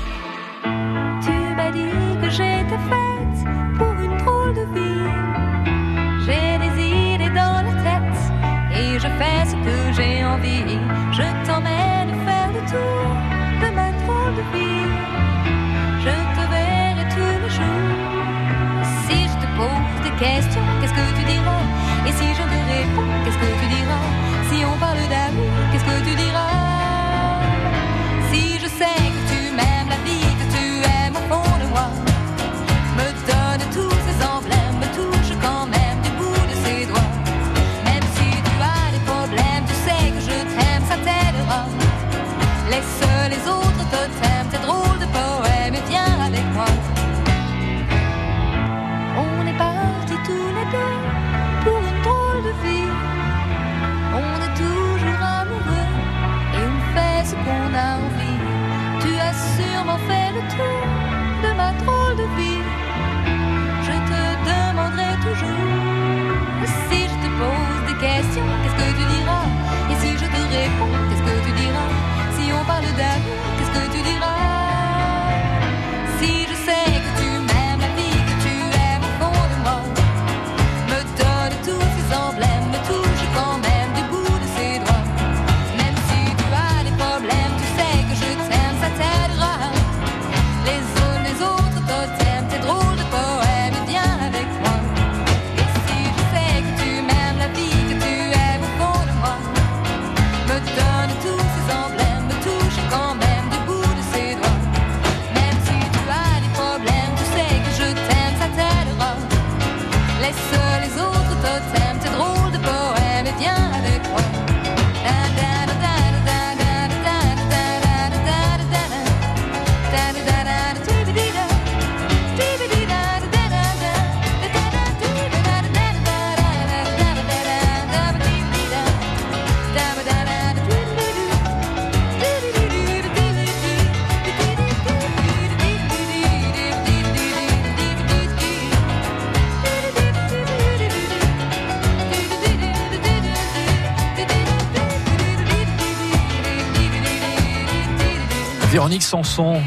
Véronique 148.75 149.05
Sanson, 149.05 149.63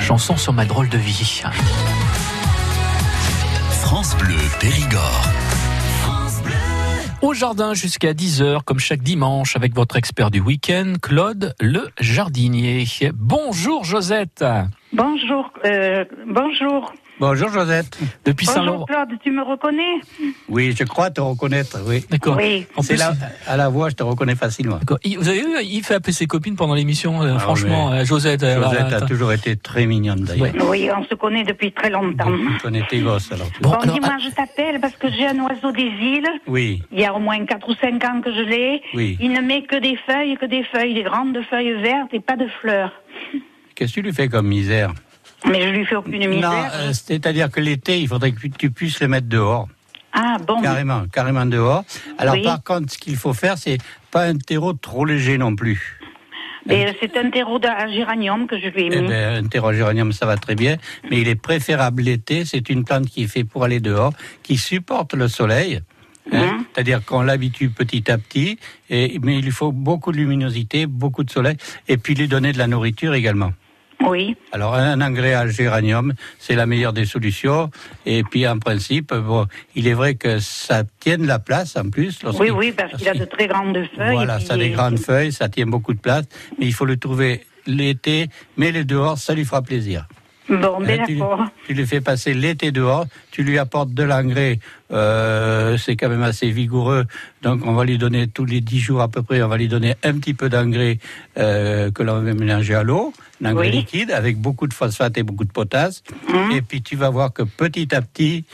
chanson 0.00 0.34
sur 0.38 0.54
ma 0.54 0.64
drôle 0.64 0.88
de 0.88 0.96
vie. 0.96 1.42
France 3.68 4.16
Bleu 4.16 4.34
Périgord. 4.58 5.26
Au 7.20 7.34
jardin 7.34 7.74
jusqu'à 7.74 8.14
10h, 8.14 8.62
comme 8.64 8.78
chaque 8.78 9.02
dimanche, 9.02 9.56
avec 9.56 9.74
votre 9.74 9.96
expert 9.96 10.30
du 10.30 10.40
week-end, 10.40 10.94
Claude 11.02 11.54
le 11.60 11.90
jardinier. 12.00 12.86
Bonjour 13.12 13.84
Josette. 13.84 14.42
Bonjour, 14.94 15.52
euh, 15.66 16.06
bonjour. 16.26 16.94
Bonjour 17.18 17.48
Josette. 17.48 17.98
Depuis 18.26 18.46
Bonjour. 18.54 18.84
Claude, 18.86 19.08
tu 19.24 19.30
me 19.30 19.42
reconnais? 19.42 20.00
Oui, 20.50 20.74
je 20.78 20.84
crois 20.84 21.10
te 21.10 21.20
reconnaître, 21.22 21.78
oui. 21.86 22.04
D'accord. 22.10 22.36
Oui. 22.36 22.66
C'est 22.82 22.96
là, 22.96 23.14
à 23.46 23.56
la 23.56 23.70
voix, 23.70 23.88
je 23.88 23.94
te 23.94 24.02
reconnais 24.02 24.34
facilement. 24.34 24.78
Vous 25.18 25.28
avez 25.28 25.40
vu, 25.40 25.48
il 25.64 25.82
fait 25.82 25.94
appeler 25.94 26.12
ses 26.12 26.26
copines 26.26 26.56
pendant 26.56 26.74
l'émission. 26.74 27.22
euh, 27.22 27.32
Ah, 27.36 27.38
franchement, 27.38 27.90
mais 27.90 28.00
euh, 28.00 28.04
Josette. 28.04 28.42
euh, 28.42 28.62
Josette 28.62 28.80
voilà, 28.82 28.96
a 28.98 29.00
toujours 29.00 29.32
été 29.32 29.56
très 29.56 29.86
mignonne 29.86 30.24
d'ailleurs. 30.24 30.52
Oui, 30.68 30.90
on 30.94 31.04
se 31.04 31.14
connaît 31.14 31.44
depuis 31.44 31.72
très 31.72 31.88
longtemps. 31.88 32.30
Tu 32.30 32.60
connais 32.62 32.82
tes 32.86 33.00
gosses 33.00 33.32
alors. 33.32 33.46
Bon, 33.62 33.70
Bon, 33.70 33.76
alors, 33.76 33.94
dis-moi, 33.94 34.10
ah- 34.12 34.18
je 34.22 34.30
t'appelle 34.34 34.78
parce 34.80 34.96
que 34.96 35.10
j'ai 35.10 35.26
un 35.26 35.38
oiseau 35.40 35.72
des 35.72 35.84
îles. 35.84 36.28
Oui, 36.46 36.82
Il 36.92 37.00
y 37.00 37.06
a 37.06 37.14
au 37.14 37.18
moins 37.18 37.42
4 37.46 37.66
ou 37.70 37.74
5 37.80 38.04
ans 38.04 38.20
que 38.20 38.30
je 38.30 38.42
l'ai. 38.42 38.82
Oui. 38.92 39.16
Il 39.22 39.32
ne 39.32 39.40
met 39.40 39.62
que 39.62 39.76
des 39.76 39.96
feuilles, 40.06 40.36
que 40.36 40.44
des 40.46 40.64
feuilles, 40.64 40.92
des 40.92 41.02
grandes 41.04 41.38
feuilles 41.48 41.80
vertes 41.80 42.12
et 42.12 42.20
pas 42.20 42.36
de 42.36 42.46
fleurs. 42.60 42.92
qu'est-ce 43.74 43.90
que 43.94 44.00
tu 44.00 44.02
lui 44.02 44.12
fais 44.12 44.28
comme 44.28 44.48
misère? 44.48 44.92
Mais 45.50 45.62
je 45.62 45.68
lui 45.70 45.84
fais 45.86 45.96
aucune 45.96 46.18
Non, 46.20 46.28
misère. 46.28 46.70
euh, 46.74 46.92
c'est-à-dire 46.92 47.50
que 47.50 47.60
l'été, 47.60 48.00
il 48.00 48.08
faudrait 48.08 48.32
que 48.32 48.46
tu 48.48 48.70
puisses 48.70 49.00
le 49.00 49.08
mettre 49.08 49.28
dehors. 49.28 49.68
Ah 50.12 50.36
bon 50.44 50.60
Carrément, 50.62 51.04
carrément 51.12 51.46
dehors. 51.46 51.84
Alors 52.18 52.34
Oui. 52.34 52.42
par 52.42 52.62
contre, 52.64 52.92
ce 52.92 52.98
qu'il 52.98 53.16
faut 53.16 53.34
faire, 53.34 53.58
c'est 53.58 53.78
pas 54.10 54.24
un 54.24 54.36
terreau 54.36 54.72
trop 54.72 55.04
léger 55.04 55.36
non 55.38 55.54
plus. 55.54 56.00
Mais 56.68 56.86
euh, 56.88 56.92
c'est 57.00 57.16
un 57.16 57.30
terreau 57.30 57.60
à 57.64 57.86
géranium 57.88 58.46
que 58.48 58.58
je 58.58 58.66
lui 58.68 58.84
ai 58.84 58.88
Eh 58.90 59.00
mis. 59.02 59.08
ben, 59.08 59.44
un 59.44 59.48
terreau 59.48 59.72
géranium, 59.72 60.10
ça 60.12 60.26
va 60.26 60.36
très 60.36 60.56
bien, 60.56 60.78
mais 61.10 61.20
il 61.20 61.28
est 61.28 61.36
préférable 61.40 62.02
l'été. 62.02 62.44
C'est 62.44 62.68
une 62.70 62.84
plante 62.84 63.06
qui 63.06 63.22
est 63.24 63.28
faite 63.28 63.48
pour 63.48 63.62
aller 63.62 63.78
dehors, 63.78 64.12
qui 64.42 64.56
supporte 64.56 65.14
le 65.14 65.28
soleil. 65.28 65.80
hein. 66.32 66.38
Hein 66.42 66.64
C'est-à-dire 66.74 67.04
qu'on 67.04 67.22
l'habitue 67.22 67.68
petit 67.68 68.10
à 68.10 68.18
petit, 68.18 68.58
et, 68.90 69.20
mais 69.22 69.38
il 69.38 69.44
lui 69.44 69.52
faut 69.52 69.70
beaucoup 69.70 70.10
de 70.10 70.16
luminosité, 70.16 70.86
beaucoup 70.86 71.22
de 71.22 71.30
soleil, 71.30 71.56
et 71.86 71.98
puis 71.98 72.14
lui 72.14 72.26
donner 72.26 72.52
de 72.52 72.58
la 72.58 72.66
nourriture 72.66 73.14
également. 73.14 73.52
Oui. 74.04 74.36
Alors 74.52 74.74
un 74.74 75.00
engrais 75.00 75.34
à 75.34 75.46
géranium, 75.48 76.12
c'est 76.38 76.54
la 76.54 76.66
meilleure 76.66 76.92
des 76.92 77.06
solutions. 77.06 77.70
Et 78.04 78.22
puis 78.22 78.46
en 78.46 78.58
principe, 78.58 79.14
bon, 79.14 79.46
il 79.74 79.88
est 79.88 79.94
vrai 79.94 80.14
que 80.14 80.38
ça 80.38 80.84
tienne 81.00 81.26
la 81.26 81.38
place 81.38 81.76
en 81.76 81.88
plus. 81.90 82.18
Oui, 82.38 82.50
oui, 82.50 82.72
parce 82.72 82.92
qu'il 82.94 83.08
a 83.08 83.14
de 83.14 83.24
très 83.24 83.46
grandes 83.46 83.78
feuilles. 83.96 84.12
Voilà, 84.12 84.40
ça 84.40 84.54
a 84.54 84.56
des 84.58 84.70
grandes 84.70 84.98
feuilles, 84.98 85.32
ça 85.32 85.48
tient 85.48 85.66
beaucoup 85.66 85.94
de 85.94 86.00
place, 86.00 86.24
mais 86.58 86.66
il 86.66 86.72
faut 86.74 86.84
le 86.84 86.96
trouver 86.96 87.46
l'été, 87.66 88.28
mais 88.56 88.70
le 88.70 88.84
dehors, 88.84 89.18
ça 89.18 89.34
lui 89.34 89.44
fera 89.44 89.62
plaisir. 89.62 90.06
Bon, 90.48 90.78
ben 90.80 91.02
tu, 91.06 91.18
tu 91.66 91.74
lui 91.74 91.86
fais 91.86 92.00
passer 92.00 92.32
l'été 92.32 92.70
dehors, 92.70 93.06
tu 93.32 93.42
lui 93.42 93.58
apportes 93.58 93.92
de 93.92 94.04
l'engrais, 94.04 94.60
euh, 94.92 95.76
c'est 95.76 95.96
quand 95.96 96.08
même 96.08 96.22
assez 96.22 96.50
vigoureux, 96.50 97.04
donc 97.42 97.66
on 97.66 97.72
va 97.74 97.84
lui 97.84 97.98
donner 97.98 98.28
tous 98.28 98.44
les 98.44 98.60
10 98.60 98.78
jours 98.78 99.00
à 99.00 99.08
peu 99.08 99.22
près, 99.22 99.42
on 99.42 99.48
va 99.48 99.56
lui 99.56 99.66
donner 99.66 99.94
un 100.04 100.14
petit 100.18 100.34
peu 100.34 100.48
d'engrais 100.48 100.98
euh, 101.36 101.90
que 101.90 102.02
l'on 102.04 102.20
va 102.22 102.32
mélanger 102.32 102.74
à 102.76 102.84
l'eau, 102.84 103.12
un 103.42 103.50
engrais 103.50 103.70
Oui. 103.70 103.76
liquide 103.78 104.12
avec 104.12 104.36
beaucoup 104.38 104.68
de 104.68 104.74
phosphate 104.74 105.18
et 105.18 105.24
beaucoup 105.24 105.44
de 105.44 105.52
potasse, 105.52 106.04
Hum. 106.32 106.52
et 106.52 106.62
puis 106.62 106.80
tu 106.80 106.94
vas 106.94 107.10
voir 107.10 107.32
que 107.32 107.42
petit 107.42 107.92
à 107.94 108.00
petit, 108.00 108.44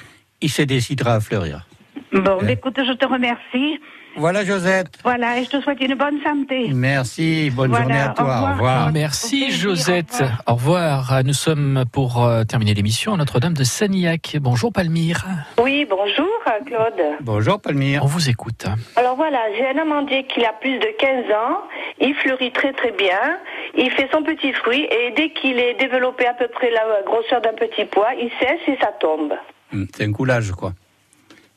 il 0.40 0.50
se 0.50 0.62
décidera 0.62 1.16
à 1.16 1.20
fleurir. 1.20 1.66
Bon, 2.12 2.38
ben 2.40 2.50
écoute, 2.50 2.76
je 2.78 2.92
te 2.92 3.04
remercie. 3.06 3.80
Voilà 4.16 4.44
Josette, 4.44 4.98
Voilà, 5.04 5.38
et 5.38 5.44
je 5.44 5.50
te 5.50 5.60
souhaite 5.62 5.80
une 5.80 5.94
bonne 5.94 6.20
santé. 6.22 6.68
merci, 6.74 7.50
bonne 7.50 7.70
Voilà, 7.70 7.84
journée 7.84 8.00
à 8.00 8.10
au 8.10 8.14
toi, 8.14 8.24
revoir. 8.24 8.42
au 8.50 8.52
revoir. 8.54 8.92
Merci 8.92 9.40
plaisir, 9.46 9.60
Josette. 9.60 10.22
au 10.46 10.52
revoir. 10.54 10.98
Au 10.98 11.00
revoir. 11.02 11.24
Nous 11.24 11.32
sommes 11.32 11.84
pour 11.92 12.22
euh, 12.22 12.44
terminer 12.44 12.74
l'émission 12.74 13.14
à 13.14 13.16
Notre-Dame 13.16 13.54
de 13.54 13.64
Sanilhac. 13.64 14.36
Bonjour 14.40 14.72
Palmyre. 14.72 15.24
Oui, 15.58 15.86
bonjour 15.88 16.26
Claude. 16.66 17.02
Bonjour 17.20 17.60
Palmyre. 17.60 18.02
On 18.04 18.06
vous 18.06 18.28
écoute. 18.28 18.66
Alors 18.96 19.16
voilà, 19.16 19.38
j'ai 19.56 19.66
un 19.66 19.80
amandier 19.80 20.26
qui 20.26 20.44
a 20.44 20.52
plus 20.52 20.78
de 20.78 20.86
15 20.98 21.24
ans, 21.32 21.58
il 22.00 22.14
fleurit 22.14 22.52
très 22.52 22.72
très 22.72 22.92
bien, 22.92 23.38
il 23.76 23.90
fait 23.90 24.08
son 24.12 24.22
petit 24.22 24.52
fruit 24.52 24.82
et 24.90 25.12
dès 25.16 25.30
qu'il 25.30 25.58
est 25.58 25.74
développé 25.80 26.26
à 26.26 26.34
peu 26.34 26.48
près 26.48 26.70
la 26.70 26.82
grosseur 27.06 27.40
d'un 27.40 27.54
petit 27.54 27.86
pois, 27.86 28.10
il 28.20 28.30
cesse 28.40 28.60
et 28.68 28.78
ça 28.80 28.90
tombe. 29.00 29.32
Hum, 29.72 29.86
C'est 29.94 30.04
un 30.04 30.12
coulage, 30.12 30.44
je 30.44 30.52
crois. 30.52 30.72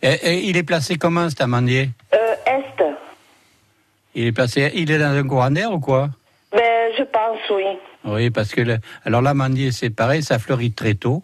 Et, 0.01 0.13
et 0.13 0.49
il 0.49 0.57
est 0.57 0.63
placé 0.63 0.97
comment 0.97 1.29
cet 1.29 1.41
amandier 1.41 1.89
Euh, 2.13 2.17
est, 2.45 2.83
Il 4.13 4.25
est 4.27 4.31
placé, 4.31 4.71
il 4.75 4.91
est 4.91 4.99
dans 4.99 5.15
un 5.15 5.27
courant 5.27 5.51
d'air 5.51 5.71
ou 5.71 5.79
quoi? 5.79 6.09
Ben 6.51 6.91
je 6.97 7.03
pense 7.03 7.39
oui. 7.51 7.63
Oui, 8.05 8.29
parce 8.29 8.51
que 8.51 8.61
le, 8.61 8.77
alors 9.03 9.21
l'amandier 9.21 9.71
c'est 9.71 9.89
pareil, 9.89 10.23
ça 10.23 10.39
fleurit 10.39 10.71
très 10.71 10.93
tôt. 10.93 11.23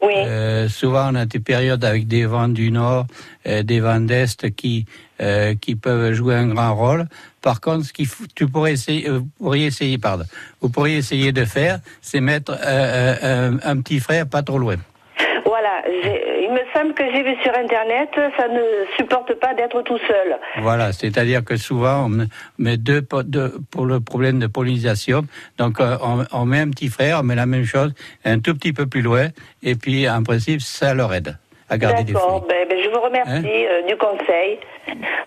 Oui. 0.00 0.14
Euh, 0.16 0.68
souvent 0.68 1.10
on 1.12 1.14
a 1.16 1.26
des 1.26 1.40
périodes 1.40 1.84
avec 1.84 2.06
des 2.06 2.24
vents 2.26 2.48
du 2.48 2.70
nord, 2.70 3.06
euh, 3.46 3.62
des 3.62 3.80
vents 3.80 4.00
d'est 4.00 4.50
qui 4.54 4.86
euh, 5.20 5.54
qui 5.54 5.76
peuvent 5.76 6.12
jouer 6.12 6.34
un 6.34 6.48
grand 6.48 6.74
rôle. 6.74 7.06
Par 7.42 7.60
contre, 7.60 7.86
ce 7.86 7.92
qu'il 7.92 8.08
tu 8.34 8.46
pourrais 8.46 8.72
essayer, 8.72 9.08
vous 9.08 9.28
pourriez 9.38 9.66
essayer, 9.66 9.98
pardon, 9.98 10.24
vous 10.60 10.70
pourriez 10.70 10.96
essayer 10.96 11.30
de 11.32 11.44
faire, 11.44 11.80
c'est 12.00 12.20
mettre 12.20 12.52
un, 12.52 13.58
un 13.62 13.80
petit 13.82 14.00
frère 14.00 14.26
pas 14.26 14.42
trop 14.42 14.58
loin. 14.58 14.76
Voilà, 15.44 15.82
il 15.86 16.50
me 16.52 16.60
semble 16.74 16.94
que 16.94 17.04
j'ai 17.12 17.22
vu 17.22 17.34
sur 17.42 17.52
internet, 17.56 18.08
ça 18.36 18.48
ne 18.48 18.60
supporte 18.96 19.34
pas 19.40 19.52
d'être 19.54 19.82
tout 19.82 19.98
seul. 20.08 20.38
Voilà, 20.62 20.92
c'est-à-dire 20.92 21.44
que 21.44 21.56
souvent 21.56 22.06
on 22.06 22.26
met- 22.58 22.76
deux 22.78 23.02
pour 23.02 23.84
le 23.86 24.00
problème 24.00 24.38
de 24.38 24.46
pollinisation. 24.46 25.26
Donc 25.58 25.80
euh, 25.80 25.96
on, 26.02 26.24
on 26.32 26.44
met 26.46 26.60
un 26.60 26.70
petit 26.70 26.88
frère, 26.88 27.20
on 27.20 27.24
met 27.24 27.34
la 27.34 27.46
même 27.46 27.64
chose 27.64 27.92
un 28.24 28.40
tout 28.40 28.54
petit 28.54 28.72
peu 28.72 28.86
plus 28.86 29.02
loin, 29.02 29.28
et 29.62 29.74
puis 29.74 30.08
en 30.08 30.22
principe 30.22 30.60
ça 30.60 30.94
leur 30.94 31.12
aide 31.12 31.36
à 31.74 31.78
garder 31.78 32.04
des 32.04 32.12
fruits. 32.12 32.22
Hein 32.24 32.32
D'accord, 32.40 32.46
ben, 32.48 32.66
ben, 32.68 32.78
je 32.82 32.88
vous 32.90 33.00
remercie 33.00 33.66
euh, 33.66 33.86
du 33.86 33.96
conseil. 33.96 34.58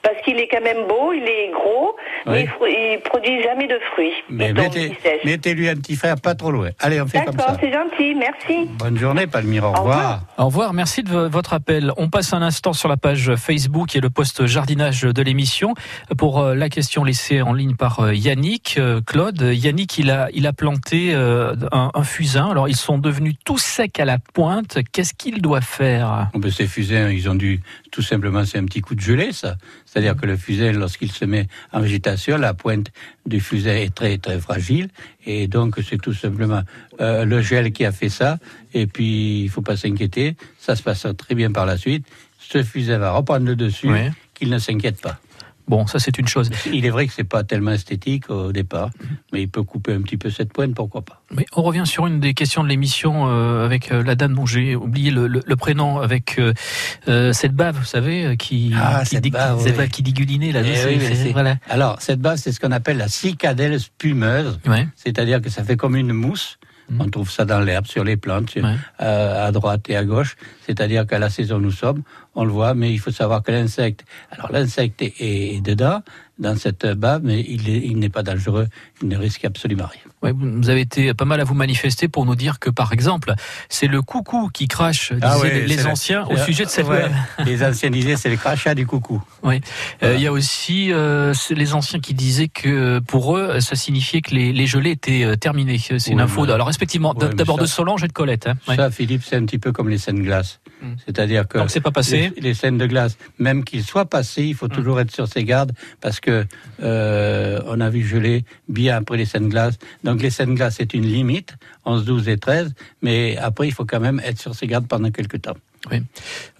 Parce 0.03 0.21
qu'il 0.23 0.37
est 0.39 0.47
quand 0.47 0.61
même 0.63 0.87
beau, 0.87 1.11
il 1.13 1.23
est 1.23 1.51
gros, 1.51 1.95
mais 2.27 2.47
il, 2.61 2.67
il 2.95 2.99
produit 3.01 3.41
jamais 3.43 3.67
de 3.67 3.77
fruits. 3.91 4.13
Mais 4.29 4.53
mettez, 4.53 4.97
mettez-lui 5.25 5.67
un 5.67 5.75
petit 5.75 5.95
frère 5.95 6.15
pas 6.21 6.35
trop 6.35 6.51
loin. 6.51 6.69
Allez, 6.79 7.01
on 7.01 7.07
fait 7.07 7.23
comme 7.25 7.35
D'accord, 7.35 7.55
ça. 7.55 7.57
c'est 7.61 7.73
gentil, 7.73 8.15
merci. 8.15 8.69
Bonne 8.77 8.97
journée, 8.97 9.27
Palmyre. 9.27 9.65
Au 9.65 9.71
revoir. 9.71 10.21
Au 10.37 10.45
revoir, 10.45 10.73
merci 10.73 11.03
de 11.03 11.09
vo- 11.09 11.27
votre 11.29 11.53
appel. 11.53 11.91
On 11.97 12.09
passe 12.09 12.33
un 12.33 12.41
instant 12.41 12.71
sur 12.73 12.87
la 12.87 12.97
page 12.97 13.35
Facebook 13.35 13.95
et 13.95 13.99
le 13.99 14.09
post 14.09 14.45
jardinage 14.45 15.01
de 15.01 15.21
l'émission 15.23 15.73
pour 16.17 16.39
euh, 16.39 16.55
la 16.55 16.69
question 16.69 17.03
laissée 17.03 17.41
en 17.41 17.51
ligne 17.53 17.75
par 17.75 17.99
euh, 17.99 18.13
Yannick. 18.13 18.75
Euh, 18.77 19.01
Claude, 19.05 19.41
Yannick, 19.41 19.97
il 19.97 20.11
a, 20.11 20.27
il 20.33 20.45
a 20.47 20.53
planté 20.53 21.13
euh, 21.13 21.55
un, 21.71 21.89
un 21.93 22.03
fusain. 22.03 22.49
Alors, 22.51 22.69
ils 22.69 22.75
sont 22.75 22.99
devenus 22.99 23.35
tout 23.43 23.57
secs 23.57 23.99
à 23.99 24.05
la 24.05 24.17
pointe. 24.33 24.77
Qu'est-ce 24.93 25.13
qu'il 25.15 25.41
doit 25.41 25.61
faire? 25.61 26.27
Peut 26.39 26.51
ces 26.51 26.67
fusains, 26.67 27.09
ils 27.09 27.29
ont 27.29 27.35
dû, 27.35 27.61
tout 27.91 28.01
simplement, 28.01 28.45
c'est 28.45 28.57
un 28.57 28.65
petit 28.65 28.81
coup 28.81 28.95
de 28.95 29.01
gelée, 29.01 29.31
ça. 29.31 29.57
C'est-à-dire 29.85 30.15
que 30.15 30.25
le 30.25 30.37
fusain, 30.37 30.71
lorsqu'il 30.71 31.11
se 31.11 31.25
met 31.25 31.47
en 31.71 31.81
végétation, 31.81 32.37
la 32.37 32.53
pointe 32.53 32.91
du 33.25 33.39
fusain 33.39 33.75
est 33.75 33.93
très, 33.93 34.17
très 34.17 34.39
fragile. 34.39 34.89
Et 35.25 35.47
donc, 35.47 35.75
c'est 35.87 36.01
tout 36.01 36.13
simplement 36.13 36.61
euh, 37.01 37.25
le 37.25 37.41
gel 37.41 37.71
qui 37.71 37.85
a 37.85 37.91
fait 37.91 38.09
ça. 38.09 38.37
Et 38.73 38.87
puis, 38.87 39.43
il 39.43 39.49
faut 39.49 39.61
pas 39.61 39.77
s'inquiéter. 39.77 40.35
Ça 40.59 40.75
se 40.75 40.83
passe 40.83 41.07
très 41.17 41.35
bien 41.35 41.51
par 41.51 41.65
la 41.65 41.77
suite. 41.77 42.05
Ce 42.39 42.63
fusain 42.63 42.97
va 42.97 43.11
reprendre 43.11 43.45
le 43.45 43.55
dessus, 43.55 43.89
qu'il 44.33 44.49
ne 44.49 44.59
s'inquiète 44.59 45.01
pas. 45.01 45.19
Bon, 45.67 45.85
ça 45.85 45.99
c'est 45.99 46.17
une 46.17 46.27
chose. 46.27 46.49
Il 46.71 46.85
est 46.85 46.89
vrai 46.89 47.07
que 47.07 47.13
c'est 47.13 47.23
pas 47.25 47.43
tellement 47.43 47.71
esthétique 47.71 48.29
au 48.29 48.51
départ, 48.53 48.89
mais 49.33 49.41
il 49.41 49.49
peut 49.49 49.63
couper 49.63 49.93
un 49.93 50.01
petit 50.01 50.15
peu 50.17 50.29
cette 50.29 50.53
pointe, 50.53 50.73
pourquoi 50.73 51.01
pas. 51.01 51.21
Mais 51.31 51.45
on 51.55 51.61
revient 51.61 51.83
sur 51.85 52.07
une 52.07 52.19
des 52.21 52.33
questions 52.33 52.63
de 52.63 52.69
l'émission 52.69 53.27
euh, 53.27 53.65
avec 53.65 53.91
euh, 53.91 54.01
la 54.01 54.15
dame 54.15 54.33
dont 54.33 54.45
j'ai 54.45 54.75
oublié 54.77 55.11
le, 55.11 55.27
le- 55.27 55.43
le 55.45 55.55
prénom, 55.57 55.99
avec 55.99 56.39
euh, 56.39 57.33
cette 57.33 57.53
bave, 57.53 57.75
vous 57.77 57.83
savez, 57.85 58.37
qui, 58.37 58.73
Ah, 58.77 59.01
qui, 59.03 59.15
cette 59.15 59.23
dit- 59.23 59.29
bave, 59.29 59.61
oui. 59.61 59.71
bave 59.73 59.87
qui 59.89 60.03
digulinait 60.03 60.51
là. 60.53 60.61
Eh 60.63 60.85
oui, 60.87 61.01
c'est- 61.01 61.31
voilà. 61.31 61.57
Alors, 61.69 61.97
cette 62.01 62.21
base, 62.21 62.41
c'est 62.41 62.51
ce 62.53 62.59
qu'on 62.59 62.71
appelle 62.71 62.97
la 62.97 63.09
cicadelle 63.09 63.79
spumeuse. 63.79 64.59
Ouais. 64.67 64.87
C'est-à-dire 64.95 65.41
que 65.41 65.49
ça 65.49 65.63
fait 65.63 65.75
comme 65.75 65.95
une 65.95 66.13
mousse. 66.13 66.57
On 66.99 67.09
trouve 67.09 67.29
ça 67.29 67.43
dans 67.43 67.59
l'herbe, 67.59 67.85
sur 67.85 68.05
les 68.05 68.15
plantes, 68.15 68.49
sur- 68.51 68.65
euh, 69.01 69.47
à 69.47 69.51
droite 69.51 69.89
et 69.89 69.97
à 69.97 70.05
gauche. 70.05 70.37
C'est-à-dire 70.65 71.05
qu'à 71.05 71.19
la 71.19 71.29
saison 71.29 71.57
où 71.57 71.59
nous 71.59 71.71
sommes, 71.71 72.01
on 72.37 72.45
le 72.45 72.51
voit, 72.51 72.73
mais 72.75 72.93
il 72.93 72.99
faut 72.99 73.11
savoir 73.11 73.41
que 73.43 73.51
l'insecte, 73.51 74.05
alors 74.31 74.51
l'insecte 74.51 75.01
est, 75.01 75.15
est 75.19 75.61
dedans, 75.61 76.01
dans 76.39 76.55
cette 76.55 76.85
bave, 76.85 77.21
mais 77.23 77.41
il 77.47 77.67
est- 77.67 77.81
il 77.83 77.97
n'est 77.97 78.09
pas 78.09 78.21
dangereux, 78.21 78.67
il 79.01 79.07
ne 79.07 79.17
risque 79.17 79.43
absolument 79.43 79.87
rien. 79.91 80.01
Ouais, 80.21 80.31
vous 80.35 80.69
avez 80.69 80.81
été 80.81 81.11
pas 81.15 81.25
mal 81.25 81.41
à 81.41 81.43
vous 81.43 81.55
manifester 81.55 82.07
pour 82.07 82.27
nous 82.27 82.35
dire 82.35 82.59
que, 82.59 82.69
par 82.69 82.93
exemple, 82.93 83.33
c'est 83.69 83.87
le 83.87 84.03
coucou 84.03 84.49
qui 84.53 84.67
crache, 84.67 85.13
disaient 85.13 85.25
Ah 85.25 85.37
oui, 85.41 85.49
les, 85.65 85.87
anciens, 85.87 86.25
au 86.29 86.37
sujet 86.37 86.65
de 86.65 86.69
cette 86.69 86.87
ouais, 86.87 87.01
bave. 87.09 87.11
Les 87.47 87.63
anciens 87.63 87.89
disaient 87.89 88.15
c'est 88.17 88.29
le 88.29 88.37
crachat 88.37 88.75
du 88.75 88.85
coucou. 88.85 89.19
Oui. 89.41 89.61
Euh, 90.03 90.13
Il 90.15 90.21
y 90.21 90.27
a 90.27 90.31
aussi 90.31 90.91
euh, 90.93 91.33
les 91.49 91.73
anciens 91.73 91.99
qui 91.99 92.13
disaient 92.13 92.49
que 92.49 92.99
pour 92.99 93.35
eux, 93.35 93.59
ça 93.59 93.75
signifiait 93.75 94.21
que 94.21 94.35
les, 94.35 94.53
les 94.53 94.67
gelées 94.67 94.91
étaient 94.91 95.23
euh, 95.23 95.35
terminées. 95.37 95.79
C'est 95.79 96.11
une 96.11 96.21
info. 96.21 96.45
mais- 96.45 96.51
Alors, 96.53 96.67
respectivement, 96.67 97.15
Ouais, 97.17 97.29
d'abord 97.33 97.57
de 97.57 97.65
Solange 97.65 98.03
et 98.03 98.07
de 98.07 98.13
Colette. 98.13 98.45
hein. 98.47 98.55
Ouais. 98.67 98.75
Ça, 98.75 98.91
Philippe, 98.91 99.23
c'est 99.23 99.35
un 99.37 99.45
petit 99.45 99.57
peu 99.59 99.71
comme 99.71 99.89
les 99.89 99.97
scènes 99.97 100.21
glaces. 100.21 100.59
C'est-à-dire 101.05 101.47
que 101.47 101.57
Donc, 101.57 101.71
c'est 101.71 101.81
pas 101.81 101.91
passé 101.91 102.31
Les, 102.35 102.41
les 102.41 102.53
scènes 102.53 102.77
de 102.77 102.85
glace, 102.85 103.17
même 103.39 103.63
qu'ils 103.63 103.83
soient 103.83 104.05
passés, 104.05 104.43
il 104.43 104.55
faut 104.55 104.67
toujours 104.67 104.99
être 104.99 105.11
sur 105.11 105.27
ses 105.27 105.43
gardes 105.43 105.71
parce 106.01 106.19
que 106.19 106.45
euh, 106.81 107.61
on 107.65 107.79
a 107.79 107.89
vu 107.89 108.05
geler 108.05 108.45
bien 108.69 108.97
après 108.97 109.17
les 109.17 109.25
scènes 109.25 109.45
de 109.45 109.49
glace. 109.49 109.77
Donc 110.03 110.21
les 110.21 110.29
scènes 110.29 110.51
de 110.51 110.55
glace 110.55 110.75
c'est 110.77 110.93
une 110.93 111.05
limite, 111.05 111.55
11, 111.85 112.05
12 112.05 112.29
et 112.29 112.37
13, 112.37 112.73
mais 113.01 113.37
après 113.37 113.67
il 113.67 113.73
faut 113.73 113.85
quand 113.85 113.99
même 113.99 114.21
être 114.23 114.39
sur 114.39 114.53
ses 114.55 114.67
gardes 114.67 114.87
pendant 114.87 115.11
quelques 115.11 115.41
temps. 115.41 115.57
Oui. 115.91 116.01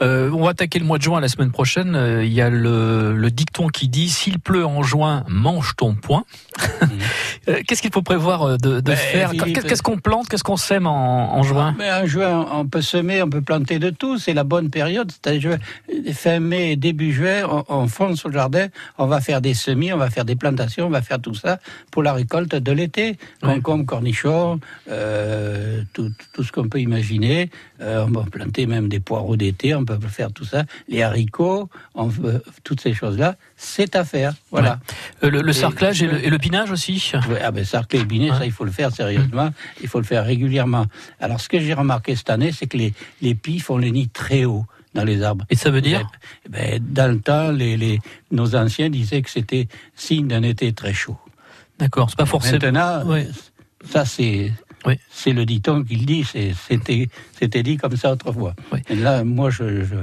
Euh, 0.01 0.29
on 0.31 0.43
va 0.43 0.51
attaquer 0.51 0.79
le 0.79 0.85
mois 0.85 0.97
de 0.97 1.03
juin 1.03 1.19
la 1.19 1.27
semaine 1.27 1.51
prochaine. 1.51 1.95
Euh, 1.95 2.23
Il 2.23 2.31
y 2.31 2.41
a 2.41 2.49
le, 2.49 3.15
le 3.15 3.31
dicton 3.31 3.67
qui 3.67 3.87
dit 3.87 4.09
s'il 4.09 4.39
pleut 4.39 4.65
en 4.65 4.83
juin, 4.83 5.23
mange 5.27 5.75
ton 5.75 5.95
poing. 5.95 6.23
Euh, 7.49 7.61
Qu'est-ce 7.65 7.81
qu'il 7.81 7.93
faut 7.93 8.01
prévoir 8.01 8.57
de, 8.57 8.57
de 8.57 8.81
Ben, 8.81 8.95
faire? 8.97 9.31
Qu'est-ce 9.31 9.81
qu'on 9.81 9.97
plante? 9.99 10.27
Qu'est-ce 10.27 10.43
qu'on 10.43 10.57
sème 10.57 10.85
en, 10.85 11.33
en 11.37 11.43
juin? 11.43 11.73
Mais 11.77 11.89
en 11.89 12.05
juin, 12.05 12.45
on 12.51 12.65
peut 12.67 12.81
semer, 12.81 13.21
on 13.23 13.29
peut 13.29 13.41
planter 13.41 13.79
de 13.79 13.89
tout. 13.89 14.17
C'est 14.17 14.33
la 14.33 14.43
bonne 14.43 14.69
période. 14.69 15.09
C'est-à-dire 15.09 15.57
fin 16.13 16.41
mai, 16.41 16.75
début 16.75 17.13
juin, 17.13 17.43
on, 17.49 17.63
on 17.69 17.87
fonce 17.87 18.25
au 18.25 18.31
jardin, 18.31 18.67
on 18.97 19.05
va 19.07 19.21
faire 19.21 19.39
des 19.39 19.53
semis, 19.53 19.93
on 19.93 19.97
va 19.97 20.09
faire 20.09 20.25
des 20.25 20.35
plantations, 20.35 20.87
on 20.87 20.89
va 20.89 21.01
faire 21.01 21.21
tout 21.21 21.35
ça 21.35 21.59
pour 21.89 22.03
la 22.03 22.11
récolte 22.11 22.53
de 22.53 22.71
l'été. 22.73 23.17
Concombre, 23.41 23.85
cornichons, 23.85 24.59
euh, 24.91 25.81
tout, 25.93 26.11
tout 26.33 26.43
ce 26.43 26.51
qu'on 26.51 26.67
peut 26.67 26.81
imaginer. 26.81 27.49
Euh, 27.81 28.05
on 28.07 28.11
va 28.11 28.23
planter 28.23 28.65
même 28.65 28.87
des 28.89 28.99
poireaux 28.99 29.35
d'été, 29.35 29.75
on 29.75 29.85
peut 29.85 29.99
faire 30.07 30.31
tout 30.31 30.45
ça. 30.45 30.63
Les 30.87 31.03
haricots, 31.03 31.69
on 31.93 32.09
toutes 32.63 32.81
ces 32.81 32.93
choses-là, 32.93 33.35
c'est 33.55 33.95
à 33.95 34.03
faire. 34.03 34.33
Voilà. 34.51 34.79
Euh, 35.23 35.29
le, 35.29 35.41
le 35.41 35.49
Et- 35.49 35.53
sarclage 35.53 36.01
et 36.01 36.07
le, 36.07 36.23
et 36.25 36.29
le 36.29 36.37
pinage 36.39 36.71
aussi 36.71 37.11
oui, 37.29 37.35
ah 37.43 37.51
ben 37.51 37.63
sarcler 37.63 37.99
et 37.99 38.05
biner, 38.05 38.29
ça 38.29 38.45
il 38.45 38.51
faut 38.51 38.65
le 38.65 38.71
faire 38.71 38.91
sérieusement, 38.91 39.51
il 39.81 39.87
faut 39.87 39.99
le 39.99 40.05
faire 40.05 40.25
régulièrement. 40.25 40.85
Alors 41.19 41.39
ce 41.39 41.49
que 41.49 41.59
j'ai 41.59 41.73
remarqué 41.73 42.15
cette 42.15 42.29
année, 42.29 42.51
c'est 42.51 42.67
que 42.67 42.77
les, 42.77 42.93
les 43.21 43.35
pies 43.35 43.59
font 43.59 43.77
les 43.77 43.91
nids 43.91 44.09
très 44.09 44.45
hauts 44.45 44.65
dans 44.95 45.03
les 45.03 45.21
arbres. 45.21 45.45
Et 45.51 45.55
ça 45.55 45.69
veut 45.69 45.81
dire 45.81 46.09
Eh 46.45 46.49
ben, 46.49 46.79
Dans 46.83 47.11
le 47.11 47.19
temps, 47.19 47.51
les, 47.51 47.77
les, 47.77 47.99
nos 48.31 48.55
anciens 48.55 48.89
disaient 48.89 49.21
que 49.21 49.29
c'était 49.29 49.67
signe 49.95 50.27
d'un 50.27 50.41
été 50.41 50.73
très 50.73 50.93
chaud. 50.93 51.17
D'accord, 51.77 52.09
c'est 52.09 52.17
pas 52.17 52.25
forcément. 52.25 52.59
Maintenant, 52.71 53.05
Ouais. 53.05 53.27
ça 53.87 54.05
c'est 54.05 54.51
c'est 55.09 55.33
le 55.33 55.45
dicton 55.45 55.83
qui 55.83 55.95
le 55.95 56.05
dit, 56.05 56.23
c'était 56.23 57.63
dit 57.63 57.77
comme 57.77 57.95
ça 57.97 58.11
autrefois. 58.11 58.53
Et 58.89 58.95
là, 58.95 59.23
moi, 59.23 59.49
je, 59.49 59.83
je, 59.83 59.95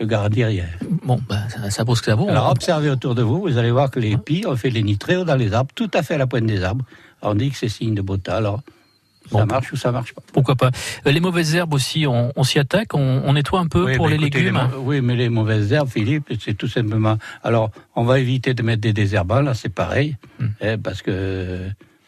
je 0.00 0.06
garantis 0.06 0.44
rien. 0.44 0.66
Bon, 1.04 1.20
ben, 1.28 1.40
ça, 1.48 1.70
ça 1.70 1.84
vaut 1.84 1.94
ce 1.94 2.00
que 2.00 2.06
ça 2.06 2.14
vaut. 2.14 2.28
Alors 2.28 2.50
observez 2.50 2.90
autour 2.90 3.14
de 3.14 3.22
vous, 3.22 3.40
vous 3.40 3.58
allez 3.58 3.70
voir 3.70 3.90
que 3.90 4.00
les 4.00 4.16
pies 4.16 4.44
ont 4.46 4.56
fait 4.56 4.70
les 4.70 4.82
hauts 5.16 5.24
dans 5.24 5.36
les 5.36 5.52
arbres, 5.52 5.70
tout 5.74 5.90
à 5.94 6.02
fait 6.02 6.14
à 6.14 6.18
la 6.18 6.26
pointe 6.26 6.46
des 6.46 6.62
arbres. 6.62 6.84
Alors, 7.20 7.34
on 7.34 7.36
dit 7.36 7.50
que 7.50 7.56
c'est 7.56 7.68
signe 7.68 7.94
de 7.94 8.02
beau 8.02 8.16
temps. 8.16 8.32
Alors, 8.34 8.62
ça 9.30 9.46
marche 9.46 9.72
ou 9.72 9.76
ça 9.76 9.92
marche 9.92 10.12
pas? 10.12 10.22
Pourquoi 10.32 10.56
pas? 10.56 10.70
Euh, 11.06 11.12
Les 11.12 11.20
mauvaises 11.20 11.54
herbes 11.54 11.72
aussi, 11.74 12.04
on, 12.08 12.32
on 12.34 12.42
s'y 12.42 12.58
attaque, 12.58 12.94
on, 12.94 13.22
on 13.24 13.32
nettoie 13.34 13.60
un 13.60 13.68
peu 13.68 13.84
Oui, 13.84 13.96
pour 13.96 14.06
mais 14.08 14.18
les 14.18 14.26
écoutez, 14.26 14.40
légumes? 14.42 14.60
oui, 14.80 15.00
mais 15.00 15.14
les 15.14 15.28
mauvaises 15.28 15.72
herbes, 15.72 15.88
Philippe, 15.88 16.32
c'est 16.40 16.54
tout 16.54 16.66
simplement. 16.66 17.16
Alors, 17.44 17.70
on 17.94 18.02
va 18.02 18.18
éviter 18.18 18.52
de 18.54 18.62
mettre 18.64 18.80
des 18.82 18.92
désherbants, 18.92 19.40
là, 19.40 19.54
c'est 19.54 19.68
pareil, 19.72 20.16
Hmm. 20.40 20.46
hein, 20.60 20.76
parce 20.82 21.00
que 21.02 21.60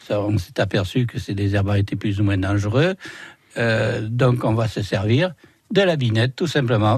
ça, 0.05 0.21
on 0.21 0.37
s'est 0.37 0.59
aperçu 0.59 1.05
que 1.05 1.19
ces 1.19 1.33
désherbants 1.33 1.73
étaient 1.73 1.95
plus 1.95 2.19
ou 2.19 2.23
moins 2.23 2.37
dangereux. 2.37 2.95
Euh, 3.57 4.07
donc, 4.07 4.43
on 4.43 4.53
va 4.53 4.67
se 4.67 4.81
servir 4.81 5.33
de 5.71 5.81
la 5.81 5.95
binette, 5.95 6.35
tout 6.35 6.47
simplement. 6.47 6.97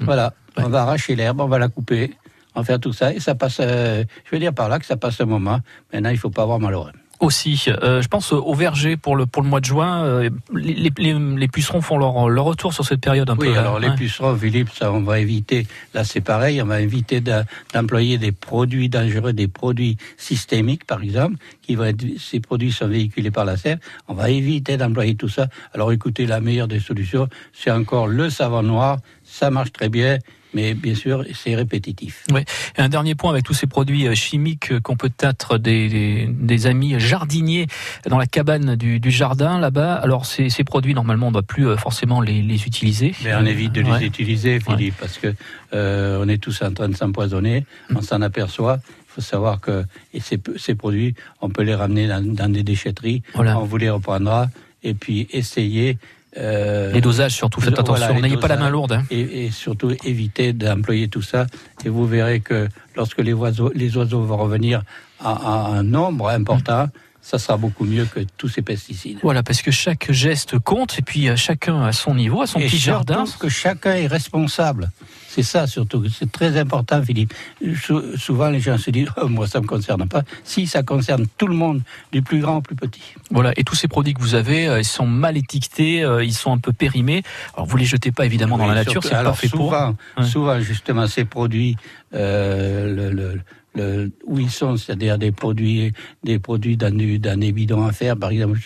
Hmm. 0.00 0.04
Voilà, 0.04 0.34
on 0.56 0.68
va 0.68 0.82
arracher 0.82 1.14
l'herbe, 1.14 1.40
on 1.40 1.46
va 1.46 1.58
la 1.58 1.68
couper, 1.68 2.14
on 2.54 2.60
va 2.60 2.64
faire 2.64 2.80
tout 2.80 2.92
ça, 2.92 3.12
et 3.12 3.20
ça 3.20 3.34
passe. 3.34 3.58
euh, 3.60 4.04
je 4.24 4.30
veux 4.32 4.40
dire 4.40 4.52
par 4.52 4.68
là 4.68 4.78
que 4.78 4.86
ça 4.86 4.96
passe 4.96 5.20
un 5.20 5.26
moment. 5.26 5.60
Maintenant, 5.92 6.10
il 6.10 6.18
faut 6.18 6.30
pas 6.30 6.42
avoir 6.42 6.58
malheureux. 6.58 6.92
Aussi, 7.24 7.64
euh, 7.68 8.02
je 8.02 8.08
pense 8.08 8.32
au 8.32 8.54
verger 8.54 8.96
pour 8.96 9.16
le 9.16 9.24
pour 9.26 9.42
le 9.42 9.48
mois 9.48 9.60
de 9.60 9.64
juin. 9.64 10.04
euh, 10.04 10.28
les, 10.54 10.74
les, 10.74 10.92
les- 10.98 11.14
les 11.36 11.48
pucerons 11.48 11.80
font 11.80 11.96
leur, 11.96 12.28
leur 12.28 12.44
retour 12.44 12.74
sur 12.74 12.84
cette 12.84 13.00
période 13.00 13.28
un 13.30 13.36
Oui, 13.36 13.48
peu. 13.52 13.58
alors 13.58 13.76
hein, 13.76 13.80
les 13.80 13.88
ouais. 13.88 13.94
pucerons, 13.94 14.36
Philippe, 14.36 14.68
ça, 14.74 14.92
on 14.92 15.00
va 15.00 15.18
éviter. 15.20 15.66
Là, 15.94 16.04
c'est 16.04 16.20
pareil, 16.20 16.60
on 16.60 16.66
va 16.66 16.80
éviter 16.82 17.20
d'em- 17.20 17.44
d'employer 17.72 18.18
des 18.18 18.30
produits 18.32 18.88
dangereux, 18.90 19.32
des 19.32 19.48
produits 19.48 19.96
systémiques, 20.18 20.84
par 20.86 21.02
exemple, 21.02 21.36
qui 21.62 21.74
vont 21.76 21.84
être, 21.84 22.04
ces 22.18 22.40
produits 22.40 22.72
sont 22.72 22.88
véhiculés 22.88 23.30
par 23.30 23.44
la 23.46 23.56
sève. 23.56 23.78
On 24.08 24.14
va 24.14 24.28
éviter 24.30 24.76
d'employer 24.76 25.14
tout 25.14 25.28
ça. 25.30 25.48
Alors, 25.72 25.92
écoutez, 25.92 26.26
la 26.26 26.40
meilleure 26.40 26.68
des 26.68 26.80
solutions, 26.80 27.28
c'est 27.54 27.70
encore 27.70 28.06
le 28.06 28.28
savon 28.30 28.62
noir. 28.62 28.98
Ça 29.24 29.50
marche 29.50 29.72
très 29.72 29.88
bien, 29.88 30.18
mais 30.54 30.74
bien 30.74 30.94
sûr, 30.94 31.24
c'est 31.34 31.54
répétitif. 31.54 32.24
Oui. 32.32 32.42
Et 32.78 32.80
un 32.80 32.88
dernier 32.88 33.14
point 33.14 33.30
avec 33.30 33.44
tous 33.44 33.54
ces 33.54 33.66
produits 33.66 34.06
euh, 34.06 34.14
chimiques 34.14 34.72
euh, 34.72 34.80
qu'on 34.80 34.96
peut 34.96 35.12
être 35.18 35.58
des, 35.58 35.88
des, 35.88 36.28
des 36.30 36.66
amis 36.66 36.98
jardiniers 36.98 37.66
dans 38.08 38.18
la 38.18 38.26
cabane 38.26 38.76
du, 38.76 39.00
du 39.00 39.10
jardin 39.10 39.58
là-bas. 39.58 39.94
Alors 39.94 40.26
ces, 40.26 40.48
ces 40.48 40.64
produits 40.64 40.94
normalement 40.94 41.26
on 41.26 41.30
ne 41.30 41.34
doit 41.34 41.42
plus 41.42 41.66
euh, 41.68 41.76
forcément 41.76 42.20
les, 42.20 42.42
les 42.42 42.64
utiliser. 42.66 43.14
Mais 43.24 43.34
on 43.34 43.44
évite 43.44 43.72
de 43.72 43.80
les 43.80 43.90
Ouais. 43.90 44.04
utiliser, 44.06 44.58
Philippe, 44.60 44.94
parce 44.98 45.18
que 45.18 45.34
euh, 45.74 46.22
on 46.24 46.28
est 46.28 46.38
tous 46.38 46.62
en 46.62 46.72
train 46.72 46.88
de 46.88 46.96
s'empoisonner. 46.96 47.66
Mm. 47.90 47.96
On 47.98 48.02
s'en 48.02 48.22
aperçoit. 48.22 48.78
Il 48.86 49.12
faut 49.14 49.20
savoir 49.20 49.60
que 49.60 49.84
et 50.12 50.20
ces, 50.20 50.40
ces 50.56 50.74
produits, 50.74 51.14
on 51.40 51.48
peut 51.50 51.62
les 51.62 51.74
ramener 51.74 52.08
dans, 52.08 52.24
dans 52.24 52.48
des 52.52 52.62
déchetteries. 52.62 53.22
Voilà. 53.34 53.58
On 53.58 53.64
vous 53.64 53.76
les 53.76 53.90
reprendra. 53.90 54.48
Et 54.82 54.94
puis 54.94 55.28
essayer. 55.32 55.98
Euh, 56.38 56.92
Les 56.92 57.00
dosages 57.00 57.32
surtout, 57.34 57.60
faites 57.60 57.78
attention, 57.78 58.20
n'ayez 58.20 58.36
pas 58.36 58.48
la 58.48 58.56
main 58.56 58.70
lourde. 58.70 58.92
hein. 58.92 59.04
Et, 59.10 59.46
et 59.46 59.50
surtout 59.50 59.92
éviter 60.04 60.52
d'employer 60.52 61.08
tout 61.08 61.22
ça. 61.22 61.46
Et 61.84 61.88
vous 61.88 62.06
verrez 62.06 62.40
que 62.40 62.68
lorsque 62.96 63.18
les 63.20 63.32
oiseaux, 63.32 63.70
les 63.74 63.96
oiseaux 63.96 64.22
vont 64.22 64.36
revenir 64.36 64.82
à, 65.20 65.32
à 65.32 65.66
un 65.76 65.82
nombre 65.82 66.28
important, 66.28 66.88
ça 67.22 67.38
sera 67.38 67.56
beaucoup 67.56 67.84
mieux 67.84 68.04
que 68.04 68.20
tous 68.36 68.48
ces 68.48 68.60
pesticides. 68.62 69.18
Voilà, 69.22 69.42
parce 69.42 69.62
que 69.62 69.70
chaque 69.70 70.12
geste 70.12 70.58
compte 70.58 70.98
et 70.98 71.02
puis 71.02 71.28
euh, 71.28 71.36
chacun 71.36 71.82
à 71.82 71.92
son 71.92 72.14
niveau, 72.14 72.42
à 72.42 72.46
son 72.46 72.58
et 72.58 72.66
petit 72.66 72.78
jardin. 72.78 73.24
que 73.40 73.48
chacun 73.48 73.94
est 73.94 74.06
responsable. 74.06 74.90
C'est 75.34 75.42
ça 75.42 75.66
surtout, 75.66 76.04
c'est 76.08 76.30
très 76.30 76.56
important, 76.58 77.02
Philippe. 77.02 77.34
Sou- 77.74 78.16
souvent, 78.16 78.50
les 78.50 78.60
gens 78.60 78.78
se 78.78 78.90
disent 78.92 79.08
oh, 79.20 79.26
moi, 79.26 79.48
ça 79.48 79.60
me 79.60 79.66
concerne 79.66 80.06
pas. 80.06 80.22
Si, 80.44 80.68
ça 80.68 80.84
concerne 80.84 81.26
tout 81.38 81.48
le 81.48 81.56
monde, 81.56 81.82
du 82.12 82.22
plus 82.22 82.38
grand 82.38 82.58
au 82.58 82.60
plus 82.60 82.76
petit. 82.76 83.02
Voilà, 83.32 83.52
et 83.56 83.64
tous 83.64 83.74
ces 83.74 83.88
produits 83.88 84.14
que 84.14 84.20
vous 84.20 84.36
avez, 84.36 84.68
euh, 84.68 84.78
ils 84.78 84.84
sont 84.84 85.06
mal 85.06 85.36
étiquetés, 85.36 86.04
euh, 86.04 86.22
ils 86.24 86.32
sont 86.34 86.52
un 86.52 86.58
peu 86.58 86.72
périmés. 86.72 87.24
Alors 87.54 87.66
vous 87.66 87.76
les 87.76 87.84
jetez 87.84 88.12
pas 88.12 88.26
évidemment 88.26 88.58
dans 88.58 88.64
Oui, 88.68 88.74
la 88.74 88.84
nature, 88.84 89.02
c'est 89.02 89.10
pas 89.10 89.32
fait 89.32 89.48
pour. 89.48 89.70
souvent, 89.72 89.96
Ouais. 90.18 90.24
souvent 90.24 90.60
justement 90.60 91.08
ces 91.08 91.24
produits, 91.24 91.76
euh, 92.14 92.94
le, 92.94 93.10
le- 93.10 93.40
le- 93.74 94.10
où 94.24 94.38
ils 94.38 94.50
sont, 94.50 94.76
c'est-à-dire 94.76 95.18
des 95.18 95.32
produits, 95.32 95.92
des 96.22 96.38
produits 96.38 96.76
dans, 96.76 96.94
du- 96.94 97.18
dans 97.18 97.38
des 97.38 97.52
bidons 97.52 97.84
à 97.84 97.92
fer, 97.92 98.16
par 98.16 98.30
exemple, 98.30 98.58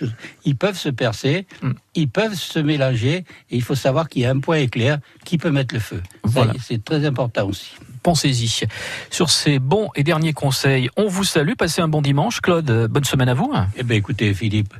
ils 0.44 0.56
peuvent 0.56 0.78
se 0.78 0.88
percer, 0.90 1.46
Hmm. 1.62 1.72
ils 1.94 2.09
peuvent 2.09 2.34
se 2.34 2.59
mélanger, 2.59 3.24
et 3.50 3.56
il 3.56 3.62
faut 3.62 3.74
savoir 3.74 4.09
qu'il 4.09 4.22
y 4.22 4.26
a 4.26 4.30
un 4.30 4.40
point 4.40 4.56
éclair 4.59 4.98
qui 5.24 5.38
peut 5.38 5.50
mettre 5.50 5.74
le 5.74 5.80
feu. 5.80 6.00
Ça, 6.04 6.12
Voilà. 6.24 6.52
C'est 6.62 6.84
très 6.84 7.04
important 7.04 7.48
aussi. 7.48 7.72
Pensez-y. 8.02 8.66
Sur 9.11 9.28
ces 9.30 9.59
bons 9.59 9.90
et 9.96 10.04
derniers 10.04 10.32
conseils, 10.32 10.88
on 10.96 11.09
vous 11.09 11.24
salue, 11.24 11.54
passez 11.59 11.80
un 11.82 11.88
bon 11.88 12.00
dimanche. 12.00 12.40
Claude, 12.40 12.86
bonne 12.90 13.04
semaine 13.04 13.28
à 13.28 13.34
vous. 13.34 13.52
Eh 13.76 13.82
bien, 13.82 13.96
écoutez, 13.96 14.32
Philippe, 14.34 14.72